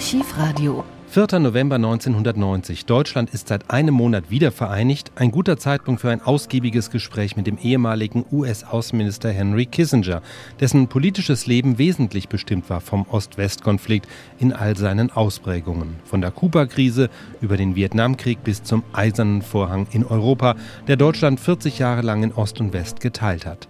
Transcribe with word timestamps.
Archivradio. 0.00 0.82
4. 1.08 1.40
November 1.40 1.76
1990. 1.76 2.86
Deutschland 2.86 3.34
ist 3.34 3.48
seit 3.48 3.70
einem 3.70 3.92
Monat 3.92 4.30
wieder 4.30 4.50
vereinigt. 4.50 5.12
Ein 5.14 5.30
guter 5.30 5.58
Zeitpunkt 5.58 6.00
für 6.00 6.08
ein 6.08 6.22
ausgiebiges 6.22 6.90
Gespräch 6.90 7.36
mit 7.36 7.46
dem 7.46 7.58
ehemaligen 7.58 8.24
US-Außenminister 8.32 9.28
Henry 9.28 9.66
Kissinger, 9.66 10.22
dessen 10.58 10.88
politisches 10.88 11.46
Leben 11.46 11.76
wesentlich 11.76 12.30
bestimmt 12.30 12.70
war 12.70 12.80
vom 12.80 13.04
Ost-West-Konflikt 13.10 14.08
in 14.38 14.54
all 14.54 14.74
seinen 14.74 15.10
Ausprägungen. 15.10 15.96
Von 16.06 16.22
der 16.22 16.30
Kuba-Krise 16.30 17.10
über 17.42 17.58
den 17.58 17.76
Vietnamkrieg 17.76 18.42
bis 18.42 18.62
zum 18.62 18.82
Eisernen 18.94 19.42
Vorhang 19.42 19.86
in 19.90 20.06
Europa, 20.06 20.56
der 20.88 20.96
Deutschland 20.96 21.40
40 21.40 21.78
Jahre 21.78 22.00
lang 22.00 22.22
in 22.22 22.32
Ost 22.32 22.58
und 22.58 22.72
West 22.72 23.00
geteilt 23.00 23.44
hat. 23.44 23.68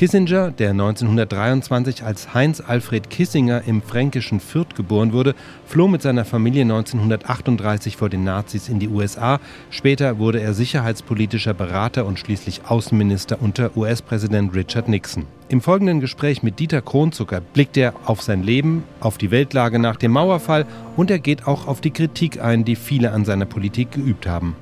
Kissinger, 0.00 0.50
der 0.50 0.70
1923 0.70 2.04
als 2.04 2.32
Heinz 2.32 2.62
Alfred 2.66 3.10
Kissinger 3.10 3.64
im 3.66 3.82
fränkischen 3.82 4.40
Fürth 4.40 4.74
geboren 4.74 5.12
wurde, 5.12 5.34
floh 5.66 5.88
mit 5.88 6.00
seiner 6.00 6.24
Familie 6.24 6.62
1938 6.62 7.98
vor 7.98 8.08
den 8.08 8.24
Nazis 8.24 8.70
in 8.70 8.78
die 8.78 8.88
USA. 8.88 9.40
Später 9.68 10.18
wurde 10.18 10.40
er 10.40 10.54
sicherheitspolitischer 10.54 11.52
Berater 11.52 12.06
und 12.06 12.18
schließlich 12.18 12.62
Außenminister 12.66 13.42
unter 13.42 13.76
US-Präsident 13.76 14.54
Richard 14.54 14.88
Nixon. 14.88 15.26
Im 15.50 15.60
folgenden 15.60 16.00
Gespräch 16.00 16.42
mit 16.42 16.60
Dieter 16.60 16.80
Kronzucker 16.80 17.42
blickt 17.42 17.76
er 17.76 17.92
auf 18.06 18.22
sein 18.22 18.42
Leben, 18.42 18.84
auf 19.00 19.18
die 19.18 19.30
Weltlage 19.30 19.78
nach 19.78 19.96
dem 19.96 20.12
Mauerfall 20.12 20.64
und 20.96 21.10
er 21.10 21.18
geht 21.18 21.46
auch 21.46 21.66
auf 21.66 21.82
die 21.82 21.90
Kritik 21.90 22.42
ein, 22.42 22.64
die 22.64 22.76
viele 22.76 23.12
an 23.12 23.26
seiner 23.26 23.44
Politik 23.44 23.90
geübt 23.90 24.26
haben. 24.26 24.56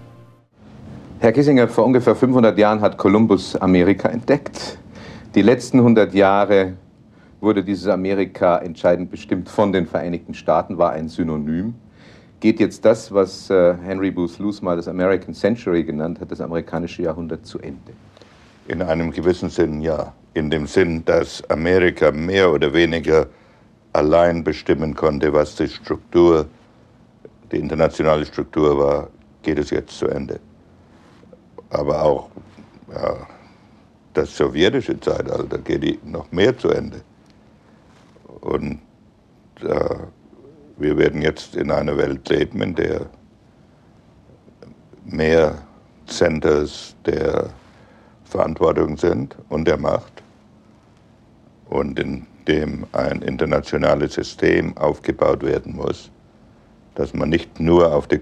Herr 1.21 1.31
Kissinger, 1.31 1.69
vor 1.69 1.85
ungefähr 1.85 2.17
500 2.17 2.59
Jahren 2.59 2.81
hat 2.81 2.99
Kolumbus 2.99 3.55
Amerika 3.55 4.09
entdeckt. 4.09 4.79
Die 5.35 5.43
letzten 5.43 5.79
100 5.79 6.15
Jahre 6.15 6.73
wurde 7.41 7.63
dieses 7.63 7.87
Amerika 7.87 8.59
entscheidend 8.59 9.11
bestimmt 9.11 9.51
von 9.51 9.75
den 9.75 9.87
Vereinigten 9.87 10.33
Staaten, 10.33 10.79
war 10.79 10.93
ein 10.93 11.11
Synonym. 11.11 11.75
Geht 12.41 12.61
jetzt 12.61 12.83
das, 12.87 13.13
was 13.13 13.51
äh, 13.51 13.75
Henry 13.85 14.11
Booth 14.11 14.39
Luce 14.39 14.63
mal 14.63 14.77
das 14.77 14.89
American 14.89 15.35
Century 15.35 15.85
genannt 15.85 16.19
hat, 16.19 16.31
das 16.33 16.41
amerikanische 16.41 17.03
Jahrhundert 17.03 17.45
zu 17.45 17.59
Ende? 17.59 17.93
In 18.69 18.81
einem 18.81 19.11
gewissen 19.11 19.51
Sinn 19.51 19.83
ja. 19.83 20.15
In 20.33 20.49
dem 20.49 20.67
Sinn, 20.67 21.05
dass 21.05 21.43
Amerika 21.51 22.11
mehr 22.11 22.51
oder 22.51 22.73
weniger 22.73 23.27
allein 23.93 24.43
bestimmen 24.43 24.95
konnte, 24.95 25.33
was 25.35 25.57
die 25.57 25.69
Struktur, 25.69 26.47
die 27.53 27.57
internationale 27.59 28.25
Struktur 28.25 28.79
war, 28.79 29.09
geht 29.43 29.59
es 29.59 29.69
jetzt 29.71 29.99
zu 29.99 30.07
Ende. 30.07 30.41
Aber 31.69 32.03
auch 32.03 32.31
ja, 32.91 33.27
das 34.19 34.37
sowjetische 34.37 34.99
Zeitalter 34.99 35.59
geht 35.59 36.05
noch 36.05 36.31
mehr 36.33 36.57
zu 36.59 36.71
Ende. 36.71 37.01
Und 38.41 38.81
äh, 39.63 39.95
wir 40.77 40.97
werden 40.97 41.23
jetzt 41.23 41.55
in 41.55 41.71
einer 41.71 41.97
Welt 41.97 42.29
leben, 42.29 42.61
in 42.61 42.75
der 42.75 43.07
mehr 45.05 45.59
Centers 46.07 46.97
der 47.07 47.51
Verantwortung 48.25 48.97
sind 48.97 49.37
und 49.49 49.67
der 49.67 49.79
Macht 49.79 50.23
und 51.69 51.99
in 51.99 52.27
dem 52.49 52.87
ein 52.93 53.23
internationales 53.23 54.15
System 54.15 54.77
aufgebaut 54.77 55.43
werden 55.43 55.77
muss, 55.77 56.11
dass 56.97 57.15
man 57.15 57.29
nicht 57.29 57.61
nur 57.61 57.95
auf 57.95 58.09
die, 58.09 58.21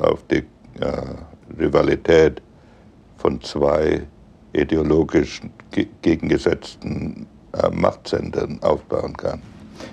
auf 0.00 0.22
die 0.30 0.44
äh, 0.80 1.02
Rivalität 1.58 2.42
von 3.18 3.40
zwei 3.40 4.02
ideologisch 4.52 5.40
gegengesetzten 6.02 7.26
äh, 7.52 7.70
Machtzentren 7.70 8.58
aufbauen 8.62 9.16
kann. 9.16 9.42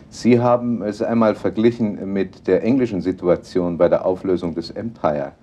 Sie 0.09 0.39
haben 0.39 0.81
es 0.81 1.01
einmal 1.01 1.35
verglichen 1.35 2.11
mit 2.11 2.47
der 2.47 2.63
englischen 2.63 3.01
Situation 3.01 3.77
bei 3.77 3.87
der 3.89 4.05
Auflösung 4.05 4.55
des 4.55 4.71
Empire. 4.71 5.33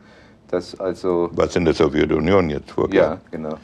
Das 0.48 0.78
also 0.78 1.30
was 1.32 1.56
in 1.56 1.64
der 1.64 1.74
Sowjetunion 1.74 2.50
jetzt 2.50 2.70
vorgeht. 2.70 3.00
Ja, 3.00 3.18
genau. 3.30 3.56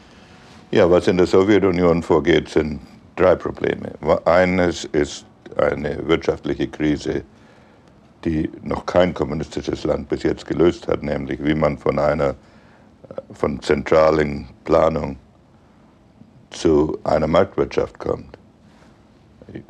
Ja, 0.71 0.91
was 0.91 1.09
in 1.09 1.17
der 1.17 1.27
Sowjetunion 1.27 2.03
vorgeht, 2.03 2.49
sind 2.49 2.81
drei 3.17 3.35
Probleme. 3.35 3.93
Eines 4.25 4.85
ist 4.85 5.27
eine 5.57 6.07
wirtschaftliche 6.07 6.69
Krise, 6.69 7.23
die 8.25 8.51
noch 8.63 8.87
kein 8.87 9.15
kommunistisches 9.15 9.85
Land 9.85 10.09
bis 10.09 10.23
jetzt 10.23 10.47
gelöst 10.47 10.89
hat, 10.89 11.03
nämlich 11.03 11.43
wie 11.45 11.55
man 11.55 11.79
von 11.79 11.99
einer 11.99 12.35
von 13.33 13.61
zentralen 13.63 14.49
Planung 14.65 15.17
zu 16.51 16.99
einer 17.05 17.27
Marktwirtschaft 17.27 17.99
kommt. 17.99 18.39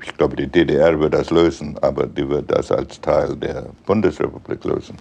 Ich 0.03 0.17
glaube, 0.17 0.37
die 0.37 0.49
DDR 0.49 0.99
wird 0.99 1.15
das 1.15 1.31
lösen, 1.31 1.79
aber 1.83 2.07
die 2.07 2.29
wird 2.29 2.51
das 2.51 2.73
als 2.73 3.01
Teil 3.01 3.37
der 3.37 3.67
Bundesrepublik 3.87 4.65
lösen. 4.65 4.97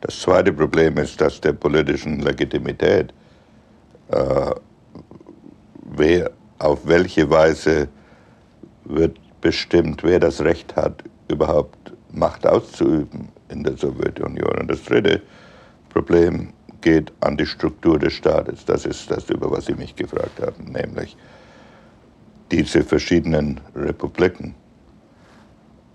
Das 0.00 0.18
zweite 0.18 0.52
Problem 0.52 0.96
ist 0.96 1.20
das 1.20 1.40
der 1.40 1.52
politischen 1.52 2.20
Legitimität. 2.20 3.12
Äh, 4.08 4.50
wer, 5.94 6.30
auf 6.58 6.86
welche 6.86 7.28
Weise 7.28 7.88
wird 8.84 9.18
bestimmt, 9.42 10.02
wer 10.02 10.18
das 10.18 10.40
Recht 10.40 10.74
hat, 10.76 11.04
überhaupt 11.28 11.92
Macht 12.12 12.46
auszuüben 12.46 13.28
in 13.50 13.62
der 13.62 13.76
Sowjetunion. 13.76 14.58
Und 14.60 14.70
das 14.70 14.82
dritte 14.82 15.22
Problem 15.90 16.52
geht 16.80 17.12
an 17.20 17.36
die 17.36 17.46
Struktur 17.46 17.98
des 17.98 18.12
Staates. 18.12 18.64
Das 18.64 18.84
ist 18.86 19.10
das, 19.10 19.28
über 19.30 19.50
was 19.50 19.66
Sie 19.66 19.74
mich 19.74 19.94
gefragt 19.94 20.40
haben, 20.40 20.64
nämlich 20.72 21.16
diese 22.50 22.82
verschiedenen 22.82 23.60
Republiken, 23.74 24.54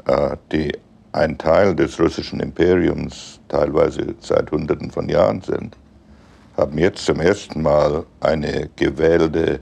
äh, 0.05 0.37
die 0.51 0.71
ein 1.11 1.37
Teil 1.37 1.75
des 1.75 1.99
russischen 1.99 2.39
Imperiums 2.39 3.39
teilweise 3.47 4.15
seit 4.19 4.51
Hunderten 4.51 4.91
von 4.91 5.07
Jahren 5.07 5.41
sind, 5.41 5.77
haben 6.57 6.77
jetzt 6.77 7.05
zum 7.05 7.19
ersten 7.19 7.61
Mal 7.61 8.05
eine 8.19 8.69
gewählte 8.75 9.59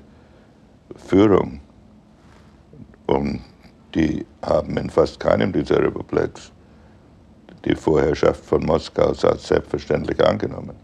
Führung. 0.95 1.59
Und 3.05 3.41
die 3.93 4.25
haben 4.41 4.77
in 4.77 4.89
fast 4.89 5.19
keinem 5.19 5.51
dieser 5.53 5.81
Republiks 5.83 6.51
die 7.65 7.75
Vorherrschaft 7.75 8.43
von 8.43 8.65
Moskau 8.65 9.09
als 9.09 9.47
selbstverständlich 9.47 10.23
angenommen. 10.23 10.82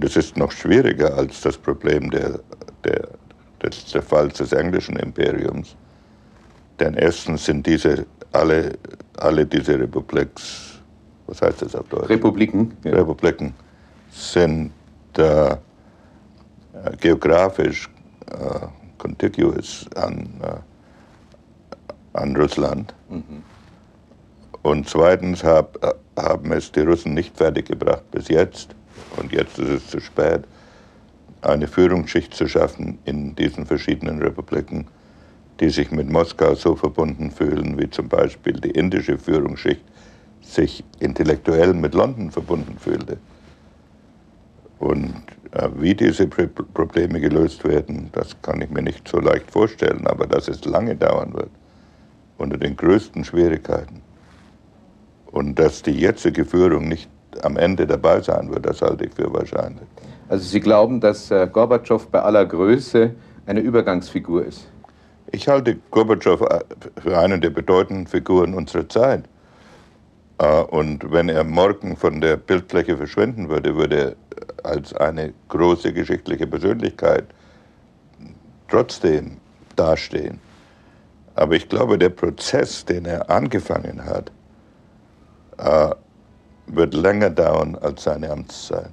Es 0.00 0.16
ist 0.16 0.36
noch 0.36 0.52
schwieriger 0.52 1.14
als 1.16 1.40
das 1.40 1.56
Problem 1.56 2.10
der, 2.10 2.40
der, 2.84 3.08
des 3.62 3.86
Zerfalls 3.86 4.38
des 4.38 4.52
englischen 4.52 4.96
Imperiums. 4.96 5.76
Denn 6.78 6.94
erstens 6.94 7.44
sind 7.44 7.66
diese 7.66 8.06
alle, 8.32 8.78
alle 9.16 9.44
diese 9.44 9.78
Republiks, 9.78 10.80
was 11.26 11.42
heißt 11.42 11.62
das 11.62 11.74
auf 11.74 11.88
Deutsch? 11.88 12.08
Republiken. 12.08 12.76
Ja. 12.84 12.92
Republiken 12.92 13.54
sind 14.10 14.72
äh, 15.16 15.56
geografisch 17.00 17.90
äh, 18.26 18.66
contiguous 18.98 19.86
an, 19.96 20.28
äh, 20.42 22.18
an 22.18 22.36
Russland. 22.36 22.94
Mhm. 23.08 23.42
Und 24.62 24.88
zweitens 24.88 25.42
hab, 25.42 25.78
haben 26.16 26.52
es 26.52 26.70
die 26.70 26.80
Russen 26.80 27.14
nicht 27.14 27.36
fertiggebracht 27.36 28.08
bis 28.10 28.28
jetzt, 28.28 28.74
und 29.18 29.32
jetzt 29.32 29.58
ist 29.58 29.68
es 29.68 29.86
zu 29.88 30.00
spät, 30.00 30.44
eine 31.42 31.68
Führungsschicht 31.68 32.34
zu 32.34 32.48
schaffen 32.48 32.98
in 33.04 33.34
diesen 33.36 33.66
verschiedenen 33.66 34.20
Republiken, 34.22 34.86
die 35.60 35.70
sich 35.70 35.90
mit 35.90 36.10
Moskau 36.10 36.54
so 36.54 36.76
verbunden 36.76 37.30
fühlen, 37.30 37.78
wie 37.78 37.90
zum 37.90 38.08
Beispiel 38.08 38.54
die 38.54 38.70
indische 38.70 39.18
Führungsschicht 39.18 39.84
sich 40.40 40.84
intellektuell 41.00 41.74
mit 41.74 41.94
London 41.94 42.30
verbunden 42.30 42.78
fühlte. 42.78 43.18
Und 44.78 45.14
äh, 45.52 45.68
wie 45.76 45.94
diese 45.94 46.26
Probleme 46.28 47.20
gelöst 47.20 47.64
werden, 47.64 48.10
das 48.12 48.40
kann 48.42 48.62
ich 48.62 48.70
mir 48.70 48.82
nicht 48.82 49.06
so 49.08 49.18
leicht 49.18 49.50
vorstellen, 49.50 50.06
aber 50.06 50.26
dass 50.26 50.48
es 50.48 50.64
lange 50.64 50.94
dauern 50.94 51.34
wird, 51.34 51.50
unter 52.38 52.56
den 52.56 52.76
größten 52.76 53.24
Schwierigkeiten. 53.24 54.00
Und 55.26 55.58
dass 55.58 55.82
die 55.82 55.98
jetzige 55.98 56.44
Führung 56.44 56.88
nicht 56.88 57.10
am 57.42 57.56
Ende 57.56 57.86
dabei 57.86 58.20
sein 58.20 58.50
wird, 58.50 58.66
das 58.66 58.82
halte 58.82 59.06
ich 59.06 59.14
für 59.14 59.32
wahrscheinlich. 59.32 59.86
Also 60.28 60.44
Sie 60.44 60.60
glauben, 60.60 61.00
dass 61.00 61.30
äh, 61.30 61.48
Gorbatschow 61.50 62.06
bei 62.08 62.20
aller 62.20 62.44
Größe 62.44 63.14
eine 63.46 63.60
Übergangsfigur 63.60 64.44
ist? 64.44 64.68
Ich 65.32 65.48
halte 65.48 65.76
Gorbatschow 65.90 66.40
äh, 66.42 66.60
für 67.00 67.18
eine 67.18 67.38
der 67.38 67.50
bedeutenden 67.50 68.06
Figuren 68.06 68.54
unserer 68.54 68.88
Zeit. 68.88 69.24
Äh, 70.38 70.62
und 70.62 71.10
wenn 71.10 71.28
er 71.28 71.44
morgen 71.44 71.96
von 71.96 72.20
der 72.20 72.36
Bildfläche 72.36 72.96
verschwinden 72.96 73.48
würde, 73.48 73.76
würde 73.76 73.96
er 73.96 74.16
als 74.64 74.94
eine 74.94 75.32
große 75.48 75.92
geschichtliche 75.92 76.46
Persönlichkeit 76.46 77.24
trotzdem 78.68 79.38
dastehen. 79.76 80.40
Aber 81.34 81.54
ich 81.54 81.68
glaube, 81.68 81.98
der 81.98 82.10
Prozess, 82.10 82.84
den 82.84 83.04
er 83.04 83.30
angefangen 83.30 84.04
hat, 84.04 84.30
wird 86.74 86.94
länger 86.94 87.30
dauern 87.30 87.76
als 87.80 88.04
seine 88.04 88.30
Amtszeit. 88.30 88.90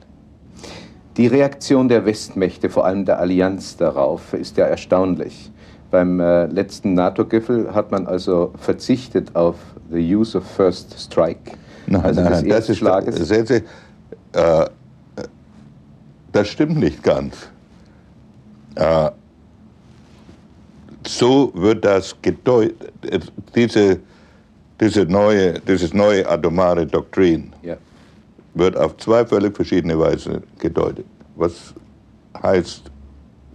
Die 1.18 1.28
Reaktion 1.28 1.88
der 1.88 2.06
Westmächte, 2.06 2.70
vor 2.70 2.86
allem 2.86 3.06
der 3.06 3.20
Allianz 3.20 3.78
darauf, 3.78 4.34
ist 4.34 4.58
ja 4.58 4.66
erstaunlich. 4.66 5.52
Beim 5.92 6.20
äh, 6.20 6.48
letzten 6.48 6.94
NATO-Gipfel 6.94 7.74
hat 7.74 7.92
man 7.92 8.06
also 8.06 8.52
verzichtet 8.58 9.36
auf 9.36 9.56
the 9.92 10.16
use 10.16 10.38
of 10.38 10.44
first 10.46 11.00
strike. 11.00 11.54
Nein, 11.88 12.04
also 12.04 12.22
nein, 12.22 12.50
das 12.50 12.70
ist, 12.70 12.80
sehen 13.28 13.46
Sie, 13.46 13.64
äh, 14.34 14.66
das 16.32 16.48
stimmt 16.50 16.78
nicht 16.78 17.02
ganz. 17.02 17.36
Äh, 18.76 19.12
so 21.08 21.52
wird 21.54 21.86
das 21.86 22.16
gedeutet. 22.22 23.32
Diese, 23.56 24.00
diese 24.80 25.06
neue, 25.06 25.54
dieses 25.62 25.94
neue 25.94 26.28
atomare 26.28 26.86
Doktrin 26.86 27.54
ja. 27.62 27.78
wird 28.54 28.76
auf 28.78 28.98
zwei 28.98 29.26
völlig 29.26 29.56
verschiedene 29.56 29.98
Weisen 29.98 30.44
gedeutet. 30.60 31.06
Was 31.36 31.74
heißt, 32.42 32.92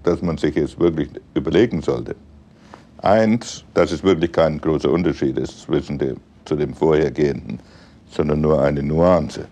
dass 0.03 0.23
man 0.23 0.39
sich 0.39 0.55
jetzt 0.55 0.79
wirklich 0.79 1.11
überlegen 1.35 1.83
sollte. 1.83 2.17
Eins, 3.03 3.65
dass 3.75 3.93
es 3.93 4.03
wirklich 4.03 4.33
kein 4.33 4.61
großer 4.61 4.91
Unterschied 4.91 5.39
ist 5.39 5.63
zwischen 5.63 5.99
dem, 5.99 6.17
zu 6.45 6.57
dem 6.57 6.75
vorhergehenden, 6.75 7.59
sondern 8.11 8.41
nur 8.41 8.61
eine 8.61 8.83
Nuance. 8.83 9.47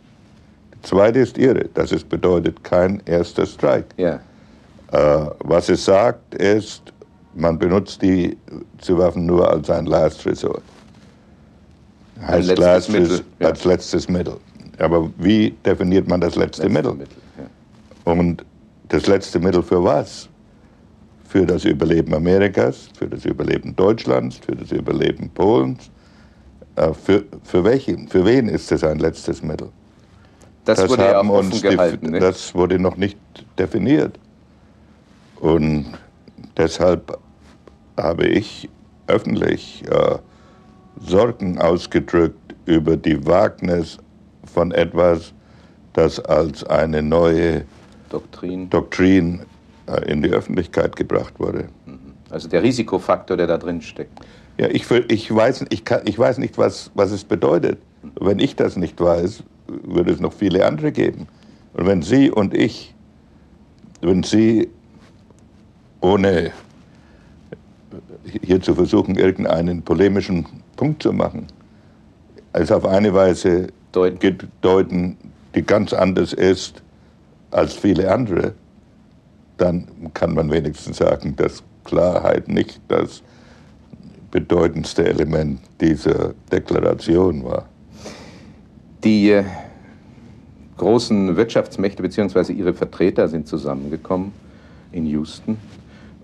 Die 0.75 0.83
zweite 0.83 1.21
ist 1.21 1.39
ihre, 1.39 1.65
dass 1.75 1.93
es 1.93 2.05
bedeutet 2.05 2.63
kein 2.63 3.03
erster 3.07 3.47
Strike. 3.47 3.89
Ja. 3.97 4.21
Äh, 4.93 5.31
was 5.41 5.69
es 5.69 5.85
sagt, 5.85 6.35
ist, 6.35 6.93
man 7.35 7.59
benutzt 7.59 8.01
die 8.03 8.37
Waffen 8.89 9.27
nur 9.27 9.49
als 9.51 9.69
ein 9.71 9.87
Last 9.87 10.25
Resort. 10.27 10.63
Heißt 12.27 12.49
letztes 12.49 12.65
Last 12.65 12.91
Mittel, 12.91 13.25
ja. 13.39 13.49
als 13.49 13.65
letztes 13.65 14.09
Mittel. 14.09 14.37
Aber 14.79 15.11
wie 15.19 15.51
definiert 15.65 16.09
man 16.09 16.21
das 16.21 16.37
letzte, 16.37 16.63
letzte 16.63 16.73
Mittel? 16.73 16.95
Mittel 16.95 17.17
ja. 17.39 18.13
Und 18.13 18.45
das 18.89 19.07
letzte 19.07 19.39
Mittel 19.39 19.63
für 19.63 19.83
was? 19.83 20.29
Für 21.25 21.45
das 21.45 21.65
Überleben 21.65 22.15
Amerikas, 22.15 22.89
für 22.97 23.07
das 23.07 23.25
Überleben 23.25 23.77
Deutschlands, 23.77 24.39
für 24.39 24.57
das 24.57 24.73
Überleben 24.73 25.31
Polens. 25.31 25.91
Äh, 26.77 26.95
für, 26.95 27.25
für, 27.43 27.65
welchen, 27.65 28.09
für 28.09 28.25
wen 28.25 28.49
ist 28.49 28.71
das 28.71 28.85
ein 28.85 28.99
letztes 28.99 29.43
Mittel? 29.43 29.69
Das, 30.65 30.79
das 30.79 30.91
wurde 30.91 31.05
ja 31.05 31.21
auch 31.21 31.29
offen 31.29 31.61
gehalten. 31.61 32.11
Ne? 32.11 32.21
Das 32.21 32.55
wurde 32.55 32.79
noch 32.79 32.97
nicht 32.97 33.19
definiert. 33.59 34.19
Und 35.41 35.87
deshalb 36.57 37.19
habe 37.97 38.27
ich 38.27 38.69
öffentlich 39.07 39.83
äh, 39.91 40.19
Sorgen 41.01 41.59
ausgedrückt 41.59 42.55
über 42.67 42.97
die 42.97 43.25
Wagnis 43.27 43.99
von 44.45 44.73
etwas, 44.73 45.33
das 45.93 46.21
als 46.21 46.65
eine 46.65 47.03
neue 47.03 47.65
Doktrin, 48.11 48.71
Doktrin 48.71 49.41
äh, 49.87 50.11
in 50.11 50.23
die 50.23 50.31
Öffentlichkeit 50.31 50.97
gebracht 50.97 51.35
wurde. 51.39 51.69
Mhm. 51.87 51.99
Also 52.31 52.49
der 52.49 52.63
Risikofaktor, 52.63 53.37
der 53.37 53.47
da 53.47 53.59
drin 53.59 53.81
steckt. 53.81 54.19
Ja, 54.59 54.69
ich, 54.69 54.91
ich, 54.91 55.35
weiß, 55.35 55.67
ich, 55.71 55.85
kann, 55.85 56.03
ich 56.05 56.19
weiß 56.19 56.39
nicht, 56.39 56.59
was, 56.59 56.91
was 56.95 57.11
es 57.11 57.25
bedeutet. 57.25 57.79
Wenn 58.21 58.39
ich 58.39 58.57
das 58.57 58.77
nicht 58.77 59.01
weiß, 59.01 59.43
würde 59.67 60.13
es 60.13 60.21
noch 60.21 60.33
viele 60.33 60.67
andere 60.67 60.93
geben. 60.93 61.29
Und 61.75 61.87
wenn 61.87 62.03
Sie 62.03 62.31
und 62.31 62.55
ich, 62.55 62.95
wenn 64.01 64.23
Sie 64.23 64.69
ohne 66.01 66.53
hier 68.43 68.61
zu 68.61 68.75
versuchen, 68.75 69.15
irgendeinen 69.17 69.83
polemischen 69.83 70.47
Punkt 70.79 71.03
zu 71.03 71.13
machen, 71.13 71.47
als 72.53 72.73
auf 72.73 72.87
eine 72.87 73.13
Weise 73.13 73.67
deuten, 73.93 74.49
deuten 74.63 75.17
die 75.55 75.63
ganz 75.63 75.93
anders 75.93 76.33
ist 76.33 76.83
als 77.51 77.75
viele 77.75 78.11
andere, 78.11 78.55
dann 79.59 79.89
kann 80.15 80.35
man 80.35 80.51
wenigstens 80.51 80.99
sagen, 80.99 81.35
dass 81.37 81.63
Klarheit 81.85 82.49
nicht 82.49 82.81
das 82.89 83.23
bedeutendste 84.31 85.07
Element 85.07 85.61
dieser 85.81 86.35
Deklaration 86.53 87.45
war. 87.45 87.67
Die 89.03 89.31
äh, 89.31 89.45
großen 90.77 91.37
Wirtschaftsmächte 91.37 92.03
bzw. 92.03 92.53
ihre 92.53 92.75
Vertreter 92.75 93.27
sind 93.27 93.49
zusammengekommen 93.49 94.33
in 94.93 95.07
Houston 95.07 95.57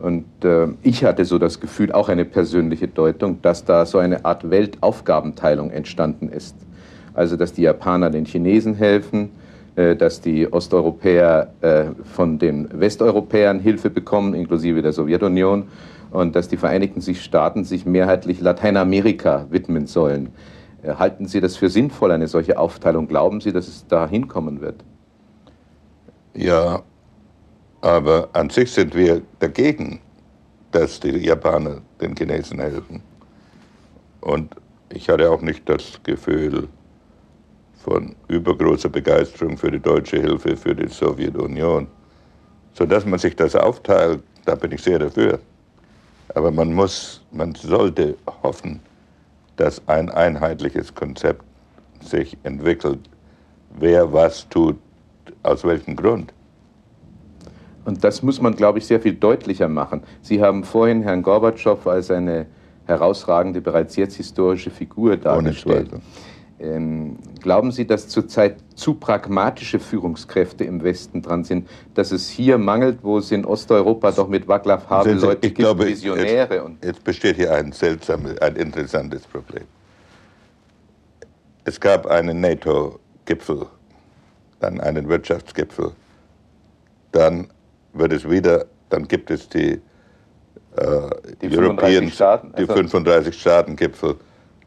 und 0.00 0.24
äh, 0.44 0.68
ich 0.82 1.04
hatte 1.04 1.24
so 1.24 1.38
das 1.38 1.60
Gefühl, 1.60 1.92
auch 1.92 2.08
eine 2.08 2.24
persönliche 2.24 2.88
Deutung, 2.88 3.40
dass 3.42 3.64
da 3.64 3.86
so 3.86 3.98
eine 3.98 4.24
Art 4.24 4.50
Weltaufgabenteilung 4.50 5.70
entstanden 5.70 6.28
ist. 6.28 6.56
Also, 7.14 7.36
dass 7.36 7.52
die 7.52 7.62
Japaner 7.62 8.10
den 8.10 8.24
Chinesen 8.24 8.74
helfen, 8.74 9.30
äh, 9.76 9.94
dass 9.94 10.20
die 10.20 10.52
Osteuropäer 10.52 11.52
äh, 11.60 11.84
von 12.04 12.38
den 12.38 12.68
Westeuropäern 12.72 13.60
Hilfe 13.60 13.90
bekommen, 13.90 14.34
inklusive 14.34 14.82
der 14.82 14.92
Sowjetunion, 14.92 15.64
und 16.10 16.36
dass 16.36 16.48
die 16.48 16.56
Vereinigten 16.56 17.02
Staaten 17.02 17.64
sich 17.64 17.86
mehrheitlich 17.86 18.40
Lateinamerika 18.40 19.46
widmen 19.50 19.86
sollen. 19.86 20.30
Äh, 20.82 20.94
halten 20.94 21.26
Sie 21.26 21.40
das 21.40 21.56
für 21.56 21.68
sinnvoll, 21.68 22.12
eine 22.12 22.28
solche 22.28 22.58
Aufteilung? 22.58 23.08
Glauben 23.08 23.40
Sie, 23.40 23.52
dass 23.52 23.68
es 23.68 23.86
da 23.86 24.08
hinkommen 24.08 24.60
wird? 24.60 24.76
Ja, 26.34 26.82
aber 27.84 28.30
an 28.32 28.48
sich 28.48 28.72
sind 28.72 28.94
wir 28.94 29.20
dagegen, 29.40 30.00
dass 30.72 30.98
die 30.98 31.18
Japaner 31.18 31.82
den 32.00 32.16
Chinesen 32.16 32.58
helfen. 32.58 33.02
Und 34.22 34.56
ich 34.88 35.06
hatte 35.10 35.30
auch 35.30 35.42
nicht 35.42 35.68
das 35.68 36.00
Gefühl 36.02 36.66
von 37.74 38.16
übergroßer 38.28 38.88
Begeisterung 38.88 39.58
für 39.58 39.70
die 39.70 39.78
deutsche 39.78 40.18
Hilfe 40.18 40.56
für 40.56 40.74
die 40.74 40.88
Sowjetunion. 40.88 41.86
Sodass 42.72 43.04
man 43.04 43.18
sich 43.18 43.36
das 43.36 43.54
aufteilt, 43.54 44.22
da 44.46 44.54
bin 44.54 44.72
ich 44.72 44.82
sehr 44.82 44.98
dafür. 44.98 45.38
Aber 46.34 46.50
man 46.50 46.72
muss, 46.72 47.20
man 47.32 47.54
sollte 47.54 48.16
hoffen, 48.42 48.80
dass 49.56 49.86
ein 49.88 50.08
einheitliches 50.08 50.94
Konzept 50.94 51.44
sich 52.00 52.34
entwickelt, 52.44 53.00
wer 53.78 54.10
was 54.10 54.48
tut, 54.48 54.78
aus 55.42 55.62
welchem 55.64 55.96
Grund. 55.96 56.32
Und 57.84 58.02
das 58.02 58.22
muss 58.22 58.40
man, 58.40 58.56
glaube 58.56 58.78
ich, 58.78 58.86
sehr 58.86 59.00
viel 59.00 59.14
deutlicher 59.14 59.68
machen. 59.68 60.02
Sie 60.22 60.42
haben 60.42 60.64
vorhin 60.64 61.02
Herrn 61.02 61.22
Gorbatschow 61.22 61.86
als 61.86 62.10
eine 62.10 62.46
herausragende, 62.86 63.60
bereits 63.60 63.96
jetzt 63.96 64.16
historische 64.16 64.70
Figur 64.70 65.16
dargestellt. 65.16 65.90
Ähm, 66.60 67.18
glauben 67.40 67.72
Sie, 67.72 67.86
dass 67.86 68.08
zurzeit 68.08 68.56
zu 68.76 68.94
pragmatische 68.94 69.80
Führungskräfte 69.80 70.64
im 70.64 70.84
Westen 70.84 71.20
dran 71.20 71.42
sind, 71.42 71.68
dass 71.94 72.12
es 72.12 72.28
hier 72.28 72.58
mangelt, 72.58 73.00
wo 73.02 73.18
es 73.18 73.32
in 73.32 73.44
Osteuropa 73.44 74.12
doch 74.12 74.28
mit 74.28 74.46
Václav 74.46 74.88
Havel 74.88 75.18
Leute 75.18 75.40
gibt, 75.40 75.58
glaube, 75.58 75.86
Visionäre? 75.86 76.54
Jetzt, 76.54 76.84
jetzt 76.84 77.04
besteht 77.04 77.36
hier 77.36 77.52
ein 77.52 77.72
seltsames, 77.72 78.38
ein 78.38 78.54
interessantes 78.54 79.22
Problem. 79.26 79.64
Es 81.64 81.80
gab 81.80 82.06
einen 82.06 82.40
NATO-Gipfel, 82.40 83.66
dann 84.60 84.80
einen 84.80 85.08
Wirtschaftsgipfel, 85.08 85.92
dann 87.10 87.48
wird 87.94 88.12
es 88.12 88.28
wieder, 88.28 88.66
dann 88.90 89.08
gibt 89.08 89.30
es 89.30 89.48
die, 89.48 89.80
äh, 90.76 91.10
die 91.40 91.48
35 91.48 92.12
Staaten, 92.12 92.52
die 92.58 92.66
35 92.66 93.26
also 93.26 93.32
Staaten-Gipfel. 93.32 94.16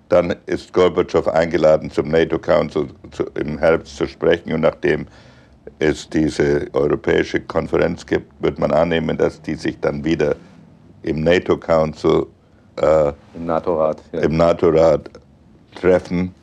Dann 0.10 0.36
ist 0.46 0.72
Gorbatschow 0.72 1.28
eingeladen, 1.28 1.92
zum 1.92 2.10
NATO 2.10 2.40
Council 2.40 2.88
zu, 3.12 3.26
im 3.36 3.58
Herbst 3.58 3.98
zu 3.98 4.08
sprechen. 4.08 4.54
Und 4.54 4.62
nachdem 4.62 5.06
es 5.80 6.10
diese 6.10 6.68
europäische 6.74 7.42
Konferenz 7.42 8.06
gibt, 8.06 8.32
wird 8.42 8.58
man 8.58 8.72
annehmen, 8.72 9.18
dass 9.18 9.42
die 9.42 9.56
sich 9.56 9.80
dann 9.82 10.04
wieder 10.04 10.36
im 11.04 11.24
NATO 11.24 11.58
Council, 11.58 12.26
äh, 12.78 13.12
im 13.36 13.46
NATO-Rat 13.46 14.02
ja. 14.14 14.28
NATO 14.30 14.72
treffen. 15.76 16.34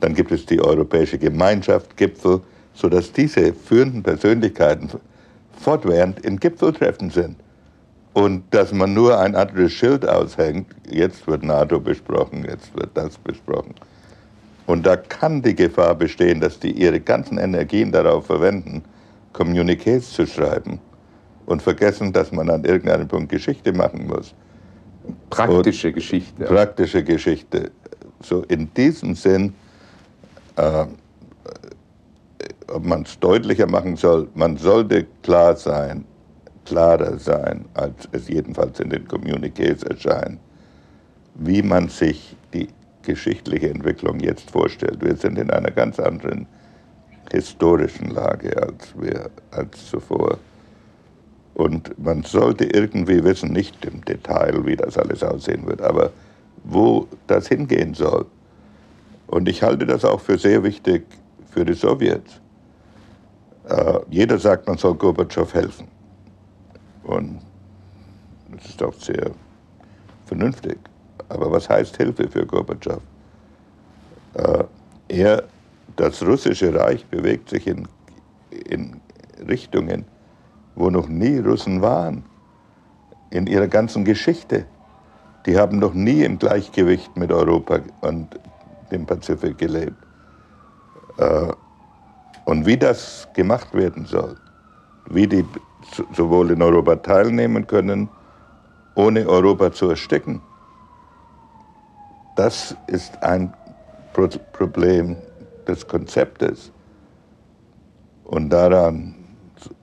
Dann 0.00 0.14
gibt 0.14 0.32
es 0.32 0.46
die 0.46 0.60
Europäische 0.60 1.18
Gemeinschaft, 1.18 1.96
Gipfel, 1.96 2.40
sodass 2.74 3.12
diese 3.12 3.52
führenden 3.52 4.02
Persönlichkeiten 4.02 4.90
fortwährend 5.60 6.20
in 6.20 6.38
Gipfeltreffen 6.38 7.10
sind. 7.10 7.36
Und 8.12 8.42
dass 8.50 8.72
man 8.72 8.92
nur 8.92 9.18
ein 9.18 9.36
anderes 9.36 9.72
Schild 9.72 10.08
aushängt, 10.08 10.66
jetzt 10.90 11.26
wird 11.28 11.44
NATO 11.44 11.78
besprochen, 11.78 12.44
jetzt 12.48 12.74
wird 12.74 12.90
das 12.94 13.16
besprochen. 13.18 13.74
Und 14.66 14.84
da 14.84 14.96
kann 14.96 15.42
die 15.42 15.54
Gefahr 15.54 15.94
bestehen, 15.94 16.40
dass 16.40 16.58
die 16.58 16.72
ihre 16.72 17.00
ganzen 17.00 17.38
Energien 17.38 17.92
darauf 17.92 18.26
verwenden, 18.26 18.82
Kommuniqués 19.32 20.12
zu 20.12 20.26
schreiben 20.26 20.80
und 21.46 21.62
vergessen, 21.62 22.12
dass 22.12 22.32
man 22.32 22.50
an 22.50 22.64
irgendeinem 22.64 23.06
Punkt 23.06 23.30
Geschichte 23.30 23.72
machen 23.72 24.08
muss. 24.08 24.34
Praktische 25.30 25.88
und 25.88 25.94
Geschichte. 25.94 26.44
Praktische 26.44 27.04
Geschichte. 27.04 27.70
So 28.22 28.42
in 28.48 28.72
diesem 28.74 29.14
Sinn 29.14 29.54
äh, 30.56 30.86
ob 32.70 32.84
man 32.84 33.02
es 33.02 33.18
deutlicher 33.18 33.66
machen 33.66 33.96
soll, 33.96 34.28
man 34.34 34.56
sollte 34.56 35.06
klar 35.22 35.56
sein, 35.56 36.04
klarer 36.64 37.18
sein, 37.18 37.64
als 37.74 38.08
es 38.12 38.28
jedenfalls 38.28 38.80
in 38.80 38.90
den 38.90 39.06
Communiqués 39.06 39.84
erscheint, 39.86 40.38
wie 41.34 41.62
man 41.62 41.88
sich 41.88 42.36
die 42.52 42.68
geschichtliche 43.02 43.70
Entwicklung 43.70 44.20
jetzt 44.20 44.50
vorstellt. 44.50 45.02
Wir 45.02 45.16
sind 45.16 45.38
in 45.38 45.50
einer 45.50 45.70
ganz 45.70 45.98
anderen 45.98 46.46
historischen 47.32 48.10
Lage 48.10 48.56
als 48.60 48.94
wir 48.98 49.30
als 49.50 49.86
zuvor. 49.88 50.38
Und 51.54 51.98
man 51.98 52.22
sollte 52.22 52.64
irgendwie 52.64 53.22
wissen, 53.24 53.52
nicht 53.52 53.84
im 53.84 54.04
Detail, 54.04 54.64
wie 54.64 54.76
das 54.76 54.96
alles 54.96 55.22
aussehen 55.22 55.66
wird, 55.66 55.80
aber 55.82 56.10
wo 56.64 57.06
das 57.26 57.48
hingehen 57.48 57.94
soll. 57.94 58.26
Und 59.26 59.48
ich 59.48 59.62
halte 59.62 59.86
das 59.86 60.04
auch 60.04 60.20
für 60.20 60.38
sehr 60.38 60.62
wichtig 60.62 61.04
für 61.50 61.64
die 61.64 61.74
Sowjets. 61.74 62.40
Äh, 63.70 64.00
jeder 64.10 64.38
sagt, 64.38 64.66
man 64.66 64.76
soll 64.76 64.94
Gorbatschow 64.94 65.52
helfen. 65.54 65.86
Und 67.04 67.40
das 68.52 68.66
ist 68.66 68.82
auch 68.82 68.94
sehr 68.94 69.30
vernünftig. 70.26 70.78
Aber 71.28 71.52
was 71.52 71.68
heißt 71.68 71.96
Hilfe 71.96 72.28
für 72.28 72.44
Gorbatschow? 72.44 73.00
Äh, 74.34 74.64
er, 75.08 75.44
das 75.94 76.20
russische 76.22 76.74
Reich 76.74 77.06
bewegt 77.06 77.48
sich 77.48 77.68
in, 77.68 77.86
in 78.50 79.00
Richtungen, 79.48 80.04
wo 80.74 80.90
noch 80.90 81.08
nie 81.08 81.38
Russen 81.38 81.80
waren, 81.80 82.24
in 83.30 83.46
ihrer 83.46 83.68
ganzen 83.68 84.04
Geschichte. 84.04 84.66
Die 85.46 85.56
haben 85.56 85.78
noch 85.78 85.94
nie 85.94 86.24
im 86.24 86.38
Gleichgewicht 86.40 87.16
mit 87.16 87.30
Europa 87.30 87.78
und 88.00 88.28
dem 88.90 89.06
Pazifik 89.06 89.58
gelebt. 89.58 89.96
Äh, 91.18 91.52
und 92.50 92.66
wie 92.66 92.76
das 92.76 93.28
gemacht 93.32 93.72
werden 93.74 94.06
soll, 94.06 94.34
wie 95.08 95.28
die 95.28 95.44
sowohl 96.16 96.50
in 96.50 96.60
Europa 96.60 96.96
teilnehmen 96.96 97.64
können, 97.64 98.08
ohne 98.96 99.28
Europa 99.28 99.70
zu 99.70 99.90
ersticken, 99.90 100.42
das 102.34 102.74
ist 102.88 103.22
ein 103.22 103.54
Problem 104.52 105.16
des 105.68 105.86
Konzeptes. 105.86 106.72
Und 108.24 108.50
daran 108.50 109.14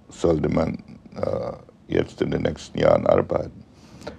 sollte 0.09 0.49
man 0.49 0.77
äh, 1.15 1.53
jetzt 1.87 2.21
in 2.21 2.31
den 2.31 2.41
nächsten 2.41 2.79
Jahren 2.79 3.07
arbeiten. 3.07 3.63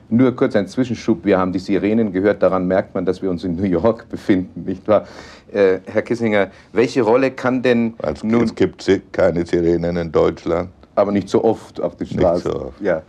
Nur 0.08 0.34
kurz 0.34 0.56
ein 0.56 0.66
Zwischenschub. 0.66 1.24
Wir 1.24 1.38
haben 1.38 1.52
die 1.52 1.58
Sirenen 1.58 2.12
gehört. 2.12 2.42
Daran 2.42 2.66
merkt 2.66 2.94
man, 2.94 3.04
dass 3.04 3.22
wir 3.22 3.30
uns 3.30 3.44
in 3.44 3.56
New 3.56 3.64
York 3.64 4.08
befinden, 4.10 4.64
nicht 4.64 4.86
wahr? 4.88 5.06
Äh, 5.52 5.78
Herr 5.86 6.02
Kissinger, 6.02 6.50
welche 6.72 7.02
Rolle 7.02 7.30
kann 7.30 7.62
denn 7.62 7.94
also, 7.98 8.26
nun... 8.26 8.44
Es 8.44 8.54
gibt 8.54 8.84
keine 9.12 9.44
Sirenen 9.46 9.96
in 9.96 10.12
Deutschland. 10.12 10.70
Aber 10.94 11.12
nicht 11.12 11.28
so 11.28 11.44
oft 11.44 11.80
auf 11.80 11.96
der 11.96 12.06
Straße. 12.06 12.48
Nicht 12.48 12.58
so 12.58 12.66
oft. 12.66 12.80
Ja. 12.80 13.02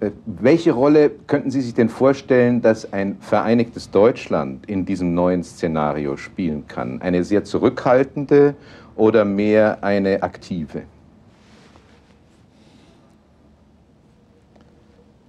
Äh, 0.00 0.10
welche 0.26 0.72
Rolle 0.72 1.10
könnten 1.26 1.50
Sie 1.50 1.60
sich 1.60 1.74
denn 1.74 1.88
vorstellen, 1.88 2.60
dass 2.60 2.92
ein 2.92 3.16
vereinigtes 3.20 3.90
Deutschland 3.90 4.68
in 4.68 4.84
diesem 4.84 5.14
neuen 5.14 5.42
Szenario 5.42 6.16
spielen 6.16 6.66
kann? 6.68 7.00
Eine 7.00 7.24
sehr 7.24 7.44
zurückhaltende 7.44 8.54
oder 8.94 9.24
mehr 9.24 9.82
eine 9.82 10.22
aktive? 10.22 10.82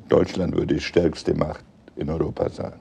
Deutschland 0.09 0.55
wird 0.55 0.71
die 0.71 0.79
stärkste 0.79 1.33
Macht 1.33 1.65
in 1.95 2.09
Europa 2.09 2.49
sein. 2.49 2.79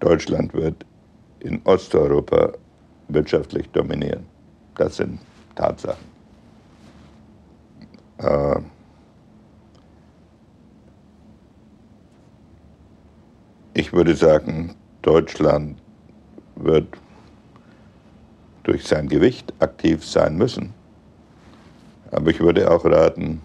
Deutschland 0.00 0.54
wird 0.54 0.86
in 1.40 1.60
Osteuropa 1.64 2.52
wirtschaftlich 3.08 3.68
dominieren. 3.70 4.24
Das 4.76 4.96
sind 4.96 5.18
Tatsachen. 5.54 6.04
Äh, 8.18 8.60
ich 13.74 13.92
würde 13.92 14.14
sagen, 14.14 14.74
Deutschland 15.02 15.78
wird 16.56 16.96
durch 18.62 18.86
sein 18.86 19.08
Gewicht 19.08 19.52
aktiv 19.60 20.04
sein 20.04 20.36
müssen. 20.36 20.74
Aber 22.10 22.30
ich 22.30 22.40
würde 22.40 22.70
auch 22.70 22.84
raten, 22.84 23.40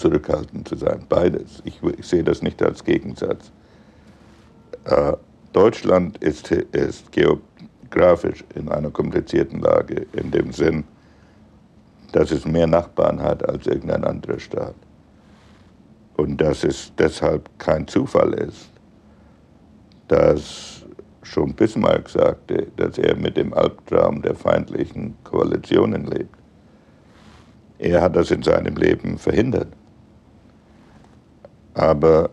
zurückhaltend 0.00 0.68
zu 0.68 0.76
sein. 0.76 1.04
Beides. 1.08 1.62
Ich, 1.64 1.80
ich 1.98 2.06
sehe 2.06 2.24
das 2.24 2.42
nicht 2.42 2.62
als 2.62 2.82
Gegensatz. 2.84 3.52
Äh, 4.84 5.12
Deutschland 5.52 6.18
ist, 6.18 6.50
ist 6.50 7.12
geografisch 7.12 8.44
in 8.54 8.68
einer 8.68 8.90
komplizierten 8.90 9.60
Lage, 9.60 10.06
in 10.12 10.30
dem 10.30 10.52
Sinn, 10.52 10.84
dass 12.12 12.30
es 12.30 12.44
mehr 12.44 12.66
Nachbarn 12.66 13.20
hat 13.22 13.48
als 13.48 13.66
irgendein 13.66 14.04
anderer 14.04 14.38
Staat. 14.38 14.74
Und 16.16 16.40
dass 16.40 16.64
es 16.64 16.92
deshalb 16.98 17.48
kein 17.58 17.86
Zufall 17.86 18.34
ist, 18.34 18.70
dass 20.08 20.84
schon 21.22 21.54
Bismarck 21.54 22.08
sagte, 22.08 22.66
dass 22.76 22.98
er 22.98 23.16
mit 23.16 23.36
dem 23.36 23.54
Albtraum 23.54 24.22
der 24.22 24.34
feindlichen 24.34 25.16
Koalitionen 25.24 26.06
lebt. 26.06 26.34
Er 27.78 28.02
hat 28.02 28.16
das 28.16 28.30
in 28.30 28.42
seinem 28.42 28.76
Leben 28.76 29.16
verhindert. 29.16 29.68
Aber 31.80 32.28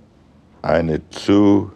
eine 0.61 0.99
zu 1.09 1.71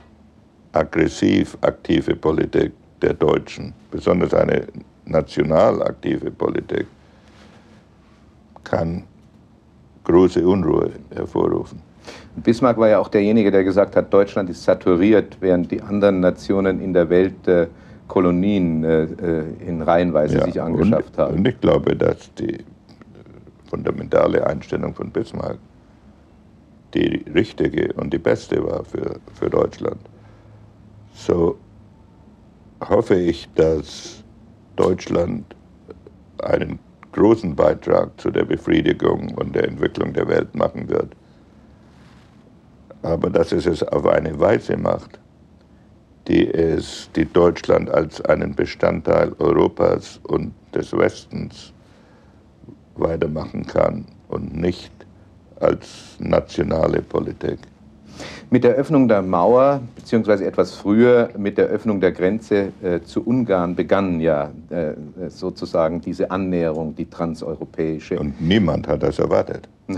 aggressiv 0.74 1.58
aktive 1.62 2.18
Politik 2.18 2.74
der 3.02 3.14
Deutschen, 3.14 3.74
besonders 3.90 4.34
eine 4.34 4.68
national 5.06 5.82
aktive 5.82 6.32
Politik, 6.32 6.86
kann 8.66 9.04
große 10.04 10.46
Unruhe 10.46 10.92
hervorrufen. 11.16 11.82
Bismarck 12.36 12.78
war 12.78 12.90
ja 12.90 13.00
auch 13.00 13.08
derjenige, 13.08 13.50
der 13.52 13.64
gesagt 13.64 13.96
hat, 13.96 14.14
Deutschland 14.14 14.50
ist 14.50 14.66
saturiert, 14.66 15.38
während 15.40 15.72
die 15.72 15.82
anderen 15.82 16.20
Nationen 16.20 16.82
in 16.82 16.92
der 16.92 17.10
Welt 17.10 17.48
äh, 17.48 17.68
Kolonien 18.10 18.84
äh, 18.84 19.04
äh 19.04 19.44
in 19.66 19.82
Reihenweise 19.82 20.40
ja, 20.40 20.44
sich 20.44 20.62
angeschafft 20.62 21.12
und, 21.12 21.18
haben. 21.18 21.38
Und 21.38 21.48
ich 21.48 21.62
glaube, 21.62 21.96
dass 21.96 22.34
die 22.34 22.56
äh, 22.56 22.64
fundamentale 23.70 24.46
Einstellung 24.46 24.94
von 24.94 25.10
Bismarck 25.10 25.58
die 26.94 27.24
richtige 27.34 27.94
und 27.94 28.14
die 28.14 28.18
beste 28.20 28.64
war 28.64 28.84
für, 28.84 29.20
für 29.34 29.50
Deutschland. 29.50 30.02
So 31.14 31.58
hoffe 32.88 33.16
ich, 33.16 33.48
dass 33.56 34.24
Deutschland 34.76 35.56
einen 36.42 36.80
großen 37.12 37.56
Beitrag 37.56 38.20
zu 38.20 38.32
der 38.32 38.46
Befriedigung 38.46 39.34
und 39.36 39.54
der 39.54 39.68
Entwicklung 39.68 40.14
der 40.14 40.28
Welt 40.28 40.56
machen 40.56 40.90
wird. 40.90 41.16
Aber 43.04 43.30
dass 43.30 43.52
es 43.52 43.66
es 43.66 43.84
auf 43.84 44.06
eine 44.06 44.40
Weise 44.40 44.78
macht, 44.78 45.20
die 46.28 46.48
es, 46.48 47.10
die 47.16 47.26
Deutschland 47.26 47.90
als 47.90 48.22
einen 48.22 48.56
Bestandteil 48.56 49.34
Europas 49.40 50.20
und 50.24 50.54
des 50.74 50.94
Westens 50.94 51.74
weitermachen 52.96 53.66
kann 53.66 54.06
und 54.30 54.56
nicht 54.56 54.92
als 55.62 56.18
nationale 56.20 57.02
Politik. 57.02 57.60
Mit 58.50 58.64
der 58.64 58.76
Öffnung 58.76 59.08
der 59.08 59.22
Mauer, 59.22 59.82
beziehungsweise 59.96 60.46
etwas 60.46 60.76
früher 60.76 61.30
mit 61.38 61.58
der 61.58 61.68
Öffnung 61.68 62.02
der 62.02 62.12
Grenze 62.12 62.74
äh, 62.84 63.00
zu 63.02 63.26
Ungarn, 63.26 63.76
begann 63.76 64.20
ja 64.20 64.52
äh, 64.70 64.94
sozusagen 65.30 66.02
diese 66.02 66.30
Annäherung, 66.30 66.94
die 66.96 67.10
transeuropäische. 67.10 68.20
Und 68.20 68.42
niemand 68.42 68.88
hat 68.88 69.04
das 69.04 69.20
erwartet. 69.20 69.70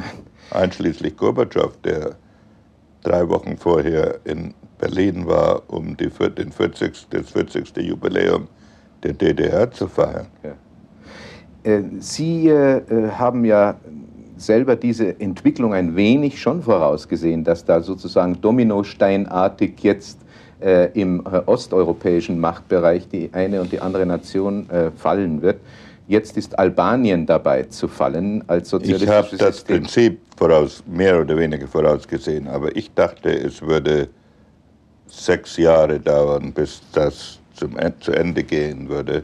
Einschließlich 0.51 1.17
Gorbatschow, 1.17 1.75
der 1.83 2.15
drei 3.01 3.27
Wochen 3.27 3.57
vorher 3.57 4.19
in 4.23 4.53
Berlin 4.77 5.25
war, 5.25 5.63
um 5.67 5.97
die, 5.97 6.09
den 6.09 6.51
40, 6.51 7.07
das 7.09 7.29
40. 7.31 7.75
Jubiläum 7.77 8.47
der 9.01 9.13
DDR 9.13 9.71
zu 9.71 9.87
feiern. 9.87 10.27
Ja. 10.43 10.53
Äh, 11.63 11.83
Sie 11.99 12.49
äh, 12.49 13.09
haben 13.11 13.45
ja 13.45 13.75
selber 14.37 14.75
diese 14.75 15.19
Entwicklung 15.19 15.73
ein 15.73 15.95
wenig 15.95 16.41
schon 16.41 16.61
vorausgesehen, 16.61 17.43
dass 17.43 17.65
da 17.65 17.81
sozusagen 17.81 18.39
dominosteinartig 18.41 19.75
jetzt 19.81 20.19
äh, 20.61 20.89
im 20.99 21.25
äh, 21.25 21.41
osteuropäischen 21.45 22.39
Machtbereich 22.39 23.07
die 23.07 23.29
eine 23.33 23.61
und 23.61 23.71
die 23.71 23.79
andere 23.79 24.05
Nation 24.05 24.69
äh, 24.69 24.91
fallen 24.91 25.41
wird. 25.41 25.59
Jetzt 26.07 26.37
ist 26.37 26.57
Albanien 26.59 27.25
dabei 27.25 27.63
zu 27.63 27.87
fallen 27.87 28.43
als 28.47 28.69
sozialistisches 28.69 29.09
Ich 29.09 29.15
habe 29.15 29.37
das 29.37 29.55
System. 29.55 29.77
Prinzip 29.77 30.19
voraus, 30.35 30.83
mehr 30.85 31.21
oder 31.21 31.37
weniger 31.37 31.67
vorausgesehen, 31.67 32.47
aber 32.47 32.75
ich 32.75 32.93
dachte, 32.93 33.29
es 33.29 33.61
würde 33.61 34.09
sechs 35.07 35.57
Jahre 35.57 35.99
dauern, 35.99 36.51
bis 36.51 36.81
das 36.91 37.39
zum, 37.53 37.75
zu 37.99 38.11
Ende 38.11 38.43
gehen 38.43 38.89
würde. 38.89 39.23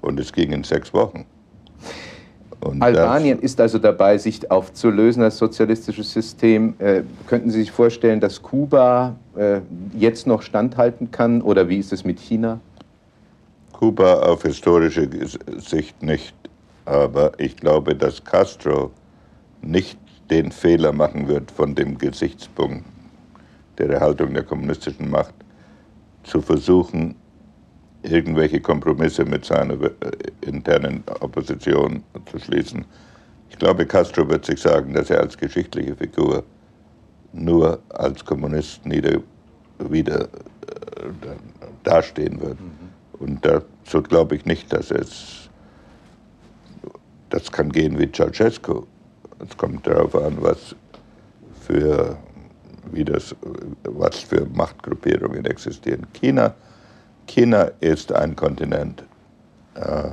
Und 0.00 0.20
es 0.20 0.32
ging 0.32 0.52
in 0.52 0.62
sechs 0.62 0.92
Wochen. 0.94 1.24
Und 2.60 2.82
Albanien 2.82 3.38
ist 3.38 3.60
also 3.60 3.78
dabei, 3.78 4.18
sich 4.18 4.50
aufzulösen 4.50 5.22
als 5.22 5.38
sozialistisches 5.38 6.12
System. 6.12 6.74
Äh, 6.78 7.02
könnten 7.26 7.50
Sie 7.50 7.60
sich 7.60 7.70
vorstellen, 7.70 8.20
dass 8.20 8.42
Kuba 8.42 9.14
äh, 9.36 9.60
jetzt 9.96 10.26
noch 10.26 10.42
standhalten 10.42 11.10
kann 11.10 11.42
oder 11.42 11.68
wie 11.68 11.78
ist 11.78 11.92
es 11.92 12.04
mit 12.04 12.18
China? 12.18 12.60
Kuba 13.72 14.20
auf 14.20 14.42
historische 14.42 15.08
Sicht 15.58 16.02
nicht, 16.02 16.34
aber 16.86 17.32
ich 17.38 17.56
glaube, 17.56 17.94
dass 17.94 18.24
Castro 18.24 18.90
nicht 19.60 19.98
den 20.30 20.50
Fehler 20.50 20.92
machen 20.92 21.28
wird, 21.28 21.50
von 21.50 21.74
dem 21.74 21.98
Gesichtspunkt 21.98 22.84
der 23.78 23.90
Erhaltung 23.90 24.32
der 24.32 24.44
kommunistischen 24.44 25.10
Macht 25.10 25.34
zu 26.24 26.40
versuchen, 26.40 27.14
irgendwelche 28.06 28.60
Kompromisse 28.60 29.24
mit 29.24 29.44
seiner 29.44 29.74
äh, 29.82 29.90
internen 30.42 31.02
Opposition 31.20 32.02
zu 32.30 32.38
schließen. 32.38 32.84
Ich 33.50 33.58
glaube, 33.58 33.86
Castro 33.86 34.28
wird 34.28 34.44
sich 34.44 34.60
sagen, 34.60 34.94
dass 34.94 35.10
er 35.10 35.20
als 35.20 35.36
geschichtliche 35.36 35.94
Figur 35.94 36.44
nur 37.32 37.80
als 37.90 38.24
Kommunist 38.24 38.84
nieder, 38.86 39.20
wieder 39.78 40.22
äh, 40.22 40.28
dastehen 41.84 42.40
wird. 42.40 42.60
Mhm. 42.60 42.70
Und 43.18 43.44
dazu 43.44 44.02
glaube 44.02 44.36
ich 44.36 44.44
nicht, 44.44 44.72
dass 44.72 44.90
es, 44.90 45.48
das 47.30 47.50
kann 47.50 47.70
gehen 47.70 47.98
wie 47.98 48.10
Ceausescu. 48.10 48.86
Es 49.38 49.56
kommt 49.56 49.86
darauf 49.86 50.14
an, 50.14 50.36
was 50.40 50.74
für, 51.60 52.16
wie 52.92 53.04
das, 53.04 53.34
was 53.84 54.18
für 54.20 54.46
Machtgruppierungen 54.46 55.44
existieren. 55.46 56.06
China, 56.12 56.54
China 57.26 57.70
ist 57.80 58.12
ein 58.12 58.34
Kontinent. 58.36 59.04
Äh, 59.74 60.10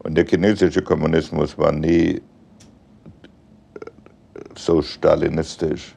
und 0.00 0.14
der 0.16 0.26
chinesische 0.26 0.82
Kommunismus 0.82 1.56
war 1.56 1.72
nie 1.72 2.20
so 4.54 4.82
stalinistisch 4.82 5.94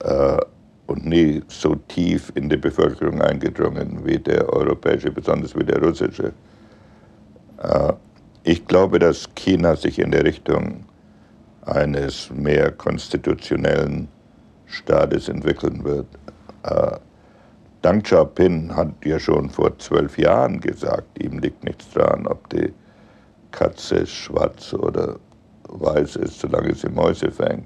äh, 0.00 0.38
und 0.86 1.06
nie 1.06 1.42
so 1.48 1.76
tief 1.88 2.32
in 2.34 2.48
die 2.48 2.56
Bevölkerung 2.56 3.22
eingedrungen 3.22 4.04
wie 4.04 4.18
der 4.18 4.48
europäische, 4.52 5.10
besonders 5.10 5.54
wie 5.54 5.64
der 5.64 5.80
russische. 5.80 6.32
Äh, 7.58 7.92
ich 8.42 8.66
glaube, 8.66 8.98
dass 8.98 9.28
China 9.34 9.76
sich 9.76 9.98
in 9.98 10.10
der 10.10 10.24
Richtung 10.24 10.84
eines 11.62 12.30
mehr 12.30 12.72
konstitutionellen 12.72 14.08
Staates 14.66 15.28
entwickeln 15.28 15.84
wird. 15.84 16.06
Äh, 17.80 17.86
Deng 17.88 18.02
Xiaoping 18.02 18.74
hat 18.74 18.92
ja 19.04 19.18
schon 19.18 19.50
vor 19.50 19.78
zwölf 19.78 20.18
Jahren 20.18 20.60
gesagt, 20.60 21.22
ihm 21.22 21.38
liegt 21.38 21.64
nichts 21.64 21.90
daran, 21.92 22.26
ob 22.26 22.48
die 22.50 22.72
Katze 23.50 24.06
schwarz 24.06 24.74
oder 24.74 25.16
weiß 25.68 26.16
ist, 26.16 26.40
solange 26.40 26.74
sie 26.74 26.88
Mäuse 26.88 27.30
fängt. 27.30 27.64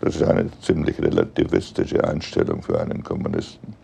Das 0.00 0.16
ist 0.16 0.22
eine 0.22 0.50
ziemlich 0.60 1.00
relativistische 1.00 2.04
Einstellung 2.04 2.62
für 2.62 2.78
einen 2.80 3.02
Kommunisten. 3.02 3.74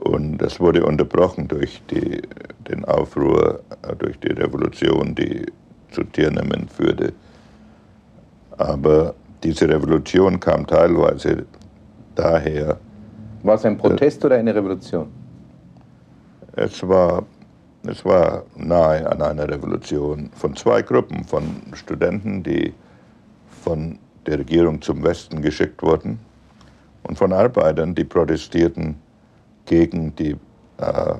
Und 0.00 0.38
das 0.38 0.60
wurde 0.60 0.84
unterbrochen 0.84 1.48
durch 1.48 1.82
die, 1.90 2.22
den 2.68 2.84
Aufruhr, 2.84 3.62
durch 3.98 4.18
die 4.20 4.32
Revolution, 4.32 5.14
die 5.14 5.46
zu 5.90 6.04
Tiananmen 6.04 6.68
führte. 6.68 7.14
Aber 8.58 9.14
diese 9.42 9.68
Revolution 9.68 10.38
kam 10.38 10.66
teilweise 10.66 11.46
daher. 12.14 12.78
War 13.46 13.54
es 13.54 13.64
ein 13.64 13.78
Protest 13.78 14.24
oder 14.24 14.34
eine 14.38 14.52
Revolution? 14.52 15.06
Es 16.56 16.86
war, 16.86 17.24
es 17.86 18.04
war 18.04 18.42
nahe 18.56 19.08
an 19.08 19.22
einer 19.22 19.48
Revolution 19.48 20.30
von 20.34 20.56
zwei 20.56 20.82
Gruppen 20.82 21.22
von 21.22 21.44
Studenten, 21.74 22.42
die 22.42 22.74
von 23.62 24.00
der 24.26 24.40
Regierung 24.40 24.82
zum 24.82 25.04
Westen 25.04 25.42
geschickt 25.42 25.80
wurden 25.80 26.18
und 27.04 27.16
von 27.16 27.32
Arbeitern, 27.32 27.94
die 27.94 28.02
protestierten 28.02 28.96
gegen 29.64 30.12
die 30.16 30.36
äh, 30.78 31.14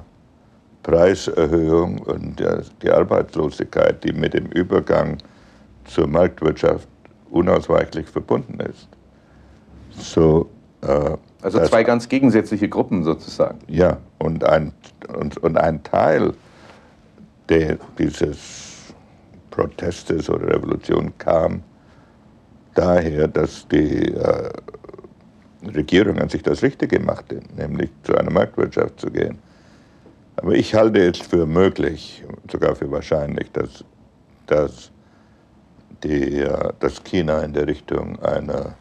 Preiserhöhung 0.83 1.99
und 1.99 2.41
äh, 2.41 2.61
die 2.83 2.91
Arbeitslosigkeit, 2.91 4.03
die 4.03 4.13
mit 4.13 4.35
dem 4.35 4.47
Übergang 4.47 5.19
zur 5.85 6.09
Marktwirtschaft 6.09 6.89
unausweichlich 7.31 8.09
verbunden 8.09 8.59
ist. 8.59 8.89
So, 9.91 10.51
äh, 10.81 11.17
also 11.47 11.65
zwei 11.65 11.85
ganz 11.85 12.09
gegensätzliche 12.09 12.69
Gruppen 12.69 13.05
sozusagen. 13.05 13.59
Ja, 13.69 13.99
und 14.19 14.45
ein, 14.45 14.73
und, 15.17 15.37
und 15.39 15.57
ein 15.57 15.83
Teil 15.85 16.35
der, 17.49 17.79
dieses 17.99 18.93
Protestes 19.51 20.29
oder 20.29 20.49
Revolution 20.49 21.13
kam 21.19 21.63
daher, 22.75 23.29
dass 23.29 23.67
die 23.69 24.13
äh, 24.13 24.51
Regierung 25.75 26.19
an 26.19 26.29
sich 26.29 26.43
das 26.43 26.63
Richtige 26.63 27.01
machte, 27.01 27.41
nämlich 27.57 27.91
zu 28.03 28.17
einer 28.17 28.31
Marktwirtschaft 28.31 29.01
zu 29.01 29.11
gehen. 29.11 29.39
Aber 30.37 30.53
ich 30.53 30.75
halte 30.75 31.01
es 31.01 31.19
für 31.19 31.47
möglich, 31.47 32.25
sogar 32.51 32.75
für 32.75 32.91
wahrscheinlich, 32.91 33.51
dass, 33.53 33.85
dass, 34.47 34.91
die, 36.03 36.41
äh, 36.41 36.73
dass 36.81 37.03
China 37.05 37.41
in 37.43 37.53
der 37.53 37.67
Richtung 37.67 38.19
einer, 38.21 38.75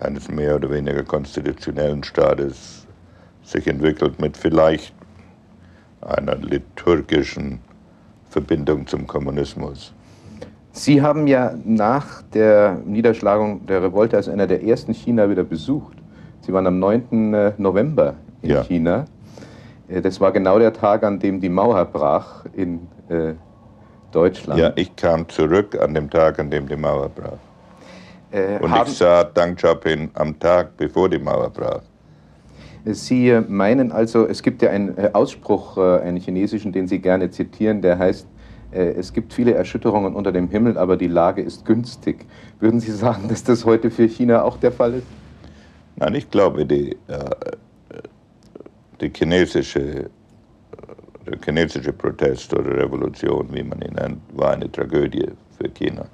eines 0.00 0.28
mehr 0.30 0.56
oder 0.56 0.70
weniger 0.70 1.02
konstitutionellen 1.02 2.04
Staates 2.04 2.86
sich 3.42 3.66
entwickelt 3.66 4.20
mit 4.20 4.36
vielleicht 4.36 4.94
einer 6.00 6.36
liturgischen 6.36 7.60
Verbindung 8.28 8.86
zum 8.86 9.06
Kommunismus. 9.06 9.94
Sie 10.72 11.00
haben 11.00 11.26
ja 11.26 11.54
nach 11.64 12.22
der 12.34 12.78
Niederschlagung 12.84 13.64
der 13.66 13.82
Revolte 13.82 14.16
als 14.16 14.28
einer 14.28 14.46
der 14.46 14.62
ersten 14.62 14.92
China 14.92 15.30
wieder 15.30 15.42
besucht. 15.44 15.96
Sie 16.42 16.52
waren 16.52 16.66
am 16.66 16.78
9. 16.78 17.32
Äh, 17.32 17.52
November 17.56 18.14
in 18.42 18.50
ja. 18.50 18.62
China. 18.62 19.06
Äh, 19.88 20.02
das 20.02 20.20
war 20.20 20.32
genau 20.32 20.58
der 20.58 20.72
Tag, 20.72 21.02
an 21.02 21.18
dem 21.18 21.40
die 21.40 21.48
Mauer 21.48 21.84
brach 21.86 22.44
in 22.52 22.86
äh, 23.08 23.32
Deutschland. 24.12 24.60
Ja, 24.60 24.72
ich 24.76 24.94
kam 24.96 25.28
zurück 25.28 25.80
an 25.80 25.94
dem 25.94 26.10
Tag, 26.10 26.38
an 26.38 26.50
dem 26.50 26.68
die 26.68 26.76
Mauer 26.76 27.08
brach. 27.08 27.38
Äh, 28.36 28.58
Und 28.60 28.74
ich 28.86 28.98
sah 28.98 29.24
Deng 29.24 29.56
Xiaoping 29.56 30.10
am 30.14 30.38
Tag, 30.38 30.76
bevor 30.76 31.08
die 31.08 31.18
Mauer 31.18 31.50
brach. 31.50 31.80
Sie 32.84 33.40
meinen 33.48 33.90
also, 33.90 34.26
es 34.26 34.42
gibt 34.42 34.62
ja 34.62 34.70
einen 34.70 34.94
Ausspruch, 35.12 35.76
einen 35.76 36.18
chinesischen, 36.18 36.70
den 36.70 36.86
Sie 36.86 37.00
gerne 37.00 37.30
zitieren, 37.30 37.82
der 37.82 37.98
heißt, 37.98 38.28
äh, 38.72 38.92
es 38.92 39.12
gibt 39.12 39.32
viele 39.32 39.54
Erschütterungen 39.54 40.14
unter 40.14 40.32
dem 40.32 40.48
Himmel, 40.48 40.76
aber 40.78 40.96
die 40.96 41.08
Lage 41.08 41.42
ist 41.42 41.64
günstig. 41.64 42.26
Würden 42.60 42.78
Sie 42.78 42.92
sagen, 42.92 43.28
dass 43.28 43.42
das 43.42 43.64
heute 43.64 43.90
für 43.90 44.06
China 44.06 44.42
auch 44.42 44.58
der 44.58 44.70
Fall 44.70 44.94
ist? 44.94 45.06
Nein, 45.96 46.14
ich 46.14 46.30
glaube, 46.30 46.66
die, 46.66 46.92
äh, 47.08 47.30
die 49.00 49.10
chinesische, 49.12 50.10
der 51.26 51.38
chinesische 51.44 51.92
Protest 51.92 52.52
oder 52.54 52.76
Revolution, 52.76 53.48
wie 53.50 53.62
man 53.62 53.80
ihn 53.80 53.94
nennt, 53.94 54.20
war 54.34 54.52
eine 54.52 54.70
Tragödie 54.70 55.26
für 55.58 55.68
China. 55.70 56.06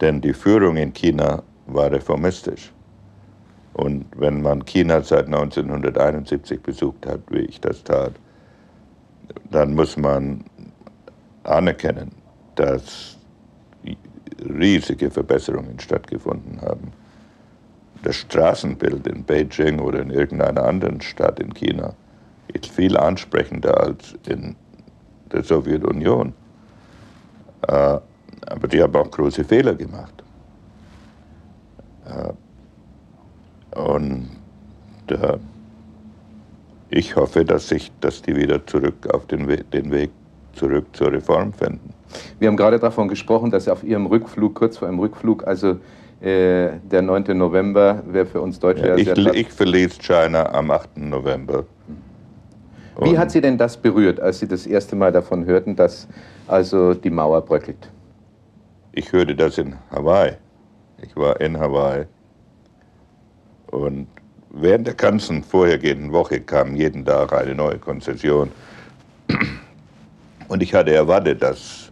Denn 0.00 0.20
die 0.20 0.32
Führung 0.32 0.76
in 0.76 0.92
China 0.92 1.42
war 1.66 1.90
reformistisch. 1.90 2.72
Und 3.74 4.06
wenn 4.16 4.42
man 4.42 4.64
China 4.64 5.02
seit 5.02 5.26
1971 5.26 6.60
besucht 6.60 7.06
hat, 7.06 7.20
wie 7.30 7.40
ich 7.40 7.60
das 7.60 7.82
tat, 7.82 8.12
dann 9.50 9.74
muss 9.74 9.96
man 9.96 10.44
anerkennen, 11.42 12.12
dass 12.54 13.18
riesige 14.58 15.10
Verbesserungen 15.10 15.78
stattgefunden 15.80 16.60
haben. 16.60 16.92
Das 18.02 18.16
Straßenbild 18.16 19.06
in 19.06 19.24
Beijing 19.24 19.80
oder 19.80 20.00
in 20.00 20.10
irgendeiner 20.10 20.64
anderen 20.64 21.00
Stadt 21.00 21.40
in 21.40 21.54
China 21.54 21.94
ist 22.48 22.66
viel 22.66 22.96
ansprechender 22.96 23.80
als 23.80 24.14
in 24.28 24.54
der 25.32 25.42
Sowjetunion. 25.42 26.34
Aber 28.46 28.68
die 28.68 28.82
haben 28.82 28.94
auch 28.94 29.10
große 29.10 29.44
Fehler 29.44 29.74
gemacht. 29.74 30.22
Äh, 32.06 33.78
und 33.78 34.28
äh, 35.08 35.38
ich 36.90 37.16
hoffe, 37.16 37.44
dass, 37.44 37.68
sich, 37.68 37.90
dass 38.00 38.22
die 38.22 38.36
wieder 38.36 38.64
zurück 38.66 38.94
auf 39.12 39.26
den, 39.26 39.48
We 39.48 39.64
den 39.64 39.90
Weg 39.90 40.10
zurück 40.52 40.86
zur 40.92 41.12
Reform 41.12 41.52
finden. 41.52 41.92
Wir 42.38 42.48
haben 42.48 42.56
gerade 42.56 42.78
davon 42.78 43.08
gesprochen, 43.08 43.50
dass 43.50 43.68
auf 43.68 43.82
Ihrem 43.82 44.06
Rückflug, 44.06 44.54
kurz 44.54 44.78
vor 44.78 44.88
Ihrem 44.88 45.00
Rückflug, 45.00 45.46
also 45.46 45.78
äh, 46.20 46.78
der 46.90 47.02
9. 47.02 47.36
November 47.36 48.02
wäre 48.06 48.26
für 48.26 48.40
uns 48.40 48.60
Deutsche 48.60 48.86
ja, 48.86 48.96
ich, 48.96 49.06
sehr 49.06 49.34
ich 49.34 49.50
verließ 49.50 49.98
China 49.98 50.52
am 50.52 50.70
8. 50.70 50.96
November. 50.98 51.64
Wie 53.00 53.10
Und 53.10 53.18
hat 53.18 53.32
Sie 53.32 53.40
denn 53.40 53.58
das 53.58 53.76
berührt, 53.76 54.20
als 54.20 54.38
Sie 54.38 54.46
das 54.46 54.66
erste 54.66 54.94
Mal 54.94 55.10
davon 55.10 55.44
hörten, 55.44 55.74
dass 55.74 56.06
also 56.46 56.94
die 56.94 57.10
Mauer 57.10 57.40
bröckelt? 57.42 57.90
Ich 58.96 59.12
hörte 59.12 59.34
das 59.34 59.58
in 59.58 59.74
Hawaii. 59.90 60.36
Ich 61.02 61.16
war 61.16 61.40
in 61.40 61.58
Hawaii. 61.58 62.06
Und 63.66 64.06
während 64.50 64.86
der 64.86 64.94
ganzen 64.94 65.42
vorhergehenden 65.42 66.12
Woche 66.12 66.40
kam 66.40 66.76
jeden 66.76 67.04
Tag 67.04 67.32
eine 67.32 67.56
neue 67.56 67.78
Konzession. 67.78 68.52
Und 70.46 70.62
ich 70.62 70.72
hatte 70.74 70.94
erwartet, 70.94 71.42
dass 71.42 71.90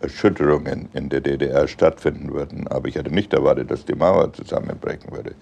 Erschütterungen 0.00 0.88
in 0.94 1.10
der 1.10 1.20
DDR 1.20 1.68
stattfinden 1.68 2.32
würden, 2.32 2.68
aber 2.68 2.88
ich 2.88 2.96
hatte 2.96 3.10
nicht 3.10 3.34
erwartet, 3.34 3.70
dass 3.70 3.84
die 3.84 3.94
Mauer 3.94 4.32
zusammenbrechen 4.32 5.12
würde. 5.12 5.34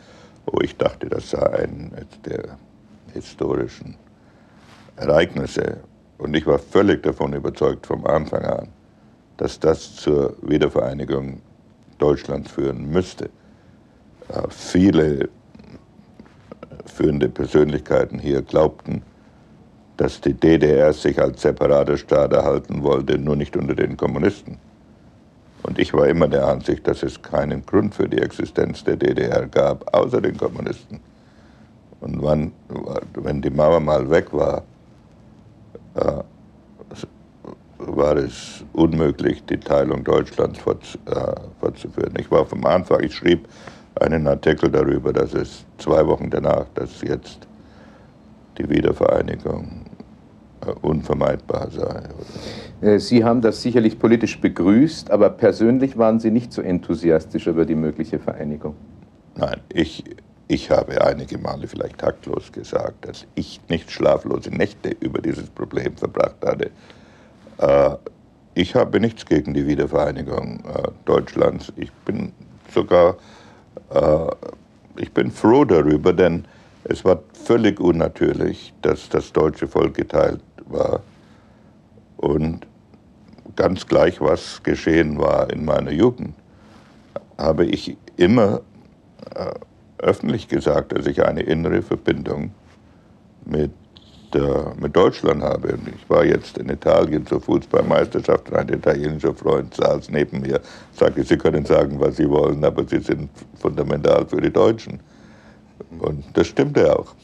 Oh, 0.47 0.59
ich 0.62 0.77
dachte, 0.77 1.09
das 1.09 1.31
sei 1.31 1.47
ein 1.62 1.92
der 2.25 2.59
historischen 3.12 3.95
Ereignisse. 4.97 5.79
Und 6.18 6.35
ich 6.35 6.45
war 6.45 6.59
völlig 6.59 7.05
davon 7.05 7.35
überzeugt 7.35 7.87
vom 7.87 8.05
Anfang 8.05 8.45
an, 8.45 8.68
dass 9.42 9.59
das 9.59 9.96
zur 9.96 10.37
Wiedervereinigung 10.42 11.40
Deutschlands 11.98 12.52
führen 12.52 12.88
müsste. 12.90 13.24
Äh, 14.28 14.42
viele 14.50 15.31
führende 16.87 17.28
Persönlichkeiten 17.28 18.20
hier 18.20 18.42
glaubten, 18.42 19.02
dass 19.96 20.20
die 20.20 20.35
DDR 20.35 20.92
sich 20.92 21.20
als 21.20 21.42
separater 21.42 21.96
Staat 21.96 22.33
erhalten 22.33 22.85
wollte, 22.85 23.18
nur 23.18 23.35
nicht 23.35 23.57
unter 23.57 23.74
den 23.74 23.96
Kommunisten. 23.96 24.59
Und 25.64 25.81
ich 25.81 25.92
war 25.92 26.07
immer 26.07 26.28
der 26.28 26.46
Ansicht, 26.46 26.87
dass 26.87 27.02
es 27.02 27.20
keinen 27.20 27.66
Grund 27.66 27.96
für 27.96 28.09
die 28.09 28.18
Existenz 28.18 28.85
der 28.85 28.94
DDR 28.94 29.48
gab, 29.48 29.92
außer 29.92 30.20
den 30.20 30.37
Kommunisten. 30.37 31.00
Und 32.00 32.22
wann, 32.22 32.52
wenn 33.14 33.42
die 33.42 33.50
Mauer 33.50 33.81
mal 33.81 34.09
weg 34.09 34.33
war, 34.33 34.62
äh, 35.96 36.22
war 37.87 38.16
es 38.16 38.64
unmöglich, 38.73 39.45
die 39.47 39.59
Teilung 39.59 40.05
Deutschlands 40.05 40.59
äh, 40.59 41.14
fortzuführen. 41.61 42.14
Ich 42.18 42.31
war 42.31 42.47
vom 42.47 42.64
Anfang, 42.64 43.03
ich 43.03 43.14
schrieb 43.14 43.49
einen 44.01 44.27
Artikel 44.27 44.71
darüber, 44.71 45.12
dass 45.12 45.35
es 45.35 45.64
zwei 45.79 46.07
Wochen 46.07 46.31
danach, 46.31 46.66
dass 46.75 47.03
jetzt 47.03 47.47
die 48.59 48.68
Wiedervereinigung 48.68 49.87
äh, 50.66 50.71
unvermeidbar 50.83 51.71
sei. 51.71 52.03
Äh, 52.81 52.99
Sie 52.99 53.25
haben 53.25 53.40
das 53.40 53.62
sicherlich 53.62 53.99
politisch 53.99 54.40
begrüßt, 54.40 55.11
aber 55.11 55.31
persönlich 55.31 55.97
waren 55.97 56.21
Sie 56.21 56.31
nicht 56.31 56.53
so 56.53 56.62
enthusiastisch 56.62 57.47
über 57.47 57.64
die 57.64 57.75
mögliche 57.75 58.18
Vereinigung. 58.18 58.75
Nein, 59.35 59.61
ich, 59.73 60.05
ich 60.49 60.71
habe 60.71 61.05
einige 61.05 61.38
Male 61.38 61.66
vielleicht 61.66 61.99
taktlos 61.99 62.53
gesagt, 62.53 63.07
dass 63.09 63.27
ich 63.35 63.61
nicht 63.68 63.90
schlaflose 63.90 64.51
Nächte 64.51 64.95
über 65.01 65.21
dieses 65.21 65.49
Problem 65.49 65.97
verbracht 65.97 66.37
hatte. 66.45 66.71
Äh, 67.58 67.96
ich 68.54 68.74
habe 68.74 69.00
nichts 69.00 69.24
gegen 69.24 69.54
die 69.54 69.66
Wiedervereinigung 69.66 70.62
Deutschlands. 71.06 71.72
Ich 71.76 71.90
bin 72.04 72.32
sogar, 72.70 73.16
ich 74.96 75.10
bin 75.12 75.30
froh 75.30 75.64
darüber, 75.64 76.12
denn 76.12 76.44
es 76.84 77.02
war 77.02 77.20
völlig 77.32 77.80
unnatürlich, 77.80 78.74
dass 78.82 79.08
das 79.08 79.32
deutsche 79.32 79.66
Volk 79.66 79.94
geteilt 79.94 80.42
war. 80.66 81.00
Und 82.18 82.66
ganz 83.56 83.86
gleich, 83.86 84.20
was 84.20 84.62
geschehen 84.62 85.18
war 85.18 85.50
in 85.50 85.64
meiner 85.64 85.90
Jugend, 85.90 86.34
habe 87.38 87.64
ich 87.64 87.96
immer 88.16 88.60
äh, 89.34 89.52
öffentlich 89.98 90.48
gesagt, 90.48 90.92
dass 90.92 91.06
ich 91.06 91.24
eine 91.24 91.42
innere 91.42 91.82
Verbindung 91.82 92.52
mit, 93.44 93.72
äh, 94.35 94.81
mit 94.81 94.95
Deutschland 94.95 95.42
habe. 95.42 95.75
Und 95.75 95.88
ich 95.88 96.09
war 96.09 96.25
jetzt 96.25 96.59
in 96.59 96.68
Italien 96.68 97.27
zur 97.27 97.40
Fußballmeisterschaft 97.40 98.51
und 98.51 98.57
ein 98.57 98.68
italienischer 98.68 99.35
Freund 99.35 99.75
saß 99.75 100.11
neben 100.11 100.40
mir, 100.40 100.61
sagte, 100.92 101.23
Sie 101.25 101.37
können 101.37 101.64
sagen, 101.64 101.99
was 102.01 102.16
Sie 102.16 102.29
wollen, 102.29 102.64
aber 102.64 102.85
Sie 102.85 103.01
sind 103.01 103.31
fundamental 103.55 104.27
für 104.27 104.40
die 104.40 104.53
Deutschen. 104.53 105.01
Und 105.99 106.25
das 106.35 106.47
stimmte 106.47 106.99
auch. 106.99 107.14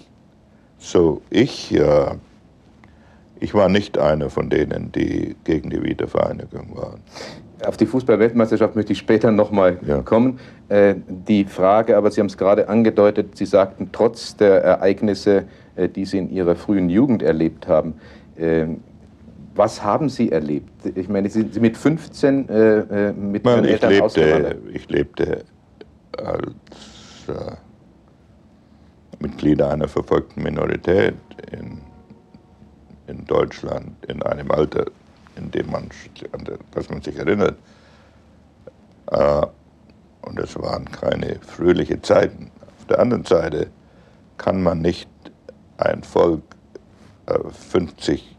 So, 0.79 1.23
ich 1.31 1.75
äh, 1.75 2.15
ich 3.41 3.55
war 3.55 3.69
nicht 3.69 3.99
einer 3.99 4.31
von 4.31 4.51
denen, 4.51 4.93
die 4.93 5.37
gegen 5.45 5.71
die 5.71 5.83
Wiedervereinigung 5.83 6.77
waren. 6.77 7.01
Auf 7.65 7.77
die 7.77 7.87
Fußball-Weltmeisterschaft 7.87 8.77
möchte 8.77 8.93
ich 8.93 8.99
später 8.99 9.33
nochmal 9.33 9.79
ja. 9.85 10.03
kommen. 10.03 10.39
Äh, 10.69 10.95
die 11.09 11.45
Frage, 11.45 11.97
aber 11.97 12.11
Sie 12.11 12.21
haben 12.21 12.29
es 12.29 12.37
gerade 12.37 12.69
angedeutet, 12.69 13.37
Sie 13.37 13.47
sagten, 13.47 13.91
trotz 13.91 14.37
der 14.37 14.63
Ereignisse, 14.63 15.45
die 15.87 16.05
Sie 16.05 16.19
in 16.19 16.31
Ihrer 16.31 16.57
frühen 16.57 16.91
Jugend 16.91 17.23
erlebt 17.23 17.69
haben, 17.69 17.95
äh, 18.37 18.67
was 19.55 19.83
haben 19.83 20.09
Sie 20.09 20.33
erlebt? 20.33 20.71
Ich 20.97 21.09
meine, 21.09 21.29
Sie 21.29 21.43
sind 21.43 21.61
mit 21.61 21.77
15 21.77 22.49
äh, 22.49 22.79
äh, 22.79 23.13
mit 23.13 23.45
Ihren 23.45 23.65
Eltern 23.65 23.91
lebte. 23.91 24.59
Ich 24.73 24.89
lebte 24.89 25.45
als 26.17 26.49
äh, 27.29 27.57
Mitglied 29.21 29.61
einer 29.63 29.89
verfolgten 29.89 30.43
Minorität 30.43 31.15
in 31.53 31.79
in 33.09 33.25
Deutschland 33.25 34.05
in 34.07 34.23
einem 34.23 34.51
Alter, 34.51 34.87
in 35.37 35.51
dem 35.51 35.71
man, 35.71 35.89
an 36.33 36.45
das 36.73 36.89
man 36.89 37.03
sich 37.03 37.17
erinnert. 37.17 37.57
Äh, 39.11 39.47
und 40.23 40.39
es 40.39 40.57
waren 40.61 40.85
keine 40.85 41.37
fröhliche 41.41 42.01
Zeiten. 42.03 42.51
Auf 42.79 42.87
der 42.87 43.01
anderen 43.01 43.25
Seite 43.25 43.69
kann 44.37 44.63
man 44.63 44.81
nicht 44.81 45.09
ein 45.79 46.03
Volk 46.03 46.43
50 47.27 48.37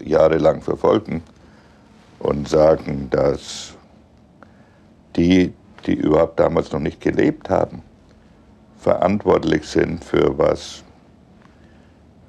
äh, 0.00 0.08
Jahre 0.08 0.38
lang 0.38 0.62
verfolgen 0.62 1.22
und 2.18 2.48
sagen, 2.48 3.08
dass 3.10 3.74
die, 5.16 5.52
die 5.86 5.94
überhaupt 5.94 6.38
damals 6.38 6.72
noch 6.72 6.80
nicht 6.80 7.00
gelebt 7.00 7.50
haben, 7.50 7.82
verantwortlich 8.78 9.66
sind 9.66 10.04
für 10.04 10.36
was 10.38 10.84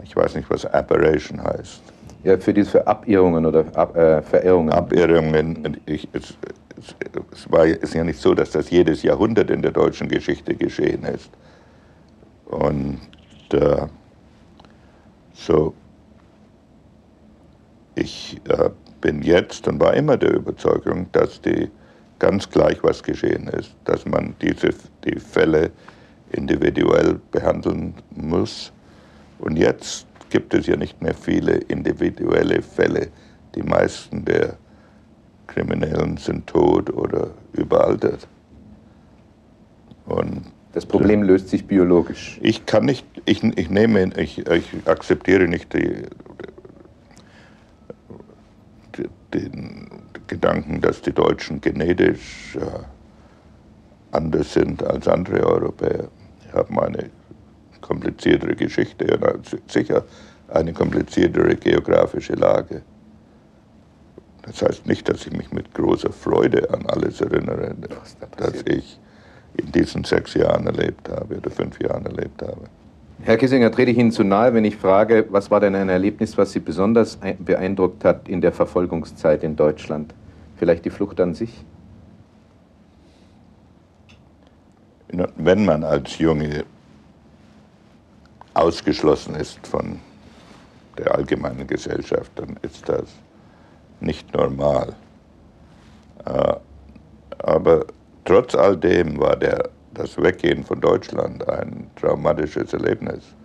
ich 0.03 0.15
weiß 0.15 0.35
nicht, 0.35 0.49
was 0.49 0.65
Aberration 0.65 1.43
heißt. 1.43 1.81
Ja, 2.23 2.37
für 2.37 2.53
diese 2.53 2.85
Abirrungen 2.85 3.45
oder 3.45 3.65
Ab, 3.75 3.95
äh, 3.95 4.21
Verirrungen. 4.21 4.73
Abirrungen. 4.73 5.77
Ich, 5.85 6.07
es, 6.13 6.35
es, 6.77 6.95
es 7.31 7.51
war, 7.51 7.65
ist 7.65 7.93
ja 7.93 8.03
nicht 8.03 8.19
so, 8.19 8.33
dass 8.33 8.51
das 8.51 8.69
jedes 8.69 9.03
Jahrhundert 9.03 9.49
in 9.49 9.61
der 9.61 9.71
deutschen 9.71 10.09
Geschichte 10.09 10.55
geschehen 10.55 11.03
ist. 11.03 11.29
Und 12.45 12.99
äh, 13.53 13.87
so, 15.45 15.73
ich 17.95 18.39
äh, 18.47 18.69
bin 19.01 19.21
jetzt 19.21 19.67
und 19.67 19.79
war 19.79 19.93
immer 19.93 20.17
der 20.17 20.33
Überzeugung, 20.33 21.07
dass 21.11 21.41
die 21.41 21.69
ganz 22.19 22.49
gleich, 22.49 22.83
was 22.83 23.01
geschehen 23.01 23.47
ist, 23.47 23.75
dass 23.85 24.05
man 24.05 24.35
diese 24.41 24.69
die 25.05 25.19
Fälle 25.19 25.71
individuell 26.31 27.19
behandeln 27.31 27.93
muss 28.11 28.71
und 29.39 29.57
jetzt 29.57 30.05
gibt 30.29 30.53
es 30.53 30.67
ja 30.67 30.75
nicht 30.75 31.01
mehr 31.01 31.13
viele 31.13 31.53
individuelle 31.53 32.61
Fälle. 32.61 33.07
Die 33.55 33.63
meisten 33.63 34.25
der 34.25 34.57
Kriminellen 35.47 36.17
sind 36.17 36.45
tot 36.45 36.89
oder 36.91 37.31
überaltert. 37.53 38.27
Und 40.05 40.51
das 40.73 40.85
Problem 40.85 41.23
löst 41.23 41.49
sich 41.49 41.65
biologisch. 41.65 42.39
Ich 42.41 42.65
kann 42.65 42.85
nicht, 42.85 43.05
ich, 43.25 43.43
ich 43.43 43.69
nehme, 43.69 44.11
ich, 44.17 44.45
ich 44.47 44.65
akzeptiere 44.85 45.47
nicht 45.47 45.73
die, 45.73 46.03
den 49.33 49.89
Gedanken, 50.27 50.81
dass 50.81 51.01
die 51.01 51.11
Deutschen 51.11 51.61
genetisch 51.61 52.55
äh, 52.55 54.15
anders 54.15 54.53
sind 54.53 54.83
als 54.83 55.07
andere 55.07 55.45
Europäer. 55.45 56.07
Ich 56.47 56.53
habe 56.53 56.71
meine 56.73 57.09
kompliziertere 57.81 58.55
Geschichte, 58.55 59.07
ja, 59.07 59.33
sicher 59.67 60.05
eine 60.49 60.73
kompliziertere 60.73 61.55
geografische 61.55 62.33
Lage. 62.33 62.81
Das 64.43 64.61
heißt 64.61 64.87
nicht, 64.87 65.07
dass 65.09 65.25
ich 65.27 65.33
mich 65.33 65.51
mit 65.51 65.73
großer 65.73 66.11
Freude 66.11 66.69
an 66.71 66.85
alles 66.87 67.21
erinnere, 67.21 67.75
das 68.37 68.63
ich 68.65 68.99
in 69.57 69.71
diesen 69.71 70.03
sechs 70.03 70.33
Jahren 70.33 70.65
erlebt 70.67 71.09
habe 71.09 71.37
oder 71.37 71.49
fünf 71.49 71.79
Jahren 71.81 72.05
erlebt 72.05 72.41
habe. 72.41 72.61
Herr 73.21 73.37
Kissinger, 73.37 73.69
trete 73.69 73.91
ich 73.91 73.97
Ihnen 73.97 74.11
zu 74.11 74.23
nahe, 74.23 74.53
wenn 74.53 74.63
ich 74.63 74.77
frage, 74.77 75.25
was 75.29 75.51
war 75.51 75.59
denn 75.59 75.75
ein 75.75 75.89
Erlebnis, 75.89 76.37
was 76.37 76.53
Sie 76.53 76.59
besonders 76.59 77.19
beeindruckt 77.39 78.05
hat 78.05 78.29
in 78.29 78.39
der 78.39 78.53
Verfolgungszeit 78.53 79.43
in 79.43 79.57
Deutschland? 79.57 80.13
Vielleicht 80.55 80.85
die 80.85 80.89
Flucht 80.89 81.19
an 81.19 81.33
sich? 81.33 81.65
Wenn 85.35 85.65
man 85.65 85.83
als 85.83 86.17
junge 86.17 86.63
ausgeschlossen 88.53 89.35
ist 89.35 89.65
von 89.67 89.99
der 90.97 91.15
allgemeinen 91.15 91.67
Gesellschaft, 91.67 92.31
dann 92.35 92.57
ist 92.61 92.87
das 92.87 93.09
nicht 93.99 94.33
normal. 94.33 94.95
Äh, 96.25 96.55
aber 97.39 97.85
trotz 98.25 98.55
all 98.55 98.77
dem 98.77 99.19
war 99.19 99.35
der, 99.35 99.69
das 99.93 100.17
Weggehen 100.21 100.63
von 100.63 100.79
Deutschland 100.79 101.47
ein 101.49 101.89
traumatisches 101.95 102.73
Erlebnis. 102.73 103.35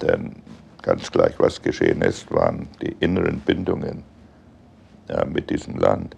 Denn 0.00 0.36
ganz 0.82 1.10
gleich, 1.10 1.38
was 1.38 1.60
geschehen 1.60 2.02
ist, 2.02 2.30
waren 2.32 2.68
die 2.80 2.96
inneren 3.00 3.40
Bindungen 3.40 4.02
ja, 5.08 5.24
mit 5.24 5.50
diesem 5.50 5.76
Land. 5.76 6.16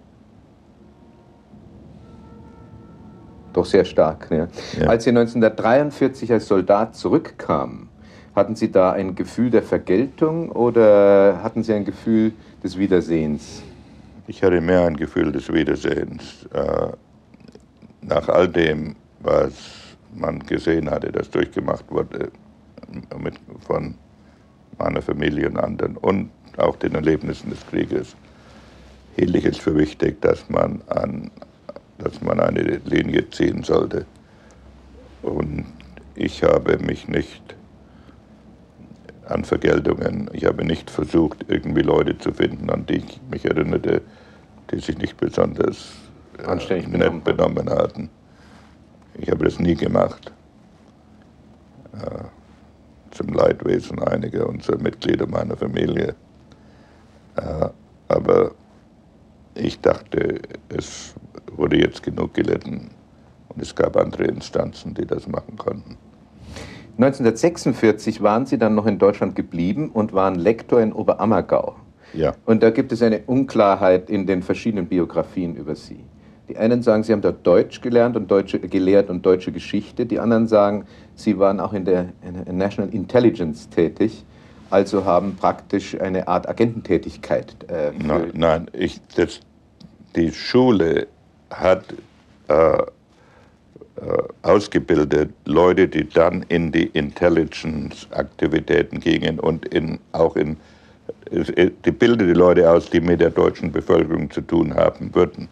Doch 3.53 3.65
sehr 3.65 3.85
stark. 3.85 4.29
Ja. 4.31 4.49
Ja. 4.79 4.89
Als 4.89 5.05
Sie 5.05 5.11
1943 5.11 6.33
als 6.33 6.49
Soldat 6.49 6.97
zurückkamen, 6.97 7.89
hatten 8.35 8.57
Sie 8.57 8.73
da 8.73 8.93
ein 8.93 9.15
Gefühl 9.15 9.51
der 9.51 9.63
Vergeltung 9.63 10.51
oder 10.51 11.41
hatten 11.43 11.63
Sie 11.63 11.73
ein 11.73 11.85
Gefühl 11.85 12.33
des 12.65 12.77
Wiedersehens? 12.77 13.63
Ich 14.27 14.43
hatte 14.43 14.61
mehr 14.61 14.85
ein 14.87 14.97
Gefühl 14.97 15.31
des 15.31 15.53
Wiedersehens. 15.53 16.49
Nach 18.07 18.29
all 18.29 18.49
dem, 18.49 18.97
was 19.21 19.53
man 20.15 20.39
gesehen 20.41 20.91
hatte, 20.91 21.11
das 21.11 21.31
durchgemacht 21.31 21.91
wurde 21.91 22.31
mit, 23.19 23.35
von 23.67 23.95
meiner 24.79 25.03
Familie 25.03 25.49
und 25.49 25.57
anderen 25.59 25.97
und 25.97 26.31
auch 26.57 26.77
den 26.77 26.95
Erlebnissen 26.95 27.51
des 27.51 27.67
Krieges, 27.67 28.15
hielt 29.17 29.35
ich 29.35 29.45
es 29.45 29.59
für 29.59 29.75
wichtig, 29.75 30.21
dass 30.21 30.49
man 30.49 30.83
an 30.89 31.31
dass 31.99 32.21
man 32.21 32.41
eine 32.41 32.81
Linie 32.85 33.29
ziehen 33.31 33.63
sollte. 33.63 34.07
Und 35.23 35.65
ich 36.15 36.43
habe 36.43 36.79
mich 36.79 37.09
nicht 37.09 37.43
an 39.27 39.45
Vergeltungen, 39.45 40.29
ich 40.33 40.45
habe 40.45 40.65
nicht 40.65 40.91
versucht, 40.91 41.47
irgendwie 41.49 41.81
Leute 41.81 42.19
zu 42.19 42.33
finden, 42.33 42.69
an 42.69 42.85
die 42.87 42.97
ich 42.97 43.21
mich 43.31 43.45
erinnerte, 43.45 44.03
die 44.71 44.81
sich 44.81 44.99
nicht 44.99 45.17
besonders 45.17 45.95
anständig 46.47 46.91
benommen, 46.91 47.15
nicht 47.15 47.25
benommen 47.25 47.71
hatten. 47.71 48.11
Ich 49.15 49.31
habe 49.31 49.45
das 49.45 49.59
nie 49.59 49.75
gemacht. 49.75 50.33
Äh, 51.93 52.25
zum 53.11 53.29
Leidwesen 53.29 54.03
einiger 54.03 54.49
unserer 54.49 54.79
Mitglieder 54.79 55.27
meiner 55.27 55.57
Familie. 55.57 56.17
Äh, 57.37 57.69
aber 58.09 58.53
ich 59.55 59.81
dachte, 59.81 60.41
es 60.69 61.15
wurde 61.53 61.79
jetzt 61.79 62.03
genug 62.03 62.35
gelitten 62.35 62.91
und 63.49 63.63
es 63.63 63.75
gab 63.75 63.97
andere 63.97 64.25
Instanzen, 64.25 64.95
die 64.95 65.07
das 65.07 65.29
machen 65.29 65.57
konnten. 65.57 65.97
1946 66.97 68.23
waren 68.23 68.47
Sie 68.47 68.59
dann 68.59 68.75
noch 68.75 68.87
in 68.87 68.99
Deutschland 68.99 69.35
geblieben 69.35 69.91
und 69.91 70.13
waren 70.13 70.37
Lektor 70.37 70.81
in 70.81 70.93
Oberammergau. 70.93 71.77
Ja. 72.13 72.35
Und 72.45 72.63
da 72.63 72.71
gibt 72.71 72.93
es 72.93 73.03
eine 73.03 73.23
Unklarheit 73.27 74.09
in 74.09 74.27
den 74.27 74.43
verschiedenen 74.43 74.87
Biografien 74.87 75.57
über 75.57 75.75
Sie. 75.75 76.05
Die 76.49 76.59
einen 76.59 76.83
sagen, 76.83 77.03
Sie 77.03 77.13
haben 77.13 77.23
dort 77.23 77.47
Deutsch 77.47 77.81
gelernt 77.81 78.17
und 78.17 78.31
Deutsche, 78.31 78.61
gelehrt 78.61 79.09
und 79.09 79.25
deutsche 79.25 79.51
Geschichte. 79.51 80.05
Die 80.05 80.19
anderen 80.19 80.47
sagen, 80.47 80.87
Sie 81.15 81.39
waren 81.39 81.61
auch 81.61 81.73
in 81.73 81.85
der, 81.85 82.09
National 82.51 82.93
Intelligence 82.93 83.69
tätig, 83.71 84.25
also 84.71 85.05
haben 85.05 85.37
praktisch 85.37 85.99
eine 85.99 86.29
Art 86.29 86.49
Agententätigkeit. 86.49 87.57
Äh, 87.69 87.93
nein, 87.99 88.31
nein 88.35 88.67
ich, 88.73 89.01
das, 89.17 89.41
die 90.17 90.33
Schule 90.33 91.07
hat 91.51 91.85
äh, 92.49 92.83
äh, 93.97 94.23
ausgebildet 94.43 95.31
Leute, 95.45 95.87
die 95.87 96.09
dann 96.09 96.45
in 96.49 96.73
die 96.73 96.87
Intelligence-Aktivitäten 96.87 98.99
gingen 98.99 99.39
und 99.39 99.67
in, 99.67 100.01
auch 100.13 100.35
in, 100.35 100.57
die 101.31 101.93
bildete 101.93 102.33
Leute 102.33 102.69
aus, 102.69 102.91
die 102.91 103.01
mit 103.01 103.21
der 103.21 103.31
deutschen 103.31 103.71
Bevölkerung 103.71 104.29
zu 104.31 104.41
tun 104.41 104.75
haben 104.75 105.15
würden. 105.15 105.49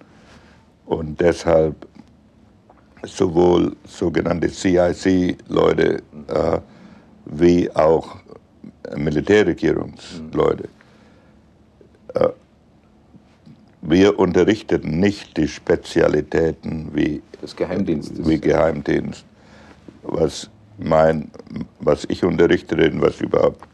Und 0.86 1.20
deshalb 1.20 1.86
sowohl 3.04 3.76
sogenannte 3.84 4.48
CIC-Leute 4.48 6.02
äh, 6.28 6.60
wie 7.26 7.70
auch 7.74 8.16
Militärregierungsleute. 8.96 10.68
Äh, 12.14 12.28
wir 13.82 14.18
unterrichteten 14.18 15.00
nicht 15.00 15.36
die 15.36 15.48
Spezialitäten 15.48 16.90
wie, 16.94 17.20
des 17.42 17.56
Geheimdienstes. 17.56 18.28
wie 18.28 18.40
Geheimdienst. 18.40 19.24
Was, 20.02 20.50
mein, 20.78 21.30
was 21.80 22.04
ich 22.08 22.24
unterrichtete 22.24 22.90
und 22.90 23.02
was 23.02 23.20
überhaupt 23.20 23.66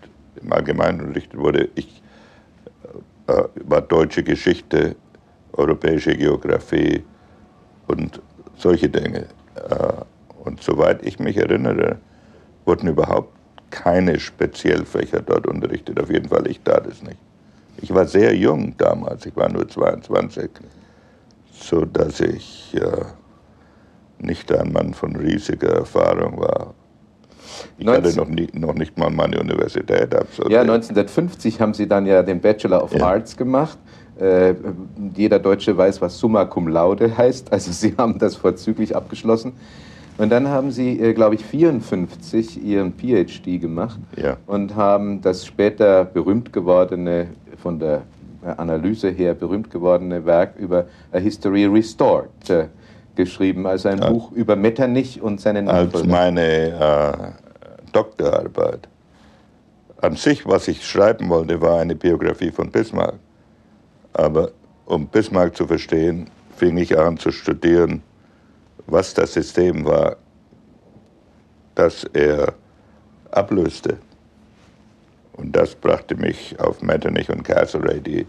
im 0.42 0.52
Allgemeinen 0.52 1.00
unterrichtet 1.00 1.38
wurde, 1.38 1.68
ich 1.74 2.02
äh, 3.26 3.42
war 3.64 3.82
deutsche 3.82 4.22
Geschichte, 4.22 4.96
europäische 5.58 6.16
Geografie 6.16 7.04
und 7.86 8.20
solche 8.56 8.88
Dinge. 8.88 9.26
Äh, 9.56 9.92
und 10.44 10.62
soweit 10.62 11.04
ich 11.04 11.18
mich 11.18 11.36
erinnere, 11.36 11.98
wurden 12.64 12.88
überhaupt 12.88 13.34
keine 13.70 14.18
Speziellfächer 14.18 15.20
dort 15.20 15.46
unterrichtet. 15.46 16.00
Auf 16.00 16.10
jeden 16.10 16.28
Fall, 16.28 16.46
ich 16.46 16.60
tat 16.60 16.86
es 16.86 17.02
nicht. 17.02 17.18
Ich 17.80 17.94
war 17.94 18.06
sehr 18.06 18.34
jung 18.34 18.74
damals, 18.76 19.26
ich 19.26 19.36
war 19.36 19.48
nur 19.48 19.68
22, 19.68 20.50
so 21.52 21.84
dass 21.84 22.20
ich 22.20 22.74
äh, 22.74 23.04
nicht 24.18 24.50
ein 24.52 24.72
Mann 24.72 24.94
von 24.94 25.14
riesiger 25.14 25.74
Erfahrung 25.74 26.40
war. 26.40 26.74
Ich 27.78 27.86
19, 27.86 28.04
hatte 28.04 28.16
noch, 28.16 28.28
nie, 28.28 28.48
noch, 28.52 28.74
nicht 28.74 28.98
mal 28.98 29.10
meine 29.10 29.38
Universität 29.38 30.14
absolviert. 30.14 30.52
Ja, 30.52 30.60
1950 30.62 31.60
haben 31.60 31.74
Sie 31.74 31.86
dann 31.86 32.06
ja 32.06 32.22
den 32.22 32.40
Bachelor 32.40 32.82
of 32.82 32.94
ja. 32.94 33.06
Arts 33.06 33.36
gemacht. 33.36 33.78
Äh, 34.20 34.54
jeder 35.14 35.38
Deutsche 35.38 35.76
weiß, 35.76 36.00
was 36.00 36.18
Summa 36.18 36.44
Cum 36.44 36.68
Laude 36.68 37.16
heißt. 37.16 37.52
Also 37.52 37.72
Sie 37.72 37.94
haben 37.96 38.18
das 38.18 38.36
vorzüglich 38.36 38.96
abgeschlossen. 38.96 39.52
Und 40.18 40.30
dann 40.30 40.48
haben 40.48 40.72
Sie, 40.72 41.00
äh, 41.00 41.12
glaube 41.14 41.36
ich, 41.36 41.44
54 41.44 42.62
Ihren 42.62 42.92
PhD 42.92 43.60
gemacht 43.60 44.00
ja. 44.16 44.36
und 44.46 44.74
haben 44.74 45.20
das 45.20 45.46
später 45.46 46.04
berühmt 46.04 46.52
gewordene, 46.52 47.28
von 47.62 47.78
der 47.78 48.02
Analyse 48.56 49.10
her 49.10 49.34
berühmt 49.34 49.70
gewordene 49.70 50.24
Werk 50.24 50.56
über 50.56 50.86
A 51.12 51.18
History 51.18 51.66
Restored 51.66 52.50
äh, 52.50 52.66
geschrieben, 53.14 53.66
also 53.66 53.88
ein 53.88 53.98
ja. 53.98 54.10
Buch 54.10 54.32
über 54.32 54.56
Metternich 54.56 55.20
und 55.20 55.40
seine 55.40 55.62
Nachfolger. 55.62 55.98
Als 55.98 56.06
meine 56.06 56.42
äh, 56.42 57.92
Doktorarbeit. 57.92 58.88
An 60.00 60.14
sich, 60.14 60.46
was 60.46 60.68
ich 60.68 60.86
schreiben 60.86 61.28
wollte, 61.28 61.60
war 61.60 61.80
eine 61.80 61.96
Biografie 61.96 62.50
von 62.50 62.70
Bismarck. 62.70 63.14
Aber 64.18 64.50
um 64.86 65.06
Bismarck 65.06 65.56
zu 65.56 65.64
verstehen, 65.64 66.28
fing 66.56 66.76
ich 66.76 66.98
an 66.98 67.16
zu 67.18 67.30
studieren, 67.30 68.02
was 68.88 69.14
das 69.14 69.34
System 69.34 69.84
war, 69.84 70.16
das 71.76 72.02
er 72.12 72.52
ablöste. 73.30 73.96
Und 75.34 75.54
das 75.54 75.72
brachte 75.72 76.16
mich 76.16 76.58
auf 76.58 76.82
Metternich 76.82 77.30
und 77.30 77.44
Castlereagh, 77.44 78.00
die 78.00 78.26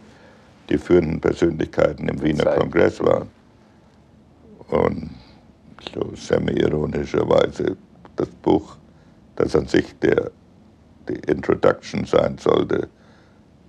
die 0.69 0.77
führenden 0.77 1.19
Persönlichkeiten 1.19 2.07
im 2.07 2.21
Wiener 2.21 2.43
Zeit. 2.43 2.59
Kongress 2.59 2.99
waren. 2.99 3.27
Und 4.67 5.09
so 5.91 6.13
semi-ironischerweise 6.13 7.75
das 8.15 8.29
Buch, 8.43 8.77
das 9.37 9.55
an 9.55 9.65
sich 9.65 9.97
der, 9.97 10.29
die 11.07 11.15
Introduction 11.31 12.05
sein 12.05 12.37
sollte 12.37 12.87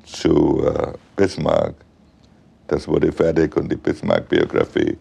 zu 0.04 0.66
äh, 0.66 0.92
Bismarck, 1.16 1.76
das 2.70 2.86
wurde 2.86 3.10
fertig 3.10 3.56
und 3.56 3.70
die 3.70 3.76
Bismarck-Biografie, 3.76 4.96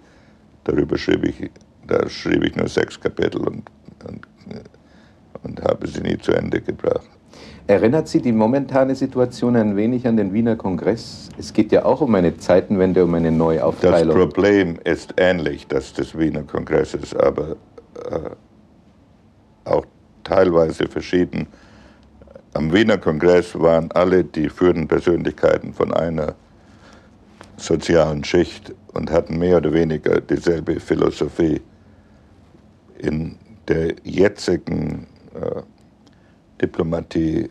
darüber 0.63 0.97
schrieb 0.97 1.23
ich, 1.25 1.51
da 1.87 2.09
schrieb 2.09 2.43
ich 2.43 2.55
nur 2.55 2.67
sechs 2.67 2.99
Kapitel 2.99 3.41
und, 3.41 3.63
und, 4.07 4.27
und 5.43 5.61
habe 5.61 5.87
sie 5.87 6.01
nie 6.01 6.17
zu 6.17 6.31
Ende 6.31 6.61
gebracht. 6.61 7.07
Erinnert 7.67 8.07
Sie 8.07 8.19
die 8.19 8.31
momentane 8.31 8.95
Situation 8.95 9.55
ein 9.55 9.75
wenig 9.75 10.07
an 10.07 10.17
den 10.17 10.33
Wiener 10.33 10.55
Kongress? 10.55 11.29
Es 11.37 11.53
geht 11.53 11.71
ja 11.71 11.85
auch 11.85 12.01
um 12.01 12.15
eine 12.15 12.35
Zeitenwende, 12.35 13.03
um 13.03 13.13
eine 13.13 13.31
Neuaufteilung. 13.31 14.17
Das 14.17 14.25
Problem 14.25 14.79
ist 14.83 15.13
ähnlich, 15.17 15.67
das 15.67 15.93
des 15.93 16.17
Wiener 16.17 16.41
Kongresses, 16.41 17.15
aber 17.15 17.57
äh, 18.09 18.31
auch 19.65 19.85
teilweise 20.23 20.87
verschieden. 20.87 21.45
Am 22.55 22.73
Wiener 22.73 22.97
Kongress 22.97 23.53
waren 23.59 23.91
alle 23.91 24.23
die 24.23 24.49
führenden 24.49 24.87
Persönlichkeiten 24.87 25.71
von 25.71 25.93
einer 25.93 26.33
sozialen 27.59 28.23
Schicht 28.23 28.73
und 28.93 29.11
hatten 29.11 29.37
mehr 29.37 29.57
oder 29.57 29.73
weniger 29.73 30.21
dieselbe 30.21 30.79
Philosophie. 30.79 31.61
In 32.97 33.37
der 33.67 33.95
jetzigen 34.03 35.07
äh, 35.33 35.61
Diplomatie 36.61 37.49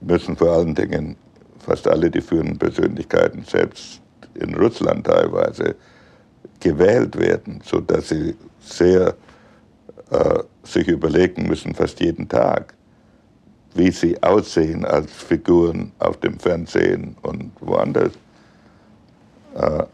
müssen 0.00 0.36
vor 0.36 0.50
allen 0.52 0.74
Dingen 0.74 1.16
fast 1.58 1.88
alle 1.88 2.10
die 2.10 2.20
führenden 2.20 2.58
Persönlichkeiten, 2.58 3.42
selbst 3.42 4.00
in 4.34 4.54
Russland 4.54 5.06
teilweise, 5.06 5.74
gewählt 6.60 7.18
werden, 7.18 7.60
sodass 7.64 8.10
sie 8.10 8.36
sehr 8.60 9.14
äh, 10.10 10.42
sich 10.62 10.86
überlegen 10.88 11.48
müssen, 11.48 11.74
fast 11.74 12.00
jeden 12.00 12.28
Tag, 12.28 12.75
wie 13.76 13.90
sie 13.90 14.22
aussehen 14.22 14.84
als 14.84 15.12
Figuren 15.12 15.92
auf 15.98 16.18
dem 16.18 16.38
Fernsehen 16.38 17.16
und 17.22 17.50
woanders. 17.60 18.12
Äh, 19.54 19.84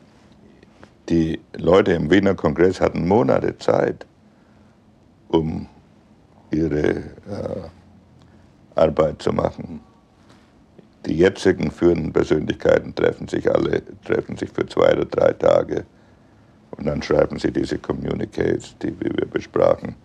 die 1.09 1.41
Leute 1.57 1.93
im 1.93 2.11
Wiener 2.11 2.35
Kongress 2.35 2.81
hatten 2.81 3.07
Monate 3.07 3.59
Zeit, 3.59 4.07
um 5.29 5.67
ihre 6.51 6.91
äh, 6.91 7.03
Arbeit 8.77 9.21
zu 9.21 9.33
machen. 9.33 9.81
Die 11.05 11.17
jetzigen 11.17 11.71
führenden 11.71 12.13
Persönlichkeiten 12.13 12.95
treffen 12.95 13.27
sich 13.27 13.53
alle, 13.53 13.83
treffen 14.05 14.37
sich 14.37 14.51
für 14.51 14.67
zwei 14.67 14.93
oder 14.93 15.05
drei 15.05 15.33
Tage 15.33 15.85
und 16.77 16.87
dann 16.87 17.03
schreiben 17.03 17.39
sie 17.39 17.51
diese 17.51 17.79
Communiques, 17.79 18.77
die, 18.81 18.99
wir 19.01 19.27
besprachen, 19.27 19.97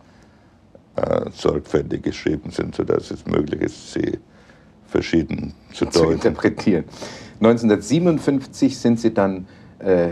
äh, 0.97 1.29
sorgfältig 1.31 2.03
geschrieben 2.03 2.49
sind, 2.51 2.75
sodass 2.75 3.12
es 3.12 3.25
möglich 3.25 3.62
ist, 3.62 3.93
sie 3.93 4.17
verschieden 4.88 5.53
zu, 5.73 5.86
zu 5.86 6.10
interpretieren. 6.12 6.86
1957 7.39 8.77
sind 8.77 8.99
Sie 8.99 9.13
dann, 9.13 9.45
äh, 9.79 10.10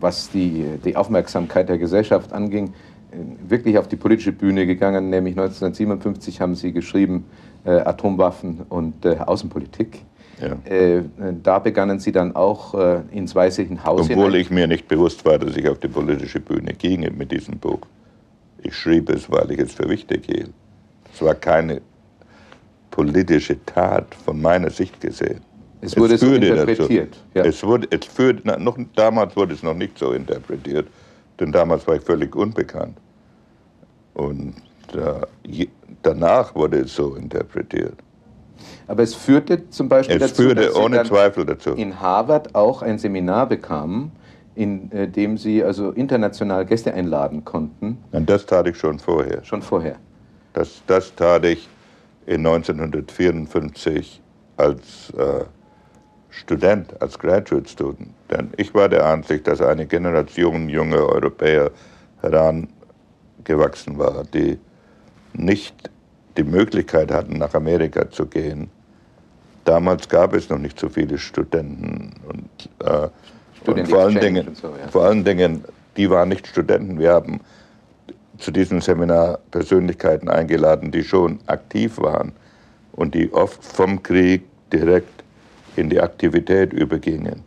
was 0.00 0.30
die, 0.30 0.64
die 0.84 0.96
Aufmerksamkeit 0.96 1.68
der 1.68 1.76
Gesellschaft 1.76 2.32
anging, 2.32 2.68
äh, 2.68 3.16
wirklich 3.46 3.76
auf 3.76 3.88
die 3.88 3.96
politische 3.96 4.32
Bühne 4.32 4.66
gegangen, 4.66 5.10
nämlich 5.10 5.32
1957 5.32 6.40
haben 6.40 6.54
Sie 6.54 6.72
geschrieben 6.72 7.24
äh, 7.64 7.72
Atomwaffen 7.72 8.62
und 8.68 9.04
äh, 9.04 9.18
Außenpolitik. 9.18 10.02
Ja. 10.40 10.72
Äh, 10.72 11.02
da 11.42 11.58
begannen 11.58 11.98
Sie 11.98 12.12
dann 12.12 12.34
auch 12.34 12.72
äh, 12.72 13.00
ins 13.12 13.34
Weiße 13.34 13.66
Haus. 13.84 14.08
Obwohl 14.08 14.36
ich 14.36 14.50
mir 14.50 14.66
nicht 14.66 14.88
bewusst 14.88 15.26
war, 15.26 15.38
dass 15.38 15.54
ich 15.54 15.68
auf 15.68 15.78
die 15.78 15.88
politische 15.88 16.40
Bühne 16.40 16.72
ginge 16.72 17.10
mit 17.10 17.30
diesem 17.30 17.58
Buch. 17.58 17.80
Ich 18.62 18.76
schrieb 18.76 19.10
es, 19.10 19.30
weil 19.30 19.50
ich 19.50 19.58
es 19.58 19.72
für 19.72 19.88
wichtig 19.88 20.26
hielt. 20.26 20.52
Es 21.12 21.22
war 21.22 21.34
keine 21.34 21.80
politische 22.90 23.64
Tat 23.64 24.14
von 24.24 24.40
meiner 24.40 24.70
Sicht 24.70 25.00
gesehen. 25.00 25.40
Es 25.80 25.96
wurde 25.96 26.14
es 26.14 26.20
so 26.20 26.32
interpretiert. 26.34 27.16
Ja. 27.34 27.44
Es 27.44 27.62
wurde, 27.62 27.88
es 27.90 28.06
führte, 28.06 28.60
noch, 28.60 28.76
damals 28.94 29.34
wurde 29.36 29.54
es 29.54 29.62
noch 29.62 29.74
nicht 29.74 29.98
so 29.98 30.12
interpretiert, 30.12 30.88
denn 31.38 31.52
damals 31.52 31.86
war 31.86 31.96
ich 31.96 32.02
völlig 32.02 32.36
unbekannt. 32.36 32.98
Und 34.14 34.54
äh, 34.92 35.66
danach 36.02 36.54
wurde 36.54 36.80
es 36.80 36.94
so 36.94 37.14
interpretiert. 37.14 37.94
Aber 38.86 39.02
es 39.02 39.14
führte 39.14 39.70
zum 39.70 39.88
Beispiel 39.88 40.16
es 40.16 40.22
dazu, 40.22 40.42
führte 40.42 40.66
dass 40.66 40.74
ohne 40.74 41.02
Zweifel 41.04 41.46
dazu. 41.46 41.70
in 41.70 41.98
Harvard 41.98 42.54
auch 42.54 42.82
ein 42.82 42.98
Seminar 42.98 43.48
bekamen, 43.48 44.12
in 44.60 44.92
äh, 44.92 45.08
dem 45.08 45.38
Sie 45.38 45.64
also 45.64 45.90
international 45.92 46.66
Gäste 46.66 46.92
einladen 46.92 47.46
konnten. 47.46 47.96
Und 48.12 48.28
das 48.28 48.44
tat 48.44 48.66
ich 48.66 48.76
schon 48.76 48.98
vorher. 48.98 49.42
Schon 49.42 49.62
vorher. 49.62 49.96
Das, 50.52 50.82
das 50.86 51.14
tat 51.14 51.46
ich 51.46 51.66
in 52.26 52.46
1954 52.46 54.20
als 54.58 55.10
äh, 55.16 55.44
Student, 56.28 57.00
als 57.00 57.18
Graduate 57.18 57.70
Student. 57.70 58.10
Denn 58.30 58.50
ich 58.58 58.74
war 58.74 58.90
der 58.90 59.06
Ansicht, 59.06 59.46
dass 59.46 59.62
eine 59.62 59.86
Generation 59.86 60.68
junger 60.68 61.06
Europäer 61.08 61.70
herangewachsen 62.20 63.96
war, 63.96 64.24
die 64.34 64.58
nicht 65.32 65.90
die 66.36 66.44
Möglichkeit 66.44 67.10
hatten, 67.10 67.38
nach 67.38 67.54
Amerika 67.54 68.10
zu 68.10 68.26
gehen. 68.26 68.68
Damals 69.64 70.06
gab 70.06 70.34
es 70.34 70.50
noch 70.50 70.58
nicht 70.58 70.78
so 70.78 70.90
viele 70.90 71.16
Studenten. 71.16 72.12
Und, 72.28 72.86
äh, 72.86 73.08
und 73.66 73.88
vor, 73.88 74.00
allen 74.00 74.20
Dingen, 74.20 74.54
so, 74.54 74.68
ja. 74.68 74.88
vor 74.88 75.04
allen 75.04 75.24
Dingen, 75.24 75.64
die 75.96 76.08
waren 76.10 76.28
nicht 76.28 76.46
Studenten. 76.46 76.98
Wir 76.98 77.12
haben 77.12 77.40
zu 78.38 78.50
diesem 78.50 78.80
Seminar 78.80 79.38
Persönlichkeiten 79.50 80.28
eingeladen, 80.28 80.90
die 80.90 81.04
schon 81.04 81.38
aktiv 81.46 81.98
waren 81.98 82.32
und 82.92 83.14
die 83.14 83.32
oft 83.32 83.62
vom 83.64 84.02
Krieg 84.02 84.42
direkt 84.72 85.24
in 85.76 85.90
die 85.90 86.00
Aktivität 86.00 86.72
übergingen. 86.72 87.42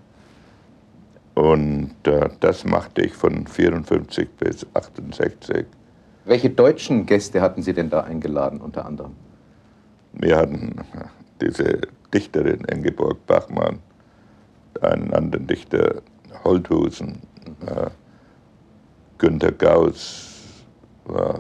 Und 1.36 1.96
äh, 2.04 2.30
das 2.40 2.64
machte 2.64 3.02
ich 3.02 3.14
von 3.14 3.48
54 3.48 4.30
bis 4.38 4.68
68. 4.74 5.66
Welche 6.26 6.50
deutschen 6.50 7.06
Gäste 7.06 7.42
hatten 7.42 7.64
Sie 7.64 7.74
denn 7.74 7.90
da 7.90 8.02
eingeladen, 8.02 8.62
unter 8.62 8.86
anderem? 8.86 9.14
Wir 10.14 10.38
hatten 10.38 10.76
diese 11.42 11.82
Dichterin 12.14 12.64
Ingeborg 12.72 13.26
Bachmann, 13.26 13.80
einen 14.82 15.14
anderen 15.14 15.48
Dichter 15.48 16.02
Holthusen, 16.44 17.20
äh, 17.66 17.90
Günter 19.18 19.52
Gauss 19.52 20.64
war 21.06 21.40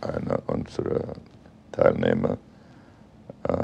einer 0.00 0.38
unserer 0.46 1.14
Teilnehmer. 1.72 2.36
Äh, 3.48 3.54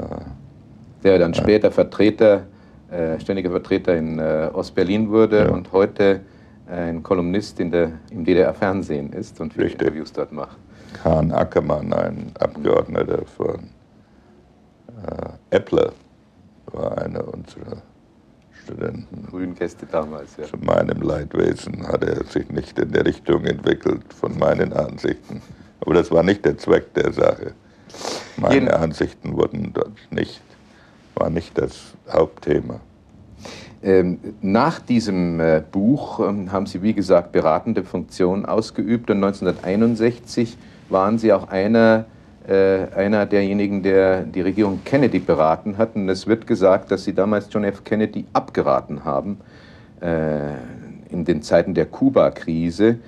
Der 1.03 1.19
dann 1.19 1.33
später 1.33 1.71
Vertreter, 1.71 2.43
äh, 2.91 3.19
ständiger 3.19 3.51
Vertreter 3.51 3.95
in 3.95 4.19
äh, 4.19 4.49
Ostberlin 4.53 5.09
wurde 5.09 5.45
ja. 5.45 5.51
und 5.51 5.71
heute 5.71 6.21
ein 6.67 7.03
Kolumnist 7.03 7.59
in 7.59 7.71
der, 7.71 7.91
im 8.11 8.23
DDR-Fernsehen 8.23 9.11
ist 9.13 9.41
und 9.41 9.53
viele 9.53 9.65
Richtig. 9.65 9.81
Interviews 9.81 10.13
dort 10.13 10.31
macht. 10.31 10.57
Kahn 11.03 11.31
Ackermann, 11.31 11.91
ein 11.93 12.31
Abgeordneter 12.39 13.25
von 13.25 13.69
äh, 14.87 15.55
Eppler, 15.55 15.91
war 16.71 16.97
einer 16.97 17.27
unserer 17.33 17.81
Studenten. 18.91 19.27
Grünen 19.29 19.55
Gäste 19.55 19.85
damals, 19.85 20.37
ja. 20.37 20.45
Zu 20.45 20.57
meinem 20.57 21.01
Leidwesen 21.01 21.87
hat 21.87 22.03
er 22.03 22.23
sich 22.25 22.49
nicht 22.49 22.77
in 22.79 22.91
der 22.91 23.05
Richtung 23.05 23.45
entwickelt 23.45 24.13
von 24.13 24.37
meinen 24.37 24.73
Ansichten. 24.73 25.41
Aber 25.79 25.93
das 25.93 26.11
war 26.11 26.23
nicht 26.23 26.45
der 26.45 26.57
Zweck 26.57 26.93
der 26.93 27.11
Sache. 27.13 27.53
Meine 28.37 28.53
Jeden 28.55 28.67
Ansichten 28.69 29.35
wurden 29.35 29.71
dort 29.73 29.97
nicht, 30.11 30.41
war 31.15 31.29
nicht 31.29 31.57
das 31.57 31.93
Hauptthema. 32.11 32.79
Ähm, 33.83 34.19
nach 34.41 34.79
diesem 34.79 35.39
äh, 35.39 35.63
Buch 35.71 36.19
ähm, 36.19 36.51
haben 36.51 36.67
Sie, 36.67 36.83
wie 36.83 36.93
gesagt, 36.93 37.31
beratende 37.31 37.83
Funktion 37.83 38.45
ausgeübt 38.45 39.09
und 39.09 39.17
1961 39.17 40.55
waren 40.89 41.17
Sie 41.17 41.33
auch 41.33 41.47
einer, 41.47 42.05
einer 42.51 43.25
derjenigen, 43.25 43.81
der 43.81 44.23
die 44.23 44.41
Regierung 44.41 44.81
Kennedy 44.83 45.19
beraten 45.19 45.77
hat. 45.77 45.95
Und 45.95 46.09
es 46.09 46.27
wird 46.27 46.47
gesagt, 46.47 46.91
dass 46.91 47.03
Sie 47.03 47.13
damals 47.13 47.47
John 47.49 47.63
F. 47.63 47.83
Kennedy 47.83 48.25
abgeraten 48.33 49.05
haben, 49.05 49.39
äh, 50.01 50.53
in 51.09 51.23
den 51.25 51.41
Zeiten 51.41 51.73
der 51.73 51.85
Kuba-Krise 51.85 52.99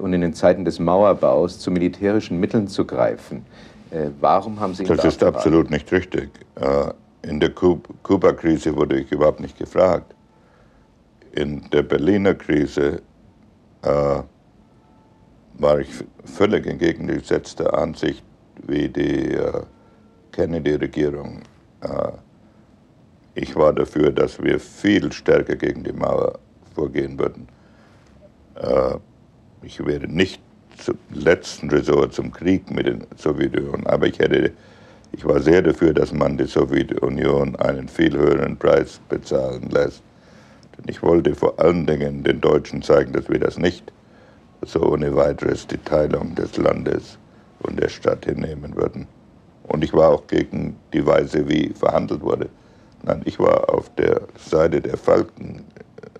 und 0.00 0.12
in 0.14 0.20
den 0.20 0.32
Zeiten 0.32 0.64
des 0.64 0.78
Mauerbaus 0.78 1.58
zu 1.58 1.70
militärischen 1.70 2.40
Mitteln 2.40 2.68
zu 2.68 2.86
greifen. 2.86 3.44
Warum 4.20 4.58
haben 4.58 4.72
Sie 4.72 4.84
ihn 4.84 4.88
Das 4.88 5.04
ist 5.04 5.22
absolut 5.22 5.70
nicht 5.70 5.92
richtig. 5.92 6.30
In 7.22 7.40
der 7.40 7.50
Kuba-Krise 7.50 8.76
wurde 8.76 9.00
ich 9.00 9.10
überhaupt 9.10 9.40
nicht 9.40 9.58
gefragt. 9.58 10.14
In 11.32 11.68
der 11.70 11.82
Berliner 11.82 12.34
Krise 12.34 13.02
äh, 13.82 14.22
war 15.58 15.80
ich 15.80 15.88
völlig 16.24 16.66
entgegengesetzter 16.66 17.76
Ansicht 17.76 18.22
wie 18.66 18.88
die 18.88 19.32
äh, 19.34 19.62
Kennedy-Regierung. 20.32 21.40
Äh, 21.80 22.12
ich 23.34 23.54
war 23.54 23.72
dafür, 23.72 24.10
dass 24.10 24.42
wir 24.42 24.58
viel 24.58 25.12
stärker 25.12 25.56
gegen 25.56 25.84
die 25.84 25.92
Mauer 25.92 26.38
vorgehen 26.74 27.18
würden. 27.18 27.48
Äh, 28.54 28.96
ich 29.62 29.84
wäre 29.84 30.06
nicht 30.06 30.40
zum 30.78 30.98
letzten 31.10 31.70
Resort 31.70 32.12
zum 32.14 32.32
Krieg 32.32 32.70
mit 32.70 32.86
den 32.86 33.06
Sowjetunion, 33.16 33.86
aber 33.86 34.06
ich 34.06 34.18
hätte 34.18 34.52
ich 35.12 35.24
war 35.24 35.40
sehr 35.40 35.62
dafür, 35.62 35.94
dass 35.94 36.12
man 36.12 36.36
die 36.36 36.44
Sowjetunion 36.44 37.56
einen 37.56 37.88
viel 37.88 38.16
höheren 38.16 38.56
Preis 38.56 39.00
bezahlen 39.08 39.70
lässt. 39.70 40.02
Denn 40.76 40.84
ich 40.88 41.02
wollte 41.02 41.34
vor 41.34 41.58
allen 41.58 41.86
Dingen 41.86 42.22
den 42.22 42.40
Deutschen 42.40 42.82
zeigen, 42.82 43.12
dass 43.12 43.28
wir 43.28 43.38
das 43.38 43.56
nicht 43.56 43.92
so 44.62 44.82
ohne 44.82 45.14
weiteres 45.16 45.66
die 45.66 45.78
Teilung 45.78 46.34
des 46.34 46.56
Landes 46.58 47.18
und 47.66 47.80
der 47.80 47.88
Stadt 47.88 48.24
hinnehmen 48.24 48.76
würden. 48.76 49.06
Und 49.68 49.82
ich 49.82 49.92
war 49.92 50.10
auch 50.10 50.26
gegen 50.26 50.76
die 50.92 51.04
Weise, 51.04 51.48
wie 51.48 51.70
verhandelt 51.70 52.22
wurde. 52.22 52.48
Nein, 53.02 53.22
ich 53.24 53.38
war 53.38 53.68
auf 53.72 53.90
der 53.96 54.22
Seite 54.38 54.80
der 54.80 54.96
Falken, 54.96 55.64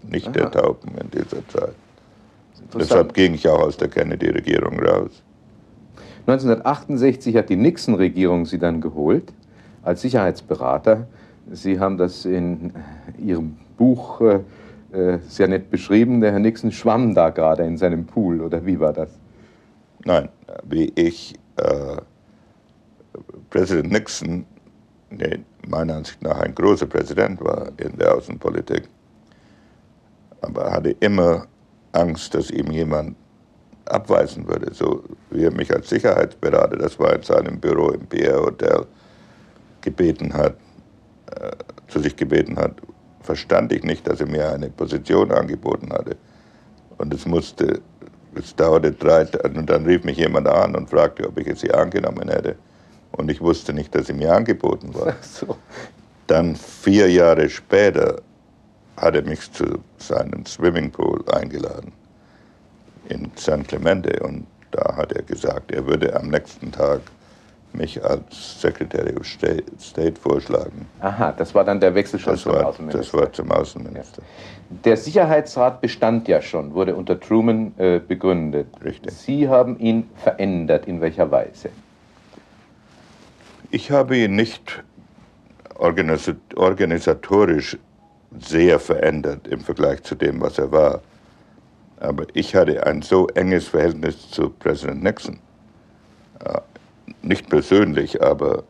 nicht 0.03 0.27
Aha. 0.29 0.33
der 0.33 0.51
Tauben 0.51 0.91
in 0.99 1.11
dieser 1.11 1.47
Zeit. 1.49 1.75
Deshalb 2.75 3.15
ging 3.15 3.35
ich 3.35 3.49
auch 3.49 3.61
aus 3.61 3.77
der 3.77 3.89
Kennedy-Regierung 3.89 4.81
raus. 4.81 5.23
1968 6.27 7.37
hat 7.37 7.49
die 7.49 7.57
Nixon-Regierung 7.57 8.47
sie 8.47 8.59
dann 8.59 8.81
geholt 8.81 9.33
als 9.83 10.03
Sicherheitsberater. 10.03 11.07
Sie 11.53 11.79
haben 11.79 11.97
das 11.97 12.25
in 12.25 12.73
Ihrem 13.19 13.57
Buch 13.77 14.21
äh, 14.21 14.41
äh, 14.93 15.19
sehr 15.29 15.47
nett 15.47 15.71
beschrieben. 15.71 16.21
Der 16.21 16.33
Herr 16.33 16.41
Nixon 16.41 16.73
schwamm 16.73 17.15
da 17.15 17.31
gerade 17.31 17.65
in 17.65 17.77
seinem 17.77 18.07
Pool, 18.07 18.41
oder 18.41 18.67
wie 18.67 18.81
war 18.81 18.93
das? 18.93 19.11
Nein, 20.07 20.29
wie 20.63 20.93
ich, 20.95 21.35
äh, 21.57 21.97
Präsident 23.51 23.91
Nixon, 23.91 24.47
der 25.11 25.41
meiner 25.67 25.97
Ansicht 25.97 26.23
nach 26.23 26.39
ein 26.39 26.55
großer 26.55 26.87
Präsident 26.87 27.41
war 27.45 27.73
in 27.79 27.99
der 27.99 28.15
Außenpolitik, 28.15 28.89
aber 30.43 30.71
hatte 30.71 30.91
immer 31.01 31.49
Angst, 31.91 32.33
dass 32.37 32.53
ihm 32.53 32.71
jemand 32.71 33.17
abweisen 33.87 34.47
würde, 34.47 34.73
so 34.73 35.03
wie 35.31 35.43
er 35.43 35.53
mich 35.53 35.75
als 35.75 35.89
Sicherheitsberater, 35.89 36.77
das 36.77 36.97
war 37.01 37.13
in 37.13 37.23
seinem 37.23 37.59
Büro 37.59 37.91
im 37.91 38.07
Pierre 38.07 38.43
Hotel, 38.43 38.87
gebeten 39.81 40.33
hat, 40.33 40.57
äh, 41.41 41.51
zu 41.89 41.99
sich 41.99 42.15
gebeten 42.15 42.57
hat, 42.57 42.81
verstand 43.23 43.73
ich 43.73 43.83
nicht, 43.83 44.07
dass 44.07 44.21
er 44.21 44.29
mir 44.29 44.53
eine 44.53 44.71
Position 44.71 45.33
angeboten 45.33 45.93
hatte. 45.93 46.17
Und 46.99 47.13
es 47.13 47.27
musste, 47.27 47.81
es 48.37 48.55
dauerte 48.55 48.93
drei, 48.93 49.27
und 49.45 49.69
dann 49.69 49.87
rief 49.87 50.05
mich 50.05 50.19
jemand 50.19 50.49
an 50.49 50.75
und 50.75 50.91
fragte, 50.91 51.27
ob 51.27 51.39
ich 51.39 51.59
sie 51.59 51.71
angenommen 51.73 52.29
hätte. 52.29 52.57
Und 53.13 53.31
ich 53.31 53.41
wusste 53.41 53.73
nicht, 53.73 53.95
dass 53.95 54.07
sie 54.09 54.13
mir 54.13 54.35
angeboten 54.35 54.95
war. 54.95 55.15
So. 55.23 55.57
Dann 56.27 56.57
vier 56.57 57.11
Jahre 57.11 57.49
später 57.49 58.21
hat 58.97 59.15
er 59.15 59.23
mich 59.23 59.51
zu 59.53 59.79
seinem 59.99 60.45
Swimmingpool 60.45 61.25
eingeladen 61.31 61.93
in 63.09 63.31
San 63.37 63.67
Clemente 63.67 64.19
und 64.25 64.47
da 64.73 64.97
hat 64.97 65.13
er 65.13 65.23
gesagt, 65.23 65.71
er 65.71 65.87
würde 65.87 66.15
am 66.17 66.29
nächsten 66.29 66.73
Tag 66.73 67.01
mich 67.77 68.05
als 68.05 68.61
Secretary 68.61 69.17
of 69.17 69.27
State, 69.27 70.21
vorschlagen. 70.21 70.87
Aha, 71.01 71.33
das 71.33 71.55
war 71.55 71.65
dann 71.65 71.81
der 71.81 71.95
Wechselschritt 71.95 72.39
zum 72.39 72.53
Außenminister. 72.53 72.99
Das 72.99 73.15
war 73.15 73.33
zum 73.33 73.51
Außenminister. 73.53 74.23
Ja. 74.23 74.77
Der 74.85 74.97
Sicherheitsrat 74.97 75.81
bestand 75.81 76.27
ja 76.29 76.43
schon, 76.43 76.75
wurde 76.75 76.95
unter 76.95 77.19
Truman 77.21 77.73
äh, 77.79 78.01
begründet. 78.01 78.69
Richtig. 78.85 79.13
Sie 79.13 79.49
haben 79.49 79.79
ihn 79.79 80.11
verändert. 80.17 80.87
In 80.87 81.01
welcher 81.01 81.31
Weise? 81.31 81.71
Ich 83.71 83.91
habe 83.91 84.17
ihn 84.17 84.37
nicht 84.37 84.85
organisatorisch 85.75 87.77
sehr 88.39 88.79
verändert 88.79 89.49
im 89.49 89.61
Vergleich 89.61 90.03
zu 90.03 90.15
dem, 90.15 90.41
was 90.41 90.59
er 90.59 90.73
war. 90.73 91.03
Aber 91.99 92.27
ich 92.35 92.55
hatte 92.55 92.87
ein 92.87 93.03
so 93.03 93.27
enges 93.29 93.69
Verhältnis 93.69 94.31
zu 94.31 94.51
Präsident 94.51 95.03
Nixon. 95.03 95.39
Nicht 97.27 97.49
persönlich, 97.49 98.23
aber 98.23 98.63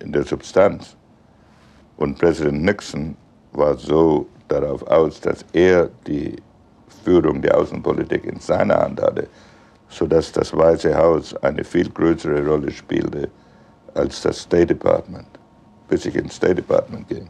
in 0.00 0.12
der 0.12 0.24
Substanz. 0.24 0.96
Und 1.96 2.18
Präsident 2.18 2.62
Nixon 2.62 3.16
war 3.52 3.76
so 3.76 4.26
darauf 4.48 4.82
aus, 4.86 5.20
dass 5.20 5.44
er 5.52 5.90
die 6.06 6.36
Führung 7.04 7.42
der 7.42 7.56
Außenpolitik 7.56 8.24
in 8.24 8.40
seiner 8.40 8.78
Hand 8.78 9.00
hatte, 9.00 9.28
sodass 9.88 10.32
das 10.32 10.56
Weiße 10.56 10.96
Haus 10.96 11.34
eine 11.36 11.64
viel 11.64 11.88
größere 11.90 12.44
Rolle 12.46 12.70
spielte 12.70 13.28
als 13.94 14.22
das 14.22 14.40
State 14.40 14.68
Department, 14.68 15.28
bis 15.88 16.04
ich 16.06 16.16
ins 16.16 16.34
State 16.36 16.56
Department 16.56 17.08
ging. 17.08 17.28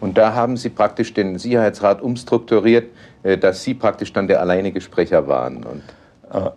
Und 0.00 0.16
da 0.16 0.32
haben 0.32 0.56
Sie 0.56 0.68
praktisch 0.70 1.12
den 1.12 1.38
Sicherheitsrat 1.38 2.00
umstrukturiert, 2.00 2.90
äh, 3.22 3.36
dass 3.36 3.62
Sie 3.64 3.74
praktisch 3.74 4.12
dann 4.12 4.28
der 4.28 4.40
alleinige 4.40 4.80
Sprecher 4.80 5.26
waren. 5.26 5.64
Und 5.64 5.82
ah, 6.30 6.52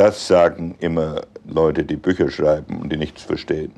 das 0.00 0.26
sagen 0.26 0.76
immer 0.80 1.20
Leute, 1.46 1.84
die 1.84 1.96
Bücher 1.96 2.30
schreiben 2.30 2.80
und 2.80 2.90
die 2.90 2.96
nichts 2.96 3.22
verstehen. 3.22 3.72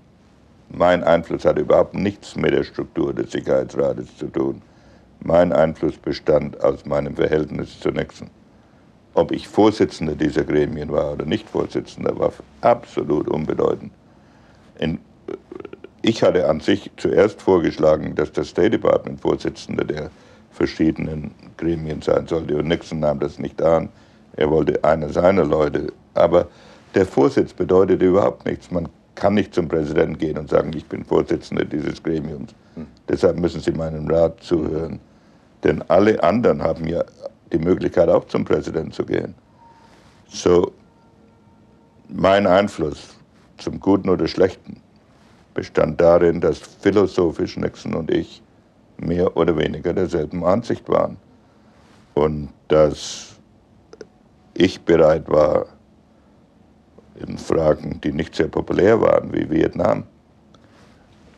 Mein 0.69 1.03
Einfluss 1.03 1.45
hatte 1.45 1.63
überhaupt 1.63 1.95
nichts 1.95 2.37
mit 2.37 2.53
der 2.53 2.63
Struktur 2.63 3.13
des 3.13 3.33
Sicherheitsrates 3.33 4.17
zu 4.19 4.29
tun. 4.29 4.63
Mein 5.25 5.53
Einfluss 5.53 5.97
bestand 5.97 6.63
aus 6.63 6.87
meinem 6.87 7.17
Verhältnis 7.17 7.81
zu 7.81 7.91
Nixon. 7.91 8.31
Ob 9.15 9.33
ich 9.33 9.49
Vorsitzender 9.49 10.15
dieser 10.15 10.45
Gremien 10.45 10.93
war 10.93 11.15
oder 11.15 11.25
nicht 11.25 11.49
Vorsitzender, 11.49 12.17
war 12.17 12.33
absolut 12.61 13.27
unbedeutend. 13.29 13.91
In, 14.79 15.01
ich 16.03 16.23
hatte 16.23 16.49
an 16.49 16.61
sich 16.61 16.89
zuerst 16.99 17.43
vorgeschlagen, 17.43 18.15
dass 18.15 18.31
das 18.31 18.51
State 18.51 18.71
Department 18.71 19.21
Vorsitzender 19.21 19.83
der 19.83 20.11
verschiedenen 20.53 21.33
Gremien 21.57 22.01
sein 22.01 22.29
sollte. 22.29 22.59
Und 22.59 22.69
Nixon 22.69 23.01
nahm 23.01 23.19
das 23.19 23.41
nicht 23.41 23.61
an. 23.61 23.89
Er 24.37 24.51
wollte 24.51 24.83
einer 24.85 25.09
seiner 25.09 25.45
Leute. 25.45 25.93
Aber 26.15 26.49
der 26.95 27.07
Vorsitz 27.07 27.53
bedeutet 27.53 28.03
überhaupt 28.03 28.45
nichts. 28.47 28.71
Man 28.71 28.89
kann 29.15 29.35
nicht 29.35 29.55
zum 29.55 29.69
Präsidenten 29.69 30.19
gehen 30.19 30.39
und 30.39 30.51
sagen, 30.51 30.73
ich 30.75 30.87
bin 30.87 31.05
Vorsitzender 31.05 31.65
dieses 31.65 32.03
Gremiums. 32.03 32.55
Hm. 32.75 32.87
Deshalb 33.09 33.39
müssen 33.39 33.61
Sie 33.61 33.73
meinem 33.73 34.11
Rat 34.11 34.43
zuhören. 34.43 34.99
Denn 35.65 35.83
alle 35.89 36.23
anderen 36.23 36.63
haben 36.63 36.87
ja 36.87 37.05
die 37.53 37.59
Möglichkeit, 37.59 38.09
auch 38.09 38.27
zum 38.27 38.45
Präsidenten 38.45 38.93
zu 38.93 39.05
gehen. 39.05 39.35
So, 40.29 40.73
mein 42.09 42.47
Einfluss 42.47 43.17
zum 43.59 43.79
Guten 43.79 44.09
oder 44.09 44.27
Schlechten 44.27 44.81
bestand 45.55 46.01
darin, 46.01 46.41
dass 46.41 46.59
philosophisch 46.59 47.57
Nixon 47.57 47.95
und 47.95 48.11
ich 48.11 48.43
mehr 48.97 49.37
oder 49.37 49.57
weniger 49.57 49.93
derselben 49.93 50.45
Ansicht 50.45 50.89
waren. 50.89 51.17
Und 52.15 52.49
dass 52.69 53.32
ich 54.55 54.81
bereit 54.83 55.29
war, 55.29 55.67
in 57.15 57.39
Fragen, 57.39 58.01
die 58.03 58.13
nicht 58.13 58.35
sehr 58.35 58.49
populär 58.49 59.01
waren, 59.01 59.33
wie 59.33 59.49
Vietnam, 59.49 60.05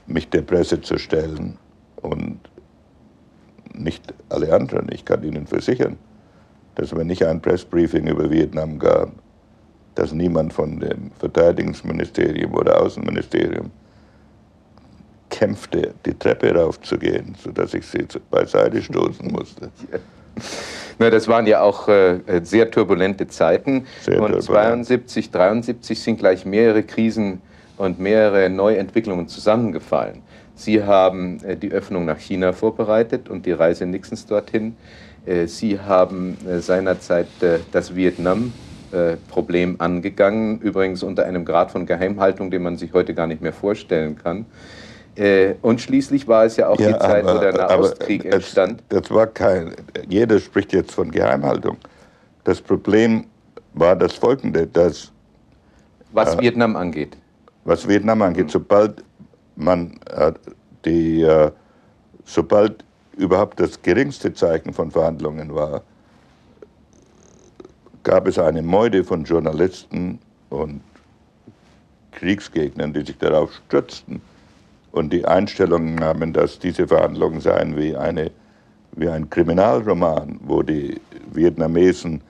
mich 0.06 0.28
der 0.28 0.42
Presse 0.42 0.80
zu 0.80 0.98
stellen 0.98 1.58
und 1.96 2.38
nicht 3.72 4.14
alle 4.28 4.54
anderen. 4.54 4.88
Ich 4.92 5.04
kann 5.04 5.22
Ihnen 5.22 5.46
versichern, 5.46 5.96
dass 6.74 6.94
wenn 6.94 7.10
ich 7.10 7.26
ein 7.26 7.40
Pressbriefing 7.40 8.06
über 8.06 8.30
Vietnam 8.30 8.78
gab, 8.78 9.12
dass 9.94 10.12
niemand 10.12 10.52
von 10.52 10.80
dem 10.80 11.10
Verteidigungsministerium 11.18 12.54
oder 12.54 12.80
Außenministerium 12.80 13.70
kämpfte, 15.30 15.94
die 16.04 16.14
Treppe 16.14 16.54
raufzugehen, 16.54 17.34
sodass 17.42 17.74
ich 17.74 17.86
sie 17.86 18.06
beiseite 18.30 18.82
stoßen 18.82 19.30
musste. 19.30 19.70
Na, 20.98 21.10
das 21.10 21.26
waren 21.28 21.46
ja 21.46 21.60
auch 21.60 21.88
äh, 21.88 22.20
sehr 22.42 22.70
turbulente 22.70 23.26
Zeiten. 23.26 23.86
Sehr 24.02 24.22
und 24.22 24.32
turbulent. 24.32 24.86
72, 24.86 25.30
73 25.30 26.00
sind 26.00 26.18
gleich 26.18 26.44
mehrere 26.46 26.82
Krisen 26.82 27.40
und 27.76 27.98
mehrere 27.98 28.48
Neuentwicklungen 28.48 29.28
zusammengefallen. 29.28 30.22
Sie 30.54 30.84
haben 30.84 31.42
äh, 31.44 31.56
die 31.56 31.72
Öffnung 31.72 32.04
nach 32.04 32.18
China 32.18 32.52
vorbereitet 32.52 33.28
und 33.28 33.46
die 33.46 33.52
Reise 33.52 33.86
Nixons 33.86 34.26
dorthin. 34.26 34.76
Äh, 35.26 35.46
Sie 35.46 35.80
haben 35.80 36.36
äh, 36.48 36.60
seinerzeit 36.60 37.26
das 37.72 37.96
Vietnam-Problem 37.96 39.76
angegangen, 39.78 40.60
übrigens 40.60 41.02
unter 41.02 41.24
einem 41.24 41.44
Grad 41.44 41.70
von 41.72 41.86
Geheimhaltung, 41.86 42.50
den 42.50 42.62
man 42.62 42.76
sich 42.76 42.92
heute 42.92 43.14
gar 43.14 43.26
nicht 43.26 43.42
mehr 43.42 43.52
vorstellen 43.52 44.16
kann. 44.16 44.46
Und 45.62 45.80
schließlich 45.80 46.26
war 46.26 46.44
es 46.44 46.56
ja 46.56 46.68
auch 46.68 46.78
ja, 46.78 46.92
die 46.92 46.98
Zeit, 46.98 47.24
aber, 47.24 47.36
wo 47.36 47.40
der 47.40 47.52
Nahostkrieg 47.52 48.24
entstand. 48.24 48.82
Das 48.88 49.10
war 49.10 49.28
kein. 49.28 49.74
Jeder 50.08 50.40
spricht 50.40 50.72
jetzt 50.72 50.92
von 50.92 51.10
Geheimhaltung. 51.10 51.76
Das 52.42 52.60
Problem 52.60 53.26
war 53.74 53.94
das 53.94 54.14
folgende: 54.14 54.66
dass. 54.66 55.12
Was 56.12 56.34
äh, 56.34 56.40
Vietnam 56.40 56.74
angeht. 56.74 57.16
Was 57.64 57.86
Vietnam 57.88 58.22
angeht, 58.22 58.50
sobald 58.50 59.04
man 59.56 59.98
äh, 60.10 60.32
die, 60.84 61.22
äh, 61.22 61.50
sobald 62.24 62.84
überhaupt 63.16 63.60
das 63.60 63.80
geringste 63.80 64.32
Zeichen 64.34 64.72
von 64.72 64.90
Verhandlungen 64.90 65.54
war, 65.54 65.82
gab 68.02 68.26
es 68.26 68.38
eine 68.38 68.62
Meute 68.62 69.04
von 69.04 69.24
Journalisten 69.24 70.18
und 70.50 70.82
Kriegsgegnern, 72.12 72.92
die 72.92 73.04
sich 73.04 73.18
darauf 73.18 73.52
stürzten 73.66 74.20
und 74.94 75.12
die 75.12 75.24
Einstellungen 75.24 75.96
nahmen, 75.96 76.32
dass 76.32 76.60
diese 76.60 76.86
Verhandlungen 76.86 77.40
seien 77.40 77.76
wie, 77.76 77.96
eine, 77.96 78.30
wie 78.92 79.08
ein 79.08 79.28
Kriminalroman, 79.28 80.38
wo 80.44 80.62
die 80.62 81.00
Vietnamesen, 81.32 82.20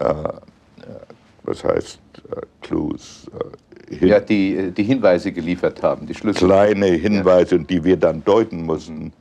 äh, 0.00 0.04
äh 0.04 0.34
was 1.44 1.62
heißt 1.62 2.00
äh, 2.32 2.40
Clues, 2.62 3.30
äh, 3.90 3.94
hin 3.94 4.08
ja, 4.08 4.18
die, 4.18 4.72
die 4.72 4.82
Hinweise 4.82 5.30
geliefert 5.30 5.84
haben, 5.84 6.06
die 6.06 6.14
Schlüssel. 6.14 6.48
Kleine 6.48 6.86
Hinweise, 6.86 7.56
ja. 7.56 7.62
die 7.62 7.84
wir 7.84 7.96
dann 7.96 8.24
deuten 8.24 8.64
mussten. 8.64 9.12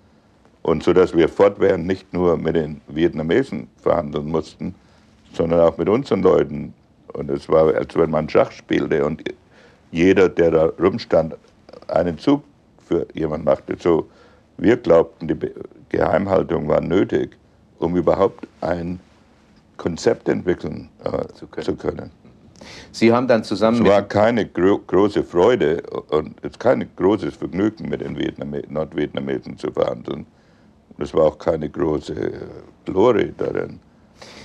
Und 0.63 0.81
so 0.81 0.93
dass 0.93 1.15
wir 1.15 1.29
fortwährend 1.29 1.85
nicht 1.85 2.11
nur 2.11 2.37
mit 2.37 2.55
den 2.55 2.81
Vietnamesen 2.87 3.67
verhandeln 3.77 4.27
mussten, 4.27 4.73
sondern 5.33 5.59
auch 5.59 5.77
mit 5.77 5.89
unseren 5.89 6.23
Leuten. 6.23 6.73
Und 7.11 7.29
es 7.29 7.47
war, 7.49 7.75
als 7.75 7.95
wenn 7.95 8.09
man 8.09 8.27
Schach 8.29 8.51
spielte 8.51 9.05
und 9.05 9.23
jeder, 9.91 10.27
der 10.27 10.49
da 10.49 10.65
rumstand, 10.79 11.35
einen 11.87 12.17
Zug 12.17 12.41
für 12.93 13.07
jemanden 13.13 13.45
machte. 13.45 13.75
So, 13.79 14.09
wir 14.57 14.77
glaubten, 14.77 15.27
die 15.27 15.35
Geheimhaltung 15.89 16.67
war 16.67 16.81
nötig, 16.81 17.35
um 17.79 17.95
überhaupt 17.95 18.47
ein 18.61 18.99
Konzept 19.77 20.29
entwickeln 20.29 20.89
äh, 21.03 21.27
zu 21.33 21.47
können. 21.47 21.65
Zu 21.65 21.75
können. 21.75 22.11
Sie 22.91 23.11
haben 23.11 23.27
dann 23.27 23.43
zusammen. 23.43 23.81
Es 23.81 23.91
war 23.91 24.03
keine 24.03 24.45
gro 24.45 24.79
große 24.87 25.23
Freude 25.23 25.81
und 26.09 26.35
es 26.43 26.57
kein 26.57 26.87
großes 26.95 27.35
Vergnügen, 27.35 27.89
mit 27.89 28.01
den 28.01 28.17
Vietnam 28.17 28.55
Nordvietnamesen 28.69 29.57
zu 29.57 29.71
verhandeln. 29.71 30.25
Und 30.95 31.03
es 31.03 31.13
war 31.13 31.23
auch 31.23 31.37
keine 31.37 31.67
große 31.67 32.13
äh, 32.13 32.31
Glorie 32.85 33.33
darin. 33.37 33.79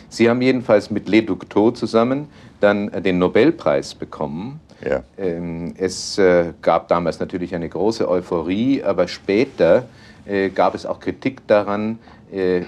Sie 0.09 0.29
haben 0.29 0.41
jedenfalls 0.41 0.91
mit 0.91 1.09
Le 1.09 1.23
Duc 1.23 1.49
Tho 1.51 1.71
zusammen 1.71 2.29
dann 2.61 2.89
äh, 2.89 3.03
den 3.03 3.19
Nobelpreis 3.19 3.95
bekommen. 3.95 4.61
Ja. 4.85 5.03
Ähm, 5.17 5.75
es 5.77 6.19
äh, 6.19 6.53
gab 6.63 6.89
damals 6.89 7.21
natürlich 7.21 7.55
eine 7.55 7.69
große 7.69 8.09
Euphorie, 8.09 8.83
aber 8.83 9.09
später 9.09 9.85
gab 10.55 10.75
es 10.75 10.85
auch 10.85 11.01
Kritik 11.01 11.47
daran, 11.47 11.99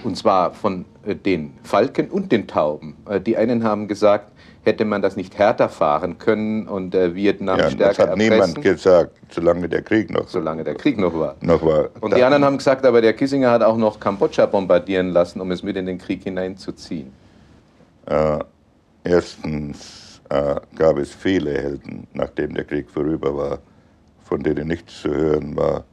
und 0.03 0.17
zwar 0.17 0.55
von 0.55 0.87
den 1.05 1.53
Falken 1.63 2.09
und 2.09 2.33
den 2.33 2.47
Tauben. 2.47 2.97
Die 3.27 3.37
einen 3.37 3.65
haben 3.65 3.87
gesagt, 3.87 4.33
hätte 4.63 4.85
man 4.85 5.03
das 5.03 5.17
nicht 5.17 5.39
härter 5.39 5.69
fahren 5.69 6.19
können 6.19 6.69
und 6.69 6.95
äh, 6.95 7.15
Vietnam 7.15 7.59
ja, 7.59 7.71
stärker 7.71 7.89
Das 7.89 7.99
hat 7.99 8.09
erpressen. 8.11 8.33
niemand 8.33 8.63
gesagt, 8.63 9.17
solange 9.31 9.69
der 9.69 9.83
Krieg 9.83 10.11
noch 10.11 10.29
Solange 10.29 10.65
der 10.65 10.75
Krieg 10.75 10.99
noch 10.99 11.15
war. 11.15 11.37
Noch 11.41 11.65
war. 11.65 11.89
Und 12.01 12.15
die 12.15 12.23
anderen 12.23 12.45
haben 12.45 12.59
gesagt, 12.59 12.85
aber 12.85 13.01
der 13.01 13.15
Kissinger 13.15 13.51
hat 13.51 13.63
auch 13.63 13.77
noch 13.77 13.99
Kambodscha 13.99 14.47
bombardieren 14.47 15.11
lassen, 15.11 15.41
um 15.41 15.51
es 15.51 15.63
mit 15.63 15.77
in 15.77 15.87
den 15.87 15.99
Krieg 15.99 16.23
hineinzuziehen. 16.23 17.13
Äh, 18.07 18.39
erstens 19.05 20.00
äh, 20.31 20.61
gab 20.77 20.97
es 20.97 21.13
viele 21.13 21.53
Helden, 21.53 22.07
nachdem 22.15 22.55
der 22.55 22.65
Krieg 22.65 22.89
vorüber 22.89 23.37
war, 23.37 23.59
von 24.23 24.43
denen 24.43 24.69
nichts 24.69 25.03
zu 25.03 25.11
hören 25.11 25.57
war, 25.57 25.85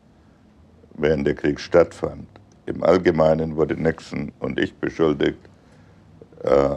während 0.93 1.25
der 1.25 1.33
Krieg 1.33 1.59
stattfand. 1.59 2.27
Im 2.67 2.83
Allgemeinen 2.83 3.55
wurde 3.55 3.75
Nixon 3.75 4.31
und 4.39 4.59
ich 4.59 4.75
beschuldigt, 4.75 5.39
äh, 6.43 6.75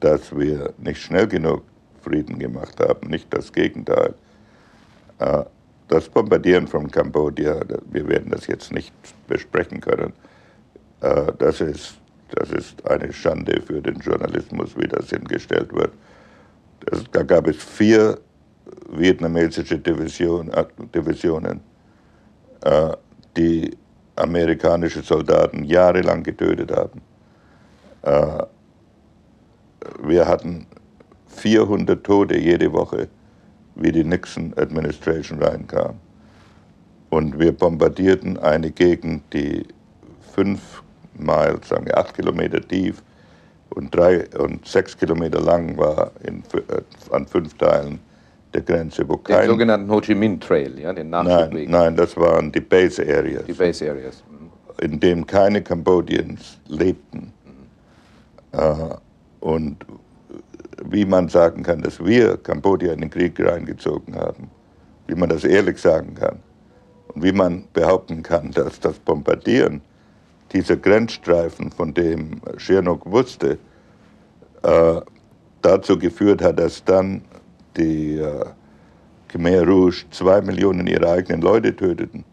dass 0.00 0.34
wir 0.36 0.72
nicht 0.78 1.02
schnell 1.02 1.26
genug 1.26 1.62
Frieden 2.02 2.38
gemacht 2.38 2.80
haben, 2.80 3.08
nicht 3.08 3.32
das 3.32 3.52
Gegenteil. 3.52 4.14
Äh, 5.18 5.44
das 5.88 6.08
Bombardieren 6.08 6.66
von 6.66 6.90
Kambodscha, 6.90 7.60
wir 7.90 8.08
werden 8.08 8.30
das 8.30 8.46
jetzt 8.46 8.72
nicht 8.72 8.94
besprechen 9.26 9.80
können, 9.80 10.12
das 11.00 11.60
ist, 11.60 11.96
das 12.30 12.52
ist 12.52 12.86
eine 12.88 13.12
Schande 13.12 13.60
für 13.60 13.80
den 13.80 13.96
Journalismus, 13.96 14.76
wie 14.76 14.86
das 14.86 15.10
hingestellt 15.10 15.72
wird. 15.72 15.90
Das, 16.86 17.04
da 17.12 17.22
gab 17.22 17.46
es 17.46 17.56
vier 17.56 18.18
vietnamesische 18.90 19.78
Division, 19.78 20.50
äh, 20.50 20.64
Divisionen, 20.94 21.60
die 23.36 23.70
amerikanische 24.16 25.00
Soldaten 25.00 25.64
jahrelang 25.64 26.22
getötet 26.22 26.70
haben 26.70 27.00
wir 30.02 30.26
hatten 30.26 30.66
400 31.28 32.02
Tote 32.04 32.38
jede 32.38 32.72
Woche, 32.72 33.08
wie 33.74 33.92
die 33.92 34.04
Nixon 34.04 34.52
Administration 34.56 35.42
reinkam. 35.42 35.96
Und 37.08 37.38
wir 37.38 37.52
bombardierten 37.52 38.38
eine 38.38 38.70
Gegend, 38.70 39.32
die 39.32 39.66
fünf 40.32 40.82
Meilen, 41.14 41.62
sagen 41.62 41.86
wir 41.86 41.98
acht 41.98 42.14
Kilometer 42.14 42.60
tief 42.60 43.02
und 43.70 43.94
drei 43.94 44.28
und 44.38 44.66
sechs 44.66 44.96
Kilometer 44.96 45.40
lang 45.40 45.76
war 45.76 46.10
in, 46.24 46.42
äh, 46.54 47.14
an 47.14 47.26
fünf 47.26 47.54
Teilen 47.54 48.00
der 48.52 48.62
Grenze, 48.62 49.08
wo 49.08 49.16
kein... 49.16 49.42
Den 49.42 49.50
sogenannten 49.50 49.90
Ho 49.90 50.00
Chi 50.00 50.14
Minh 50.14 50.40
Trail, 50.40 50.78
ja, 50.78 50.92
den 50.92 51.10
Nachschubweg. 51.10 51.68
Nein, 51.68 51.70
nein, 51.70 51.96
das 51.96 52.16
waren 52.16 52.50
die 52.50 52.60
Base 52.60 53.02
Areas. 53.02 53.44
Die 53.46 53.52
Base 53.52 53.88
Areas. 53.88 54.22
Mhm. 54.28 54.84
In 54.84 55.00
dem 55.00 55.26
keine 55.26 55.62
Cambodians 55.62 56.58
lebten. 56.66 57.32
Mhm. 57.44 58.58
Äh, 58.58 58.94
und 59.40 59.86
wie 60.84 61.04
man 61.04 61.28
sagen 61.28 61.62
kann, 61.62 61.82
dass 61.82 62.04
wir 62.04 62.36
Kambodscha 62.38 62.92
in 62.92 63.02
den 63.02 63.10
Krieg 63.10 63.38
reingezogen 63.38 64.16
haben, 64.16 64.50
wie 65.06 65.14
man 65.14 65.28
das 65.28 65.44
ehrlich 65.44 65.78
sagen 65.78 66.14
kann 66.14 66.38
und 67.14 67.22
wie 67.22 67.32
man 67.32 67.64
behaupten 67.72 68.22
kann, 68.22 68.50
dass 68.52 68.80
das 68.80 68.98
Bombardieren 68.98 69.80
dieser 70.52 70.76
Grenzstreifen, 70.76 71.70
von 71.70 71.94
dem 71.94 72.40
Sihanouk 72.58 73.10
wusste, 73.10 73.58
äh, 74.62 75.00
dazu 75.62 75.98
geführt 75.98 76.42
hat, 76.42 76.58
dass 76.58 76.84
dann 76.84 77.22
die 77.76 78.18
äh, 78.18 78.44
Khmer 79.28 79.66
Rouge 79.66 80.04
zwei 80.10 80.40
Millionen 80.40 80.86
ihrer 80.86 81.12
eigenen 81.12 81.40
Leute 81.40 81.74
töteten. 81.74 82.24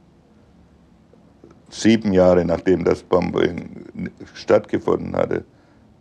Sieben 1.69 2.13
Jahre 2.13 2.43
nachdem 2.45 2.83
das 2.83 3.03
Bombing 3.03 3.85
stattgefunden 4.33 5.15
hatte. 5.15 5.43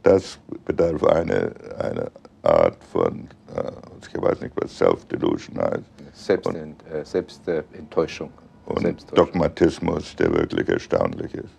Das 0.03 0.39
bedarf 0.65 1.03
eine, 1.05 1.53
eine 1.79 2.11
Art 2.43 2.83
von, 2.93 3.29
äh, 3.55 3.73
ich 4.01 4.23
weiß 4.23 4.41
nicht, 4.41 4.55
was 4.57 4.79
Self-Delusion 4.79 5.59
heißt. 5.59 5.83
Selbstent, 6.13 6.83
äh, 6.89 7.05
Selbstenttäuschung. 7.05 8.31
Und 8.67 9.07
Dogmatismus, 9.17 10.17
der 10.17 10.33
wirklich 10.33 10.69
erstaunlich 10.69 11.35
ist. 11.35 11.55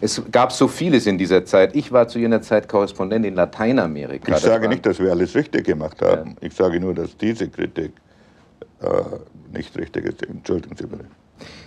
Es 0.00 0.22
gab 0.30 0.52
so 0.52 0.68
vieles 0.68 1.06
in 1.06 1.18
dieser 1.18 1.44
Zeit. 1.44 1.74
Ich 1.74 1.90
war 1.92 2.08
zu 2.08 2.18
jener 2.18 2.42
Zeit 2.42 2.68
Korrespondent 2.68 3.24
in 3.24 3.34
Lateinamerika. 3.34 4.34
Ich 4.34 4.42
sage 4.42 4.68
nicht, 4.68 4.84
dass 4.84 4.98
wir 4.98 5.10
alles 5.10 5.34
richtig 5.34 5.64
gemacht 5.64 6.02
haben. 6.02 6.30
Ja. 6.30 6.48
Ich 6.48 6.54
sage 6.54 6.80
nur, 6.80 6.94
dass 6.94 7.16
diese 7.16 7.48
Kritik 7.48 7.92
äh, 8.80 8.86
nicht 9.56 9.76
richtig 9.78 10.04
ist. 10.04 10.22
Entschuldigen 10.26 10.76
Sie 10.76 10.86
bitte. 10.86 11.04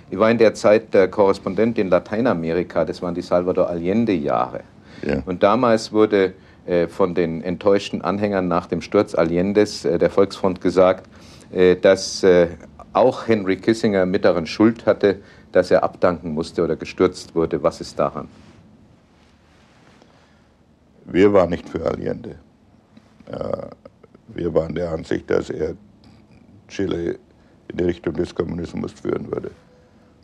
Ich 0.09 0.17
war 0.17 0.32
in 0.32 0.38
der 0.38 0.53
Zeit 0.53 0.93
der 0.93 1.07
Korrespondent 1.09 1.78
in 1.78 1.89
Lateinamerika. 1.89 2.86
Das 2.86 3.01
waren 3.01 3.15
die 3.15 3.21
Salvador 3.21 3.69
Allende-Jahre. 3.69 4.61
Ja. 5.05 5.21
Und 5.25 5.43
damals 5.43 5.91
wurde 5.91 6.34
äh, 6.65 6.88
von 6.88 7.13
den 7.13 7.41
enttäuschten 7.43 8.01
Anhängern 8.01 8.47
nach 8.47 8.67
dem 8.67 8.82
Sturz 8.82 9.15
Allendes 9.15 9.86
äh, 9.86 9.97
der 9.97 10.09
Volksfront 10.09 10.61
gesagt, 10.61 11.09
äh, 11.51 11.75
dass 11.75 12.23
äh, 12.23 12.47
auch 12.93 13.28
Henry 13.28 13.57
Kissinger 13.57 14.05
mit 14.05 14.25
daran 14.25 14.47
Schuld 14.47 14.86
hatte, 14.86 15.19
dass 15.51 15.71
er 15.71 15.83
abdanken 15.83 16.33
musste 16.33 16.63
oder 16.63 16.75
gestürzt 16.75 17.33
wurde. 17.35 17.61
Was 17.61 17.81
ist 17.81 17.97
daran? 17.97 18.27
Wir 21.05 21.31
waren 21.31 21.49
nicht 21.49 21.67
für 21.69 21.85
Allende. 21.85 22.35
Äh, 23.31 23.67
wir 24.27 24.53
waren 24.53 24.75
der 24.75 24.91
Ansicht, 24.91 25.29
dass 25.29 25.49
er 25.49 25.75
Chile 26.67 27.17
in 27.69 27.77
die 27.77 27.83
Richtung 27.85 28.13
des 28.13 28.33
Kommunismus 28.35 28.91
führen 28.91 29.31
würde. 29.31 29.51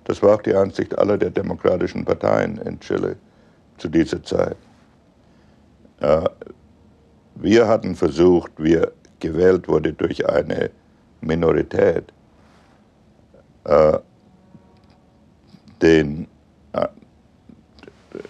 Das 0.06 0.22
war 0.22 0.36
auch 0.36 0.42
die 0.42 0.54
Ansicht 0.54 0.98
aller 0.98 1.18
der 1.18 1.30
demokratischen 1.30 2.04
Parteien 2.04 2.58
in 2.58 2.80
Chile 2.80 3.16
zu 3.78 3.88
dieser 3.88 4.22
Zeit. 4.24 4.58
Äh, 6.02 6.30
wir 7.36 7.68
hatten 7.68 7.96
versucht, 7.96 8.52
wir 8.58 8.92
gewählt 9.20 9.68
wurde 9.68 9.94
durch 9.94 10.28
eine 10.30 10.70
Minorität, 11.22 12.12
äh, 13.64 13.98
den, 15.84 16.28
äh, 16.74 16.88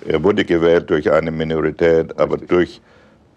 er 0.08 0.24
wurde 0.24 0.44
gewählt 0.44 0.90
durch 0.90 1.10
eine 1.10 1.32
Minorität, 1.32 2.18
aber 2.20 2.38
durch 2.38 2.82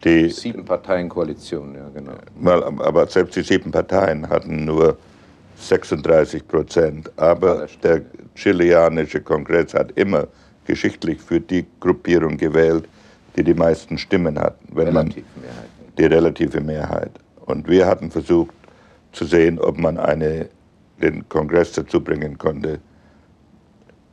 die 0.04 0.30
sieben 0.30 0.64
Parteien 0.64 1.08
Koalition, 1.08 1.74
ja 1.74 1.88
genau. 1.94 2.12
Mal, 2.38 2.62
aber 2.64 3.06
selbst 3.06 3.36
die 3.36 3.42
sieben 3.42 3.70
Parteien 3.70 4.28
hatten 4.28 4.64
nur 4.64 4.96
36 5.58 6.46
Prozent. 6.46 7.10
Aber 7.16 7.66
der 7.82 8.02
chilianische 8.34 9.20
Kongress 9.20 9.74
hat 9.74 9.92
immer 9.92 10.26
geschichtlich 10.66 11.20
für 11.20 11.40
die 11.40 11.64
Gruppierung 11.80 12.36
gewählt, 12.36 12.88
die 13.36 13.44
die 13.44 13.54
meisten 13.54 13.98
Stimmen 13.98 14.38
hatten. 14.38 14.66
Wenn 14.76 14.92
man 14.92 15.14
die 15.98 16.04
relative 16.04 16.60
Mehrheit. 16.60 17.12
Und 17.46 17.68
wir 17.68 17.86
hatten 17.86 18.10
versucht 18.10 18.54
zu 19.12 19.24
sehen, 19.24 19.58
ob 19.58 19.78
man 19.78 19.98
eine, 19.98 20.48
den 21.00 21.26
Kongress 21.28 21.72
dazu 21.72 22.00
bringen 22.00 22.36
konnte, 22.36 22.80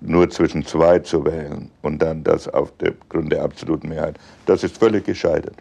nur 0.05 0.29
zwischen 0.29 0.65
zwei 0.65 0.99
zu 0.99 1.23
wählen 1.25 1.71
und 1.81 1.99
dann 1.99 2.23
das 2.23 2.47
auf 2.49 2.75
dem 2.77 2.95
Grund 3.09 3.31
der 3.31 3.43
absoluten 3.43 3.89
Mehrheit. 3.89 4.19
Das 4.45 4.63
ist 4.63 4.77
völlig 4.77 5.05
gescheitert. 5.05 5.55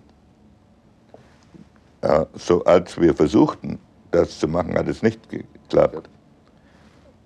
Ja, 2.03 2.27
so 2.35 2.65
als 2.65 3.01
wir 3.01 3.15
versuchten, 3.15 3.79
das 4.11 4.39
zu 4.41 4.49
machen, 4.49 4.77
hat 4.77 4.89
es 4.89 5.03
nicht 5.03 5.21
geklappt. 5.29 6.09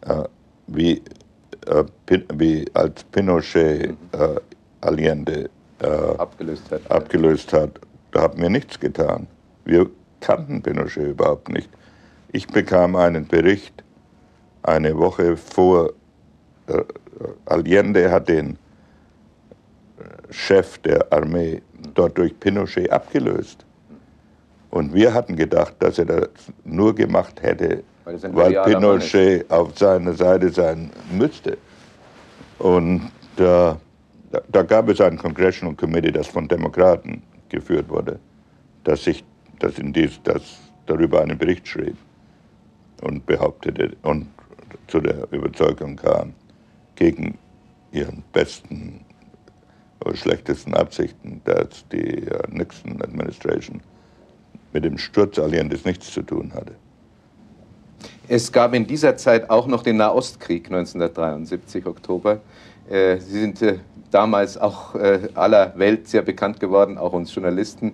Ja, 0.07 0.29
wie, 0.67 1.03
äh, 1.67 1.85
wie 2.35 2.67
als 2.75 3.03
Pinochet 3.05 3.97
äh, 4.13 4.41
Allende 4.83 5.49
äh, 5.81 5.87
abgelöst, 5.87 6.71
hat, 6.71 6.91
abgelöst 6.91 7.53
hat, 7.53 7.81
da 8.13 8.23
haben 8.23 8.41
wir 8.41 8.51
nichts 8.51 8.79
getan. 8.79 9.27
Wir 9.65 9.89
kannten 10.21 10.63
Pinochet 10.63 11.09
überhaupt 11.09 11.49
nicht. 11.49 11.71
Ich 12.33 12.47
bekam 12.47 12.95
einen 12.95 13.27
Bericht 13.27 13.83
eine 14.63 14.97
Woche 14.99 15.37
vor 15.37 15.93
Allende 17.47 18.11
hat 18.11 18.29
den 18.29 18.59
äh, 19.99 20.33
Chef 20.33 20.79
der 20.79 21.13
Armee 21.13 21.63
dort 21.95 22.19
durch 22.19 22.39
Pinochet 22.39 22.91
abgelöst. 22.91 23.65
Und 24.71 24.93
wir 24.93 25.15
hatten 25.15 25.37
gedacht, 25.37 25.75
dass 25.79 25.99
er 25.99 26.07
das 26.07 26.29
nur 26.65 26.95
gemacht 26.95 27.41
hätte, 27.43 27.83
weil, 28.05 28.23
weil 28.35 28.65
Pinochet 28.65 29.51
auf 29.51 29.79
seiner 29.79 30.13
Seite 30.13 30.51
sein 30.51 30.91
müsste. 31.11 31.57
Und 32.59 33.11
äh, 33.39 33.75
da 34.49 34.63
gab 34.63 34.89
es 34.89 35.01
ein 35.01 35.17
Congressional 35.17 35.75
Committee, 35.75 36.13
das 36.13 36.27
von 36.27 36.49
Demokraten 36.49 37.23
geführt 37.49 37.89
wurde, 37.89 38.19
das, 38.85 39.05
sich, 39.05 39.25
das, 39.59 39.79
in 39.79 39.93
dies, 39.93 40.21
das 40.25 40.43
darüber 40.87 41.23
einen 41.23 41.39
Bericht 41.39 41.67
schrieb 41.67 41.97
und 43.03 43.25
behauptete 43.27 43.97
und 44.03 44.27
zu 44.89 45.01
der 45.01 45.31
Überzeugung 45.31 45.97
kam, 45.97 46.33
gegen 46.97 47.39
ihren 47.93 48.23
besten 48.33 49.01
oder 50.05 50.17
schlechtesten 50.17 50.75
Absichten, 50.75 51.41
dass 51.45 51.87
die 51.91 52.23
uh, 52.23 52.51
Nixon 52.51 53.01
Administration 53.03 53.81
mit 54.73 54.85
dem 54.85 54.99
Sturz 54.99 55.39
Allianz 55.39 55.85
nichts 55.85 56.13
zu 56.13 56.23
tun 56.23 56.53
hatte. 56.55 56.75
Es 58.29 58.53
gab 58.53 58.75
in 58.75 58.87
dieser 58.87 59.17
Zeit 59.17 59.49
auch 59.51 59.67
noch 59.67 59.83
den 59.83 59.97
Nahostkrieg 59.97 60.67
1973, 60.67 61.87
Oktober. 61.87 62.41
Äh, 62.89 63.19
Sie 63.19 63.41
sind 63.41 63.63
äh, 63.63 63.79
damals 64.11 64.59
auch 64.59 64.95
äh, 64.95 65.29
aller 65.35 65.73
Welt 65.79 66.09
sehr 66.09 66.23
bekannt 66.23 66.61
geworden, 66.61 66.99
auch 66.99 67.13
uns 67.13 67.35
Journalisten, 67.35 67.93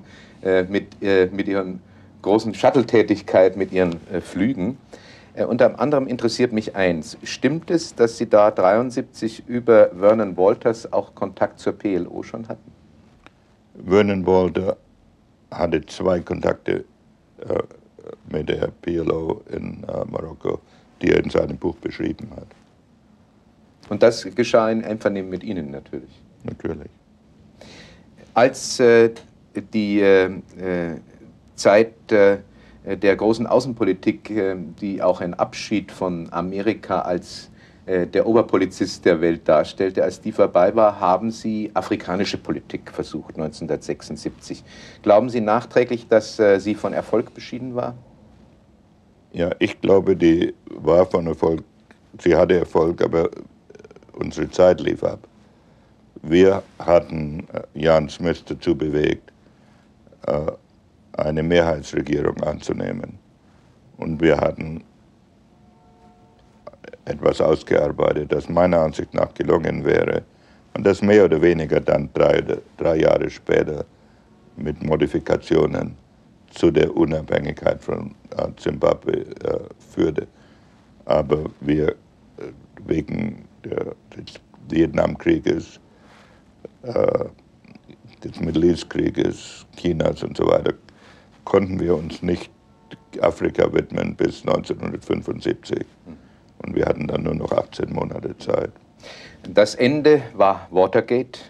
mit, 0.69 1.01
mit 1.01 1.47
ihren 1.47 1.81
großen 2.21 2.53
Shuttle-Tätigkeit, 2.53 3.57
mit 3.57 3.71
ihren 3.71 4.01
Flügen. 4.23 4.77
Äh, 5.35 5.45
unter 5.45 5.79
anderem 5.81 6.07
interessiert 6.07 6.53
mich 6.53 6.77
eins. 6.77 7.17
Stimmt 7.23 7.71
es, 7.71 7.95
dass 7.95 8.19
Sie 8.19 8.29
da 8.29 8.51
73 8.51 9.49
über 9.49 9.91
Vernon 9.99 10.37
Walters 10.37 10.93
auch 10.93 11.15
Kontakt 11.15 11.59
zur 11.59 11.73
PLO 11.73 12.23
schon 12.23 12.49
hatten? 12.49 12.73
Vernon 13.87 14.27
Walter 14.27 14.77
hatte 15.51 15.85
zwei 15.87 16.21
Kontakte 16.21 16.85
äh, 17.41 17.63
mit 18.31 18.49
der 18.49 18.69
PLO 18.83 19.43
in 19.51 19.85
äh, 19.85 20.05
Marokko, 20.11 20.61
die 21.01 21.11
er 21.11 21.25
in 21.25 21.31
seinem 21.31 21.57
Buch 21.57 21.77
beschrieben 21.77 22.29
hat. 22.37 22.47
Und 23.89 24.03
das 24.03 24.27
geschah 24.35 24.71
in 24.71 24.85
Einvernehmen 24.85 25.31
mit 25.31 25.43
Ihnen 25.45 25.71
natürlich? 25.71 26.11
Natürlich. 26.45 26.91
Als 28.35 28.81
äh, 28.81 29.11
die 29.73 30.01
äh, 30.01 30.27
äh, 30.59 31.01
Zeit 31.55 31.95
der 32.85 33.17
großen 33.17 33.47
Außenpolitik, 33.47 34.31
äh, 34.31 34.57
die 34.81 35.03
auch 35.03 35.21
ein 35.21 35.35
Abschied 35.35 35.93
von 35.93 36.29
Amerika 36.33 37.01
als 37.01 37.51
äh, 37.87 38.07
der 38.07 38.27
Oberpolizist 38.27 39.05
der 39.05 39.21
Welt 39.21 39.49
darstellte. 39.49 40.03
Als 40.03 40.21
die 40.21 40.33
vorbei 40.33 40.75
war, 40.75 40.99
haben 40.99 41.31
Sie 41.31 41.71
afrikanische 41.75 42.39
Politik 42.39 42.91
versucht 42.91 43.37
1976. 43.37 44.65
Glauben 45.03 45.29
Sie 45.29 45.41
nachträglich, 45.41 46.09
dass 46.09 46.41
sie 46.59 46.75
von 46.75 46.93
Erfolg 46.93 47.35
beschieden 47.35 47.75
war? 47.75 47.95
Ja, 49.33 49.51
ich 49.59 49.81
glaube, 49.81 50.17
die 50.17 50.55
war 50.67 51.07
von 51.07 51.27
Erfolg. 51.27 51.65
Sie 52.21 52.37
hatte 52.37 52.59
Erfolg, 52.59 53.03
aber 53.03 53.31
unsere 54.13 54.51
Zeit 54.51 54.81
lief 54.81 55.03
ab. 55.03 55.21
Wir 56.23 56.63
hatten 56.79 57.47
Jan 57.75 58.09
Smith 58.09 58.45
dazu 58.45 58.77
bewegt, 58.77 59.33
eine 61.17 61.43
Mehrheitsregierung 61.43 62.41
anzunehmen. 62.43 63.19
Und 63.97 64.21
wir 64.21 64.37
hatten 64.39 64.83
etwas 67.05 67.41
ausgearbeitet, 67.41 68.33
das 68.33 68.49
meiner 68.49 68.81
Ansicht 68.81 69.13
nach 69.15 69.33
gelungen 69.35 69.85
wäre 69.85 70.23
und 70.75 70.87
das 70.87 71.03
mehr 71.03 71.25
oder 71.25 71.41
weniger 71.41 71.81
dann 71.81 72.09
drei, 72.15 72.43
drei 72.77 72.97
Jahre 72.97 73.29
später 73.29 73.85
mit 74.57 74.83
Modifikationen 74.83 75.97
zu 76.51 76.71
der 76.71 76.95
Unabhängigkeit 76.95 77.83
von 77.83 78.15
äh, 78.37 78.49
Zimbabwe 78.57 79.13
äh, 79.13 79.59
führte. 79.79 80.27
Aber 81.05 81.45
wir 81.61 81.89
äh, 81.89 81.95
wegen 82.87 83.45
des 83.65 84.41
Vietnamkrieges, 84.69 85.81
äh, 86.83 87.25
des 88.25 88.41
Middle 88.41 88.67
East 88.67 88.91
Krieges, 88.91 89.67
Chinas 89.77 90.23
und 90.23 90.37
so 90.37 90.47
weiter, 90.47 90.75
konnten 91.45 91.81
wir 91.81 91.97
uns 91.97 92.23
nicht 92.23 92.51
Afrika 93.21 93.73
widmen 93.73 94.15
bis 94.17 94.43
1975. 94.47 95.85
Und 96.65 96.75
wir 96.75 96.87
hatten 96.87 97.07
dann 97.07 97.25
nur 97.25 97.35
noch 97.35 97.53
18 97.53 97.93
Monate 97.93 98.37
Zeit. 98.39 98.71
Das 99.49 99.75
Ende 99.75 100.23
war 100.35 100.69
Watergate. 100.71 101.41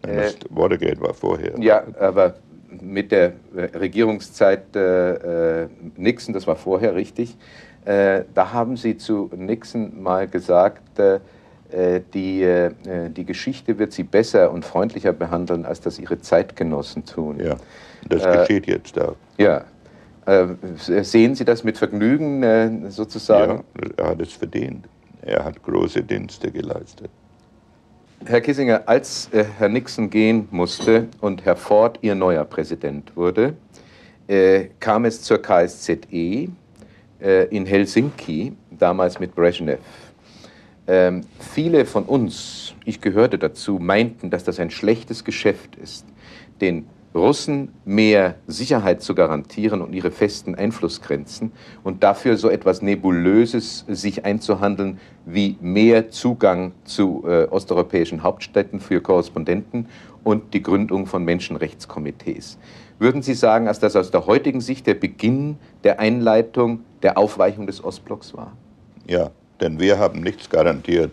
Das 0.00 0.36
Watergate 0.50 1.00
war 1.00 1.14
vorher. 1.14 1.52
Ja, 1.60 1.84
aber 2.00 2.36
mit 2.80 3.12
der 3.12 3.34
Regierungszeit 3.54 4.74
äh, 4.74 5.68
Nixon, 5.96 6.32
das 6.32 6.46
war 6.46 6.56
vorher 6.56 6.94
richtig, 6.94 7.36
äh, 7.84 8.22
da 8.34 8.52
haben 8.52 8.76
Sie 8.76 8.96
zu 8.96 9.30
Nixon 9.36 10.02
mal 10.02 10.26
gesagt, 10.26 10.98
äh, 10.98 11.20
die, 12.14 12.42
äh, 12.42 12.70
die 13.10 13.24
Geschichte 13.24 13.78
wird 13.78 13.92
Sie 13.92 14.02
besser 14.02 14.50
und 14.52 14.64
freundlicher 14.64 15.12
behandeln, 15.12 15.64
als 15.64 15.80
das 15.80 15.98
Ihre 15.98 16.20
Zeitgenossen 16.20 17.04
tun. 17.04 17.40
Ja, 17.40 17.56
das 18.08 18.24
äh, 18.24 18.38
geschieht 18.38 18.66
jetzt 18.66 19.00
auch. 19.00 19.16
Ja. 19.38 19.64
Äh, 20.26 20.48
sehen 20.76 21.34
Sie 21.34 21.44
das 21.44 21.64
mit 21.64 21.78
Vergnügen 21.78 22.90
sozusagen? 22.90 23.64
Ja, 23.80 24.04
er 24.04 24.10
hat 24.10 24.20
es 24.20 24.32
verdient. 24.32 24.86
Er 25.22 25.44
hat 25.44 25.62
große 25.62 26.02
Dienste 26.02 26.50
geleistet. 26.50 27.10
Herr 28.24 28.40
Kissinger, 28.40 28.82
als 28.86 29.28
äh, 29.32 29.44
Herr 29.58 29.68
Nixon 29.68 30.08
gehen 30.08 30.46
musste 30.50 31.08
und 31.20 31.44
Herr 31.44 31.56
Ford 31.56 31.98
Ihr 32.02 32.14
neuer 32.14 32.44
Präsident 32.44 33.16
wurde, 33.16 33.54
äh, 34.28 34.66
kam 34.78 35.04
es 35.04 35.22
zur 35.22 35.42
KSZE 35.42 35.96
äh, 37.20 37.44
in 37.50 37.66
Helsinki, 37.66 38.52
damals 38.70 39.18
mit 39.18 39.34
Brezhnev. 39.34 39.78
Ähm, 40.92 41.22
viele 41.38 41.86
von 41.86 42.04
uns, 42.04 42.74
ich 42.84 43.00
gehörte 43.00 43.38
dazu, 43.38 43.78
meinten, 43.78 44.28
dass 44.28 44.44
das 44.44 44.60
ein 44.60 44.70
schlechtes 44.70 45.24
Geschäft 45.24 45.74
ist, 45.76 46.04
den 46.60 46.86
Russen 47.14 47.72
mehr 47.86 48.34
Sicherheit 48.46 49.00
zu 49.00 49.14
garantieren 49.14 49.80
und 49.80 49.94
ihre 49.94 50.10
festen 50.10 50.54
Einflussgrenzen 50.54 51.52
und 51.82 52.02
dafür 52.02 52.36
so 52.36 52.50
etwas 52.50 52.82
Nebulöses 52.82 53.86
sich 53.88 54.26
einzuhandeln 54.26 55.00
wie 55.24 55.56
mehr 55.62 56.10
Zugang 56.10 56.72
zu 56.84 57.24
äh, 57.26 57.44
osteuropäischen 57.44 58.22
Hauptstädten 58.22 58.78
für 58.78 59.00
Korrespondenten 59.00 59.88
und 60.24 60.52
die 60.52 60.62
Gründung 60.62 61.06
von 61.06 61.24
Menschenrechtskomitees. 61.24 62.58
Würden 62.98 63.22
Sie 63.22 63.34
sagen, 63.34 63.64
dass 63.64 63.80
das 63.80 63.96
aus 63.96 64.10
der 64.10 64.26
heutigen 64.26 64.60
Sicht 64.60 64.86
der 64.86 64.94
Beginn 64.94 65.56
der 65.84 66.00
Einleitung 66.00 66.80
der 67.02 67.16
Aufweichung 67.16 67.66
des 67.66 67.82
Ostblocks 67.82 68.34
war? 68.34 68.52
Ja, 69.06 69.30
denn 69.62 69.78
wir 69.78 69.98
haben 69.98 70.20
nichts 70.20 70.50
garantiert, 70.50 71.12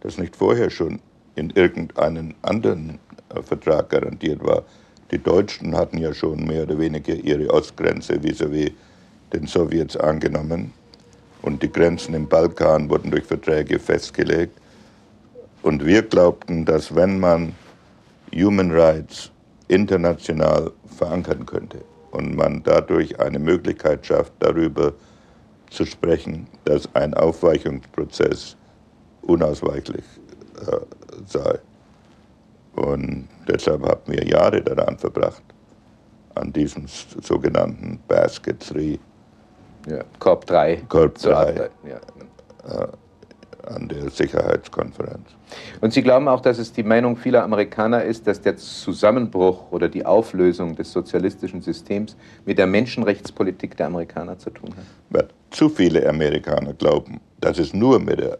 das 0.00 0.18
nicht 0.18 0.34
vorher 0.34 0.70
schon 0.70 1.00
in 1.36 1.50
irgendeinem 1.50 2.34
anderen 2.42 2.98
äh, 3.34 3.42
Vertrag 3.42 3.90
garantiert 3.90 4.42
war. 4.42 4.64
Die 5.10 5.18
Deutschen 5.18 5.76
hatten 5.76 5.98
ja 5.98 6.14
schon 6.14 6.46
mehr 6.46 6.62
oder 6.62 6.78
weniger 6.78 7.14
ihre 7.14 7.52
Ostgrenze 7.52 8.14
vis-à-vis 8.22 8.70
-vis 8.70 8.72
den 9.32 9.46
Sowjets 9.46 9.96
angenommen. 9.96 10.72
Und 11.42 11.62
die 11.62 11.70
Grenzen 11.70 12.14
im 12.14 12.26
Balkan 12.26 12.88
wurden 12.88 13.10
durch 13.10 13.24
Verträge 13.24 13.78
festgelegt. 13.78 14.58
Und 15.62 15.84
wir 15.84 16.02
glaubten, 16.02 16.64
dass 16.64 16.94
wenn 16.94 17.20
man 17.20 17.54
Human 18.34 18.70
Rights 18.70 19.30
international 19.68 20.72
verankern 20.96 21.44
könnte 21.46 21.78
und 22.12 22.34
man 22.34 22.62
dadurch 22.62 23.18
eine 23.20 23.38
Möglichkeit 23.38 24.06
schafft, 24.06 24.32
darüber 24.40 24.92
zu 25.70 25.86
sprechen, 25.86 26.46
dass 26.64 26.88
ein 26.94 27.14
Aufweichungsprozess 27.14 28.56
unausweichlich 29.22 30.04
äh, 30.66 30.80
sei, 31.26 31.58
und 32.76 33.28
deshalb 33.48 33.82
haben 33.82 34.00
wir 34.06 34.24
Jahre 34.26 34.62
daran 34.62 34.96
verbracht, 34.96 35.42
an 36.34 36.52
diesem 36.52 36.86
sogenannten 36.86 38.00
Basket 38.06 38.72
3. 38.72 38.98
Ja, 39.88 40.04
Korb 40.18 40.46
3. 40.46 40.76
Korb 40.88 41.18
3. 41.18 41.70
Ja. 41.84 41.96
Äh, 42.84 42.88
an 43.70 43.88
der 43.88 44.10
Sicherheitskonferenz. 44.10 45.28
Und 45.80 45.92
Sie 45.92 46.02
glauben 46.02 46.28
auch, 46.28 46.40
dass 46.40 46.58
es 46.58 46.72
die 46.72 46.82
Meinung 46.82 47.16
vieler 47.16 47.42
Amerikaner 47.42 48.04
ist, 48.04 48.26
dass 48.26 48.40
der 48.40 48.56
Zusammenbruch 48.56 49.70
oder 49.70 49.88
die 49.88 50.04
Auflösung 50.04 50.76
des 50.76 50.92
sozialistischen 50.92 51.62
Systems 51.62 52.16
mit 52.44 52.58
der 52.58 52.66
Menschenrechtspolitik 52.66 53.76
der 53.76 53.86
Amerikaner 53.86 54.38
zu 54.38 54.50
tun 54.50 54.70
hat? 54.76 54.84
Zu 55.50 55.68
viele 55.68 56.08
Amerikaner 56.08 56.74
glauben, 56.74 57.20
dass 57.40 57.58
es 57.58 57.74
nur 57.74 57.98
mit 57.98 58.20
der 58.20 58.38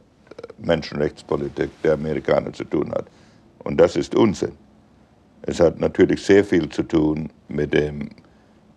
Menschenrechtspolitik 0.58 1.70
der 1.82 1.94
Amerikaner 1.94 2.52
zu 2.52 2.64
tun 2.64 2.92
hat. 2.92 3.06
Und 3.64 3.78
das 3.78 3.96
ist 3.96 4.14
Unsinn. 4.14 4.52
Es 5.42 5.58
hat 5.60 5.80
natürlich 5.80 6.22
sehr 6.22 6.44
viel 6.44 6.68
zu 6.68 6.82
tun 6.82 7.30
mit 7.48 7.72
dem 7.72 8.10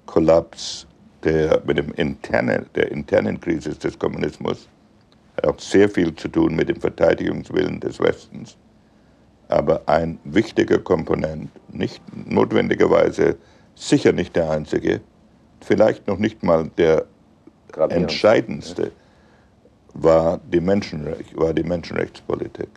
Kollaps 0.05 0.87
der, 1.23 1.61
mit 1.65 1.77
dem 1.77 1.91
internen, 1.93 2.65
der 2.75 2.91
internen 2.91 3.39
Krise 3.39 3.75
des 3.75 3.97
Kommunismus. 3.97 4.67
Hat 5.37 5.47
auch 5.47 5.59
sehr 5.59 5.89
viel 5.89 6.15
zu 6.15 6.27
tun 6.27 6.55
mit 6.55 6.69
dem 6.69 6.79
Verteidigungswillen 6.79 7.79
des 7.79 7.99
Westens. 7.99 8.57
Aber 9.47 9.81
ein 9.87 10.19
wichtiger 10.23 10.79
Komponent, 10.79 11.49
nicht 11.71 12.01
notwendigerweise, 12.13 13.37
sicher 13.75 14.11
nicht 14.11 14.35
der 14.35 14.49
einzige, 14.49 15.01
vielleicht 15.61 16.07
noch 16.07 16.17
nicht 16.17 16.43
mal 16.43 16.69
der 16.77 17.05
entscheidendste, 17.89 18.91
war 19.93 20.39
die, 20.51 20.59
Menschenrecht, 20.59 21.37
war 21.37 21.53
die 21.53 21.63
Menschenrechtspolitik. 21.63 22.69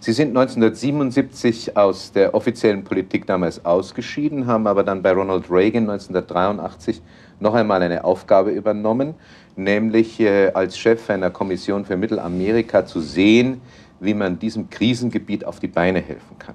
Sie 0.00 0.12
sind 0.12 0.28
1977 0.28 1.76
aus 1.76 2.12
der 2.12 2.34
offiziellen 2.34 2.84
Politik 2.84 3.26
damals 3.26 3.64
ausgeschieden, 3.64 4.46
haben 4.46 4.66
aber 4.66 4.84
dann 4.84 5.02
bei 5.02 5.10
Ronald 5.12 5.50
Reagan 5.50 5.90
1983 5.90 7.02
noch 7.40 7.54
einmal 7.54 7.82
eine 7.82 8.04
Aufgabe 8.04 8.50
übernommen, 8.50 9.14
nämlich 9.56 10.20
äh, 10.20 10.52
als 10.52 10.78
Chef 10.78 11.10
einer 11.10 11.30
Kommission 11.30 11.84
für 11.84 11.96
Mittelamerika 11.96 12.86
zu 12.86 13.00
sehen, 13.00 13.60
wie 14.00 14.14
man 14.14 14.38
diesem 14.38 14.70
Krisengebiet 14.70 15.44
auf 15.44 15.60
die 15.60 15.68
Beine 15.68 16.00
helfen 16.00 16.38
kann. 16.38 16.54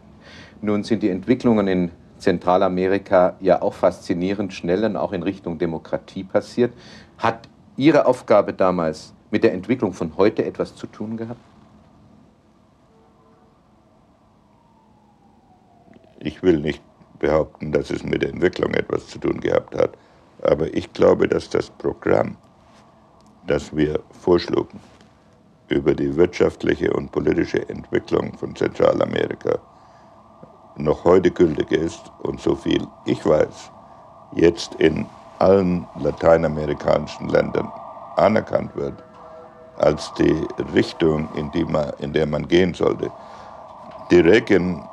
Nun 0.62 0.84
sind 0.84 1.04
die 1.04 1.10
Entwicklungen 1.10 1.68
in 1.68 1.92
Zentralamerika 2.18 3.36
ja 3.40 3.62
auch 3.62 3.74
faszinierend 3.74 4.54
schnell 4.54 4.84
und 4.86 4.96
auch 4.96 5.12
in 5.12 5.24
Richtung 5.24 5.58
Demokratie 5.58 6.24
passiert. 6.24 6.72
Hat 7.18 7.50
Ihre 7.78 8.06
Aufgabe 8.06 8.54
damals 8.54 9.14
mit 9.32 9.44
der 9.44 9.54
Entwicklung 9.54 9.94
von 9.94 10.16
heute 10.18 10.46
etwas 10.46 10.76
zu 10.76 10.86
tun 10.86 11.18
gehabt? 11.18 11.40
Ich 16.20 16.44
will 16.44 16.60
nicht 16.60 16.84
behaupten, 17.18 17.72
dass 17.72 17.90
es 17.90 18.04
mit 18.04 18.22
der 18.22 18.30
Entwicklung 18.30 18.74
etwas 18.76 19.08
zu 19.08 19.18
tun 19.18 19.40
gehabt 19.40 19.76
hat, 19.76 19.98
aber 20.42 20.74
ich 20.74 20.92
glaube, 20.94 21.28
dass 21.28 21.50
das 21.50 21.70
Programm, 21.70 22.36
das 23.48 23.76
wir 23.76 24.00
vorschlugen 24.22 24.80
über 25.70 25.94
die 25.94 26.16
wirtschaftliche 26.16 26.92
und 26.94 27.12
politische 27.12 27.68
Entwicklung 27.70 28.38
von 28.38 28.56
Zentralamerika, 28.56 29.58
noch 30.78 31.04
heute 31.04 31.32
gültig 31.32 31.72
ist 31.72 32.02
und 32.24 32.42
so 32.42 32.56
viel 32.56 32.86
ich 33.06 33.26
weiß, 33.26 33.72
jetzt 34.36 34.76
in 34.76 35.06
allen 35.40 35.88
lateinamerikanischen 36.00 37.30
Ländern 37.30 37.72
anerkannt 38.18 38.76
wird 38.76 38.94
als 39.78 40.14
die 40.14 40.48
Richtung, 40.74 41.28
in, 41.36 41.52
die 41.52 41.66
man, 41.66 41.92
in 42.00 42.14
der 42.14 42.28
man 42.28 42.48
gehen 42.48 42.74
sollte. 42.74 43.10
Die 44.12 44.20
Reagan 44.20 44.88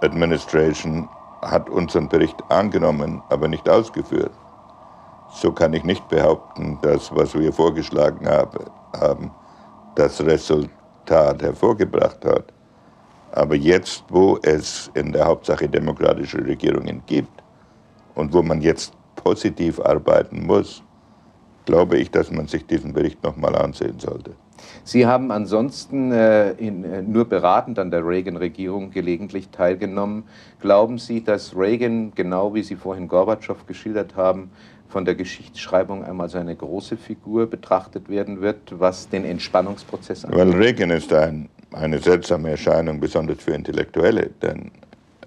Administration 0.00 1.08
hat 1.42 1.68
unseren 1.70 2.08
Bericht 2.08 2.36
angenommen, 2.50 3.22
aber 3.28 3.48
nicht 3.48 3.68
ausgeführt. 3.68 4.32
So 5.32 5.52
kann 5.52 5.74
ich 5.74 5.84
nicht 5.84 6.08
behaupten, 6.08 6.78
dass 6.82 7.14
was 7.14 7.34
wir 7.34 7.52
vorgeschlagen 7.52 8.26
haben, 8.28 9.30
das 9.94 10.20
Resultat 10.20 11.42
hervorgebracht 11.42 12.24
hat. 12.24 12.52
Aber 13.32 13.54
jetzt, 13.54 14.04
wo 14.08 14.38
es 14.42 14.90
in 14.94 15.12
der 15.12 15.26
Hauptsache 15.26 15.68
demokratische 15.68 16.44
Regierungen 16.44 17.02
gibt 17.06 17.42
und 18.14 18.32
wo 18.32 18.42
man 18.42 18.60
jetzt 18.62 18.94
positiv 19.16 19.78
arbeiten 19.80 20.46
muss, 20.46 20.82
glaube 21.66 21.98
ich, 21.98 22.10
dass 22.10 22.30
man 22.30 22.48
sich 22.48 22.66
diesen 22.66 22.94
Bericht 22.94 23.22
nochmal 23.22 23.54
ansehen 23.56 23.98
sollte. 24.00 24.34
Sie 24.84 25.06
haben 25.06 25.30
ansonsten 25.30 26.12
äh, 26.12 26.52
in, 26.52 26.84
äh, 26.84 27.02
nur 27.02 27.26
beratend 27.26 27.78
an 27.78 27.90
der 27.90 28.06
Reagan-Regierung 28.06 28.90
gelegentlich 28.90 29.48
teilgenommen. 29.50 30.24
Glauben 30.60 30.98
Sie, 30.98 31.22
dass 31.22 31.56
Reagan, 31.56 32.12
genau 32.14 32.54
wie 32.54 32.62
Sie 32.62 32.76
vorhin 32.76 33.08
Gorbatschow 33.08 33.66
geschildert 33.66 34.16
haben, 34.16 34.50
von 34.88 35.04
der 35.04 35.14
Geschichtsschreibung 35.14 36.04
einmal 36.04 36.24
als 36.26 36.34
eine 36.34 36.56
große 36.56 36.96
Figur 36.96 37.46
betrachtet 37.46 38.08
werden 38.08 38.40
wird, 38.40 38.58
was 38.70 39.08
den 39.08 39.24
Entspannungsprozess 39.24 40.24
angeht? 40.24 40.38
Weil 40.38 40.50
Reagan 40.52 40.90
ist 40.90 41.12
ein, 41.12 41.48
eine 41.72 41.98
seltsame 41.98 42.50
Erscheinung, 42.50 42.98
besonders 42.98 43.42
für 43.42 43.52
Intellektuelle, 43.52 44.30
denn 44.40 44.70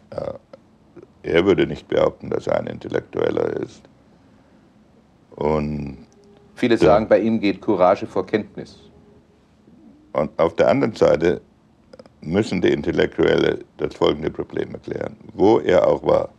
äh, 0.09 0.33
er 1.23 1.45
würde 1.45 1.67
nicht 1.67 1.87
behaupten, 1.87 2.29
dass 2.29 2.47
er 2.47 2.59
ein 2.59 2.67
Intellektueller 2.67 3.57
ist. 3.57 3.83
Und 5.35 5.97
Viele 6.55 6.77
sagen, 6.77 7.07
bei 7.07 7.19
ihm 7.19 7.39
geht 7.39 7.61
Courage 7.61 8.05
vor 8.05 8.25
Kenntnis. 8.25 8.90
Und 10.13 10.37
auf 10.39 10.55
der 10.55 10.67
anderen 10.69 10.95
Seite 10.95 11.41
müssen 12.21 12.61
die 12.61 12.69
Intellektuelle 12.69 13.59
das 13.77 13.95
folgende 13.95 14.29
Problem 14.29 14.73
erklären. 14.73 15.15
Wo 15.33 15.59
er 15.59 15.87
auch 15.87 16.03
war, 16.03 16.29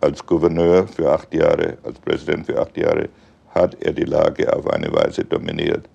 als 0.00 0.24
Gouverneur 0.24 0.86
für 0.86 1.10
acht 1.10 1.32
Jahre, 1.34 1.78
als 1.82 1.98
Präsident 1.98 2.46
für 2.46 2.60
acht 2.60 2.76
Jahre, 2.76 3.08
hat 3.54 3.74
er 3.82 3.92
die 3.92 4.04
Lage 4.04 4.52
auf 4.52 4.66
eine 4.68 4.92
Weise 4.92 5.24
dominiert, 5.24 5.88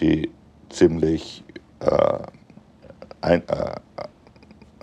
die 0.00 0.30
ziemlich 0.68 1.42
äh, 1.80 2.18
ein, 3.20 3.42
äh, 3.48 3.74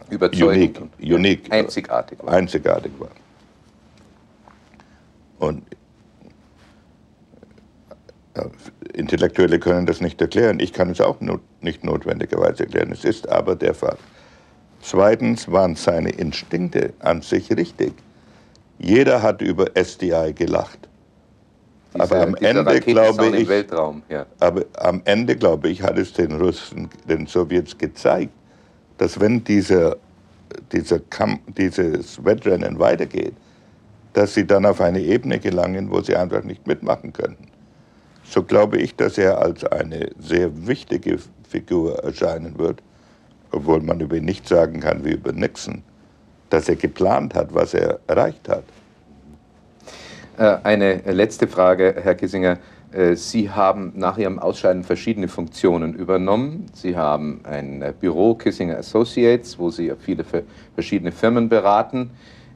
überzeugend 0.10 0.80
unique, 1.00 1.14
unique, 1.14 1.52
einzigartig 1.52 2.20
war. 2.24 2.34
einzigartig 2.34 2.92
war. 3.00 3.10
Und 5.40 5.64
äh, 8.34 8.42
Intellektuelle 8.94 9.60
können 9.60 9.86
das 9.86 10.02
nicht 10.02 10.22
erklären. 10.22 10.60
Ich 10.60 10.74
kann 10.74 10.90
es 10.92 11.02
auch 11.02 11.20
not 11.22 11.42
nicht 11.62 11.84
notwendigerweise 11.84 12.64
erklären. 12.64 12.92
Es 12.92 13.06
ist 13.06 13.30
aber 13.30 13.56
der 13.56 13.74
Fall. 13.74 13.98
Zweitens 14.82 15.52
waren 15.52 15.76
seine 15.76 16.10
Instinkte 16.10 16.94
an 17.00 17.22
sich 17.22 17.52
richtig. 17.52 17.94
Jeder 18.80 19.22
hat 19.22 19.42
über 19.42 19.68
SDI 19.76 20.34
gelacht. 20.34 20.90
Diese, 21.94 22.04
aber 22.04 22.22
am 22.22 22.36
Ende 22.36 22.80
glaube 22.80 23.38
ich, 23.38 23.50
ja. 24.10 24.26
aber 24.40 24.66
am 24.78 25.02
Ende 25.06 25.36
glaube 25.36 25.70
ich, 25.70 25.84
hat 25.84 25.98
es 25.98 26.14
den 26.14 26.32
Russen, 26.32 26.90
den 27.08 27.28
Sowjets 27.28 27.78
gezeigt, 27.78 28.32
dass 28.98 29.20
wenn 29.20 29.44
dieser, 29.44 29.98
dieser 30.72 31.00
Kampf, 31.00 31.42
dieses 31.58 32.24
Wettrennen 32.24 32.80
weitergeht, 32.80 33.34
dass 34.14 34.34
sie 34.34 34.48
dann 34.48 34.66
auf 34.66 34.80
eine 34.80 35.02
Ebene 35.02 35.40
gelangen, 35.40 35.92
wo 35.92 36.02
sie 36.02 36.16
einfach 36.16 36.44
nicht 36.44 36.66
mitmachen 36.66 37.12
können. 37.12 37.51
So 38.24 38.44
glaube 38.44 38.78
ich, 38.78 38.96
dass 38.96 39.18
er 39.18 39.40
als 39.40 39.64
eine 39.66 40.10
sehr 40.20 40.68
wichtige 40.68 41.18
Figur 41.48 42.04
erscheinen 42.04 42.58
wird, 42.58 42.82
obwohl 43.52 43.82
man 43.82 44.00
über 44.00 44.16
ihn 44.16 44.26
nicht 44.26 44.48
sagen 44.48 44.80
kann 44.80 45.04
wie 45.04 45.12
über 45.12 45.34
Nixon, 45.34 45.84
dass 46.50 46.70
er 46.70 46.76
geplant 46.76 47.36
hat, 47.36 47.54
was 47.54 47.74
er 47.74 48.00
erreicht 48.08 48.48
hat. 48.48 48.64
Äh, 50.38 50.58
eine 50.64 51.02
letzte 51.12 51.48
Frage, 51.48 51.96
Herr 52.02 52.16
Kissinger. 52.16 52.58
Äh, 52.92 53.16
Sie 53.16 53.50
haben 53.50 53.94
nach 53.96 54.18
Ihrem 54.18 54.40
Ausscheiden 54.40 54.84
verschiedene 54.84 55.28
Funktionen 55.28 55.94
übernommen. 55.94 56.66
Sie 56.74 56.96
haben 56.96 57.42
ein 57.44 57.94
Büro 58.00 58.36
Kissinger 58.36 58.78
Associates, 58.78 59.60
wo 59.60 59.70
Sie 59.70 59.92
viele 60.00 60.26
verschiedene 60.74 61.12
Firmen 61.12 61.50
beraten. 61.50 62.12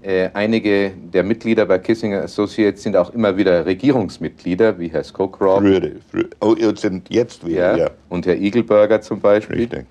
Äh, 0.05 0.29
einige 0.33 0.91
der 0.91 1.23
Mitglieder 1.23 1.65
bei 1.65 1.79
Kissinger 1.79 2.21
Associates 2.21 2.83
sind 2.83 2.95
auch 2.95 3.11
immer 3.13 3.35
wieder 3.37 3.65
Regierungsmitglieder, 3.65 4.77
wie 4.77 4.87
Herr 4.89 5.03
Scowcroft. 5.03 5.61
Früher, 5.61 5.91
früher. 6.11 6.29
Oh, 6.41 6.55
sind 6.75 7.09
jetzt 7.09 7.45
wieder, 7.45 7.75
ja, 7.75 7.85
ja. 7.85 7.91
Und 8.09 8.27
Herr 8.27 8.35
Eagleburger 8.35 9.01
zum 9.01 9.19
Beispiel. 9.19 9.57
Richtig. 9.57 9.85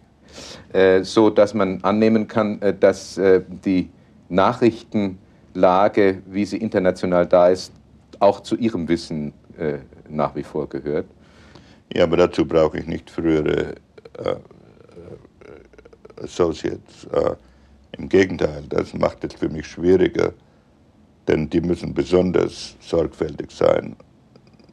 so 1.07 1.31
dass 1.31 1.55
man 1.55 1.83
annehmen 1.83 2.29
kann, 2.29 2.61
dass 2.79 3.21
die 3.65 3.89
Nachrichtenlage, 4.29 6.23
wie 6.27 6.45
sie 6.45 6.57
international 6.59 7.27
da 7.27 7.49
ist, 7.49 7.73
auch 8.21 8.41
zu 8.41 8.57
Ihrem 8.57 8.89
Wissen 8.89 9.33
äh, 9.59 9.79
nach 10.09 10.35
wie 10.35 10.43
vor 10.43 10.69
gehört. 10.69 11.07
Ja, 11.93 12.05
aber 12.05 12.17
dazu 12.17 12.47
brauche 12.47 12.79
ich 12.79 12.87
nicht 12.87 13.11
frühere 13.11 13.75
äh, 14.19 14.31
äh 14.31 14.37
Associates. 16.23 17.09
Im 17.99 18.09
Gegenteil, 18.09 18.65
das 18.69 18.95
macht 18.95 19.25
es 19.25 19.35
für 19.35 19.49
mich 19.49 19.67
schwieriger, 19.67 20.33
denn 21.29 21.49
die 21.49 21.61
müssen 21.61 21.95
besonders 21.95 22.77
sorgfältig 22.81 23.51
sein. 23.51 23.97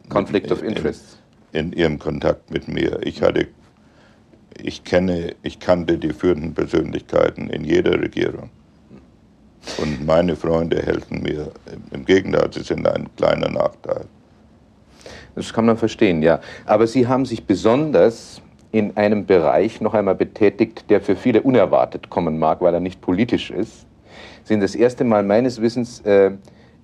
Conflict 0.10 0.52
of 0.52 0.64
Interest. 0.64 1.20
In, 1.52 1.72
in, 1.72 1.74
ihrem 1.74 2.00
Kontakt 2.00 2.50
mit 2.52 2.68
mir. 2.68 3.00
Ich 3.04 3.22
hatte, 3.22 3.48
ich 4.62 4.84
kenne, 4.84 5.36
ich 5.44 5.60
kannte 5.60 5.98
die 5.98 6.14
führenden 6.14 6.54
Persönlichkeiten 6.54 7.50
in 7.50 7.64
jeder 7.64 8.00
Regierung. 8.02 8.50
Und 9.78 10.06
meine 10.06 10.36
Freunde 10.36 10.82
helfen 10.82 11.22
mir. 11.22 11.52
Im 11.92 12.06
Gegenteil, 12.06 12.50
sie 12.52 12.64
sind 12.64 12.88
ein 12.88 13.08
kleiner 13.16 13.50
Nachteil. 13.50 14.06
Das 15.36 15.54
kann 15.54 15.66
man 15.66 15.78
verstehen, 15.78 16.24
ja. 16.24 16.42
Aber 16.66 16.88
Sie 16.88 17.08
haben 17.08 17.26
sich 17.26 17.46
besonders 17.46 18.42
in 18.72 18.96
einem 18.98 19.26
Bereich 19.26 19.82
noch 19.82 19.94
einmal 19.94 20.16
betätigt, 20.16 20.90
der 20.90 21.02
für 21.02 21.16
viele 21.16 21.42
unerwartet 21.42 22.10
kommen 22.10 22.40
mag, 22.40 22.62
weil 22.62 22.74
er 22.74 22.80
nicht 22.80 23.02
politisch 23.02 23.52
ist. 23.52 23.86
Sind 24.44 24.62
das 24.62 24.76
erste 24.76 25.04
Mal 25.04 25.24
meines 25.24 25.62
Wissens 25.62 26.02
äh, 26.02 26.32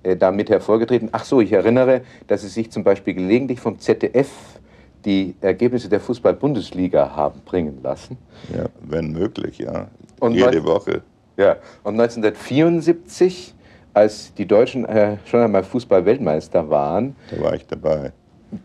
äh, 0.02 0.16
damit 0.16 0.50
hervorgetreten. 0.50 1.08
Ach 1.12 1.24
so, 1.24 1.40
ich 1.40 1.52
erinnere, 1.52 2.02
dass 2.26 2.42
Sie 2.42 2.48
sich 2.48 2.70
zum 2.70 2.84
Beispiel 2.84 3.14
gelegentlich 3.14 3.60
vom 3.60 3.78
ZDF 3.78 4.30
die 5.04 5.34
Ergebnisse 5.40 5.88
der 5.88 6.00
Fußball-Bundesliga 6.00 7.14
haben 7.16 7.40
bringen 7.44 7.80
lassen. 7.82 8.16
Ja, 8.54 8.66
wenn 8.80 9.12
möglich, 9.12 9.58
ja. 9.58 9.88
Und 10.20 10.34
Jede 10.34 10.62
Woche. 10.64 11.02
Ja, 11.36 11.56
und 11.84 12.00
1974, 12.00 13.54
als 13.94 14.34
die 14.34 14.46
Deutschen 14.46 14.84
äh, 14.84 15.16
schon 15.24 15.40
einmal 15.40 15.62
Fußball-Weltmeister 15.62 16.68
waren, 16.68 17.16
da 17.30 17.40
war 17.42 17.54
ich 17.54 17.66
dabei. 17.66 18.12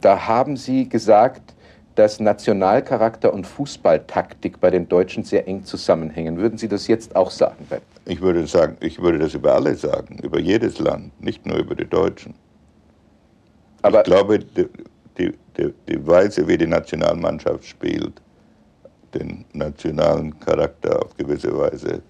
Da 0.01 0.27
haben 0.27 0.57
Sie 0.57 0.87
gesagt, 0.89 1.53
dass 1.95 2.19
Nationalcharakter 2.19 3.33
und 3.33 3.45
Fußballtaktik 3.45 4.59
bei 4.59 4.69
den 4.69 4.87
Deutschen 4.89 5.23
sehr 5.23 5.47
eng 5.47 5.63
zusammenhängen. 5.63 6.37
Würden 6.37 6.57
Sie 6.57 6.67
das 6.67 6.87
jetzt 6.87 7.15
auch 7.15 7.31
sagen? 7.31 7.67
Ich 8.05 8.21
würde 8.21 8.45
sagen, 8.47 8.77
ich 8.79 9.01
würde 9.01 9.19
das 9.19 9.33
über 9.33 9.53
alle 9.53 9.75
sagen, 9.75 10.17
über 10.23 10.39
jedes 10.39 10.79
Land, 10.79 11.11
nicht 11.21 11.45
nur 11.45 11.57
über 11.57 11.75
die 11.75 11.85
Deutschen. 11.85 12.33
Aber 13.81 13.99
ich 13.99 14.05
glaube, 14.05 14.39
die, 14.39 14.67
die, 15.17 15.33
die, 15.57 15.73
die 15.87 16.07
Weise, 16.07 16.47
wie 16.47 16.57
die 16.57 16.67
Nationalmannschaft 16.67 17.65
spielt, 17.65 18.21
den 19.13 19.45
nationalen 19.53 20.39
Charakter 20.39 21.03
auf 21.03 21.15
gewisse 21.15 21.55
Weise 21.55 22.01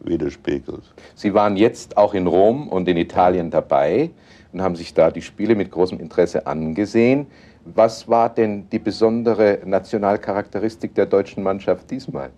widerspiegelt. 0.00 0.82
Sie 1.14 1.32
waren 1.32 1.56
jetzt 1.56 1.96
auch 1.96 2.12
in 2.12 2.26
Rom 2.26 2.68
und 2.68 2.88
in 2.88 2.98
Italien 2.98 3.50
dabei 3.50 4.10
und 4.52 4.60
haben 4.60 4.76
sich 4.76 4.92
da 4.92 5.10
die 5.10 5.22
Spiele 5.22 5.54
mit 5.54 5.70
großem 5.70 5.98
Interesse 5.98 6.46
angesehen. 6.46 7.26
Was 7.64 8.06
war 8.06 8.28
denn 8.28 8.68
die 8.68 8.78
besondere 8.78 9.60
Nationalcharakteristik 9.64 10.94
der 10.94 11.06
deutschen 11.06 11.42
Mannschaft 11.42 11.90
diesmal? 11.90 12.30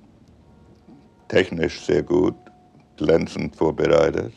Technisch 1.28 1.84
sehr 1.84 2.02
gut, 2.02 2.36
glänzend 2.96 3.56
vorbereitet. 3.56 4.32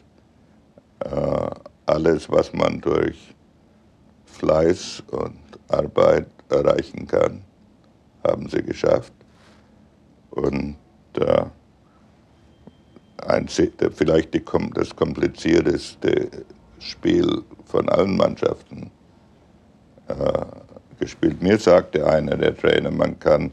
Äh, 1.05 1.49
alles, 1.85 2.29
was 2.29 2.51
man 2.53 2.81
durch 2.81 3.35
Fleiß 4.25 5.03
und 5.11 5.37
Arbeit 5.67 6.27
erreichen 6.49 7.05
kann, 7.05 7.41
haben 8.27 8.49
sie 8.49 8.63
geschafft. 8.63 9.13
Und 10.31 10.75
äh, 11.15 11.45
ein, 13.27 13.47
vielleicht 13.47 14.33
die, 14.33 14.43
das 14.73 14.95
komplizierteste 14.95 16.29
Spiel 16.79 17.43
von 17.65 17.87
allen 17.89 18.17
Mannschaften 18.17 18.89
äh, 20.07 20.15
gespielt. 20.99 21.41
Mir 21.41 21.57
sagte 21.57 22.05
einer 22.05 22.37
der 22.37 22.55
Trainer, 22.55 22.91
man 22.91 23.17
kann 23.19 23.51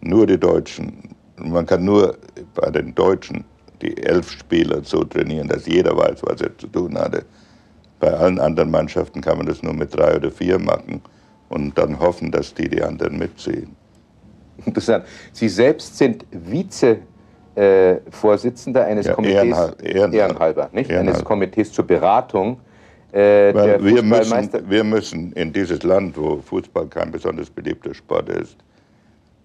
nur 0.00 0.26
die 0.26 0.38
Deutschen, 0.38 1.14
man 1.36 1.66
kann 1.66 1.84
nur 1.84 2.16
bei 2.54 2.70
den 2.70 2.94
Deutschen 2.94 3.44
die 3.80 3.96
elf 4.04 4.30
Spieler 4.30 4.82
so 4.84 5.04
trainieren, 5.04 5.48
dass 5.48 5.66
jeder 5.66 5.96
weiß, 5.96 6.22
was 6.22 6.40
er 6.40 6.56
zu 6.56 6.68
tun 6.68 6.96
hatte. 6.96 7.24
Bei 8.00 8.12
allen 8.12 8.38
anderen 8.38 8.70
Mannschaften 8.70 9.20
kann 9.20 9.38
man 9.38 9.46
das 9.46 9.62
nur 9.62 9.74
mit 9.74 9.94
drei 9.96 10.16
oder 10.16 10.30
vier 10.30 10.58
machen 10.58 11.02
und 11.48 11.76
dann 11.76 11.98
hoffen, 11.98 12.30
dass 12.30 12.54
die 12.54 12.68
die 12.68 12.82
anderen 12.82 13.18
mitziehen. 13.18 13.76
Interessant. 14.64 15.04
Sie 15.32 15.48
selbst 15.48 15.98
sind 15.98 16.24
Vize 16.30 16.98
äh, 17.54 17.96
Vorsitzender 18.10 18.84
eines 18.84 19.06
ja, 19.06 19.14
Komitees, 19.14 19.42
ehrenhalber, 19.42 20.12
ehrenhalber, 20.12 20.70
nicht? 20.72 20.90
Ehrenhalber. 20.90 21.12
eines 21.12 21.24
Komitees 21.24 21.72
zur 21.72 21.86
Beratung 21.86 22.60
äh, 23.12 23.54
wir 23.82 24.02
müssen, 24.02 24.70
wir 24.70 24.84
müssen 24.84 25.32
in 25.32 25.52
dieses 25.52 25.82
Land, 25.82 26.16
wo 26.16 26.38
Fußball 26.38 26.86
kein 26.88 27.10
besonders 27.10 27.50
beliebter 27.50 27.94
Sport 27.94 28.28
ist, 28.30 28.56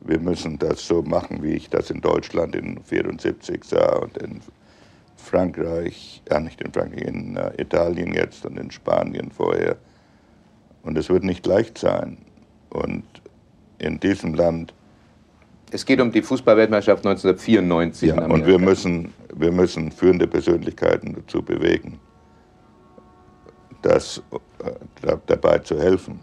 wir 0.01 0.19
müssen 0.19 0.57
das 0.57 0.85
so 0.85 1.01
machen, 1.01 1.43
wie 1.43 1.53
ich 1.53 1.69
das 1.69 1.89
in 1.89 2.01
Deutschland 2.01 2.55
in 2.55 2.79
74 2.83 3.63
sah 3.63 3.97
und 3.97 4.17
in 4.17 4.41
Frankreich, 5.17 6.21
ja 6.29 6.39
nicht 6.39 6.61
in 6.61 6.71
Frankreich, 6.71 7.01
in 7.01 7.37
uh, 7.37 7.49
Italien 7.57 8.13
jetzt 8.13 8.45
und 8.45 8.57
in 8.57 8.71
Spanien 8.71 9.31
vorher. 9.31 9.75
Und 10.83 10.97
es 10.97 11.09
wird 11.09 11.23
nicht 11.23 11.45
leicht 11.45 11.77
sein. 11.77 12.17
Und 12.69 13.03
in 13.79 13.99
diesem 13.99 14.33
Land 14.33 14.73
es 15.69 15.85
geht 15.85 15.99
um 15.99 16.11
die 16.11 16.21
Fußballweltmeisterschaft 16.21 17.05
1994. 17.05 18.09
Ja, 18.09 18.25
und 18.25 18.45
wir 18.45 18.57
müssen, 18.57 19.13
wir 19.35 19.51
müssen 19.51 19.91
führende 19.91 20.25
Persönlichkeiten 20.25 21.13
dazu 21.13 21.41
bewegen, 21.41 21.99
das, 23.81 24.21
äh, 25.03 25.17
dabei 25.27 25.59
zu 25.59 25.79
helfen. 25.79 26.19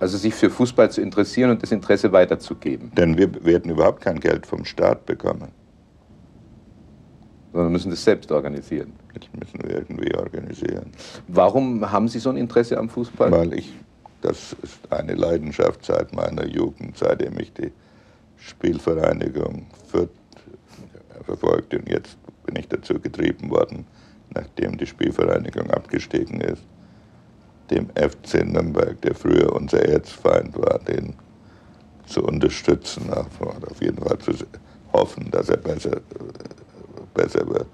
Also 0.00 0.16
sich 0.16 0.34
für 0.34 0.48
Fußball 0.48 0.90
zu 0.90 1.00
interessieren 1.00 1.50
und 1.50 1.62
das 1.62 1.72
Interesse 1.72 2.12
weiterzugeben. 2.12 2.92
Denn 2.94 3.18
wir 3.18 3.44
werden 3.44 3.70
überhaupt 3.70 4.00
kein 4.00 4.20
Geld 4.20 4.46
vom 4.46 4.64
Staat 4.64 5.06
bekommen. 5.06 5.48
Sondern 7.52 7.72
müssen 7.72 7.90
das 7.90 8.04
selbst 8.04 8.30
organisieren. 8.30 8.92
Das 9.14 9.28
müssen 9.32 9.68
wir 9.68 9.78
irgendwie 9.78 10.14
organisieren. 10.14 10.92
Warum 11.26 11.90
haben 11.90 12.06
Sie 12.06 12.20
so 12.20 12.30
ein 12.30 12.36
Interesse 12.36 12.78
am 12.78 12.88
Fußball? 12.88 13.32
Weil 13.32 13.54
ich, 13.54 13.72
das 14.20 14.54
ist 14.62 14.92
eine 14.92 15.14
Leidenschaft 15.14 15.84
seit 15.84 16.14
meiner 16.14 16.46
Jugend, 16.46 16.96
seitdem 16.96 17.38
ich 17.40 17.52
die 17.52 17.72
Spielvereinigung 18.36 19.66
Fürth 19.88 20.10
verfolgte 21.24 21.78
und 21.78 21.88
jetzt 21.88 22.16
bin 22.46 22.56
ich 22.56 22.68
dazu 22.68 22.98
getrieben 23.00 23.50
worden, 23.50 23.84
nachdem 24.34 24.76
die 24.76 24.86
Spielvereinigung 24.86 25.70
abgestiegen 25.70 26.40
ist, 26.40 26.62
dem 27.70 27.88
FC 27.90 28.44
Nürnberg, 28.44 29.00
der 29.02 29.14
früher 29.14 29.52
unser 29.54 29.80
Erzfeind 29.80 30.56
war, 30.56 30.78
den 30.78 31.14
zu 32.06 32.24
unterstützen, 32.24 33.12
auf 33.12 33.82
jeden 33.82 33.98
Fall 33.98 34.18
zu 34.18 34.32
hoffen, 34.92 35.30
dass 35.30 35.50
er 35.50 35.58
besser, 35.58 36.00
besser 37.14 37.46
wird. 37.46 37.66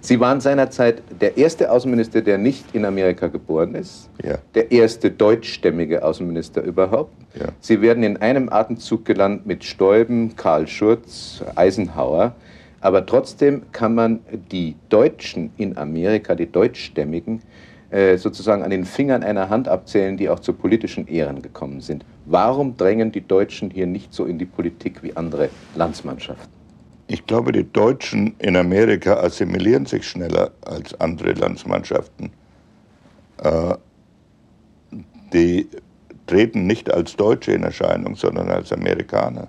Sie 0.00 0.18
waren 0.18 0.40
seinerzeit 0.40 1.02
der 1.20 1.36
erste 1.36 1.70
Außenminister, 1.70 2.22
der 2.22 2.38
nicht 2.38 2.74
in 2.74 2.86
Amerika 2.86 3.26
geboren 3.26 3.74
ist. 3.74 4.08
Ja. 4.24 4.38
Der 4.54 4.72
erste 4.72 5.10
deutschstämmige 5.10 6.02
Außenminister 6.02 6.62
überhaupt. 6.62 7.12
Ja. 7.38 7.48
Sie 7.60 7.82
werden 7.82 8.02
in 8.02 8.16
einem 8.16 8.48
Atemzug 8.48 9.04
gelandet 9.04 9.44
mit 9.44 9.64
Steuben, 9.64 10.36
Karl 10.36 10.66
Schurz, 10.66 11.42
Eisenhower. 11.54 12.34
Aber 12.80 13.04
trotzdem 13.04 13.62
kann 13.72 13.94
man 13.94 14.20
die 14.52 14.76
Deutschen 14.88 15.50
in 15.56 15.76
Amerika, 15.76 16.34
die 16.34 16.50
Deutschstämmigen, 16.50 17.42
äh, 17.90 18.18
sozusagen 18.18 18.62
an 18.62 18.70
den 18.70 18.84
Fingern 18.84 19.22
einer 19.22 19.48
Hand 19.48 19.66
abzählen, 19.66 20.16
die 20.16 20.28
auch 20.28 20.40
zu 20.40 20.52
politischen 20.52 21.08
Ehren 21.08 21.42
gekommen 21.42 21.80
sind. 21.80 22.04
Warum 22.26 22.76
drängen 22.76 23.10
die 23.12 23.26
Deutschen 23.26 23.70
hier 23.70 23.86
nicht 23.86 24.12
so 24.12 24.26
in 24.26 24.38
die 24.38 24.44
Politik 24.44 25.02
wie 25.02 25.16
andere 25.16 25.48
Landsmannschaften? 25.74 26.46
Ich 27.06 27.26
glaube, 27.26 27.52
die 27.52 27.64
Deutschen 27.72 28.34
in 28.38 28.54
Amerika 28.56 29.14
assimilieren 29.14 29.86
sich 29.86 30.06
schneller 30.06 30.50
als 30.60 30.98
andere 31.00 31.32
Landsmannschaften. 31.32 32.30
Äh, 33.42 33.74
die 35.32 35.68
treten 36.26 36.66
nicht 36.66 36.92
als 36.92 37.16
Deutsche 37.16 37.52
in 37.52 37.62
Erscheinung, 37.62 38.14
sondern 38.14 38.50
als 38.50 38.72
Amerikaner. 38.72 39.48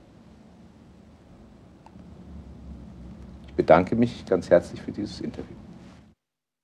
Bedanke 3.59 3.97
mich 3.97 4.25
ganz 4.25 4.49
herzlich 4.49 4.81
für 4.81 4.93
dieses 4.93 5.19
Interview. 5.19 5.58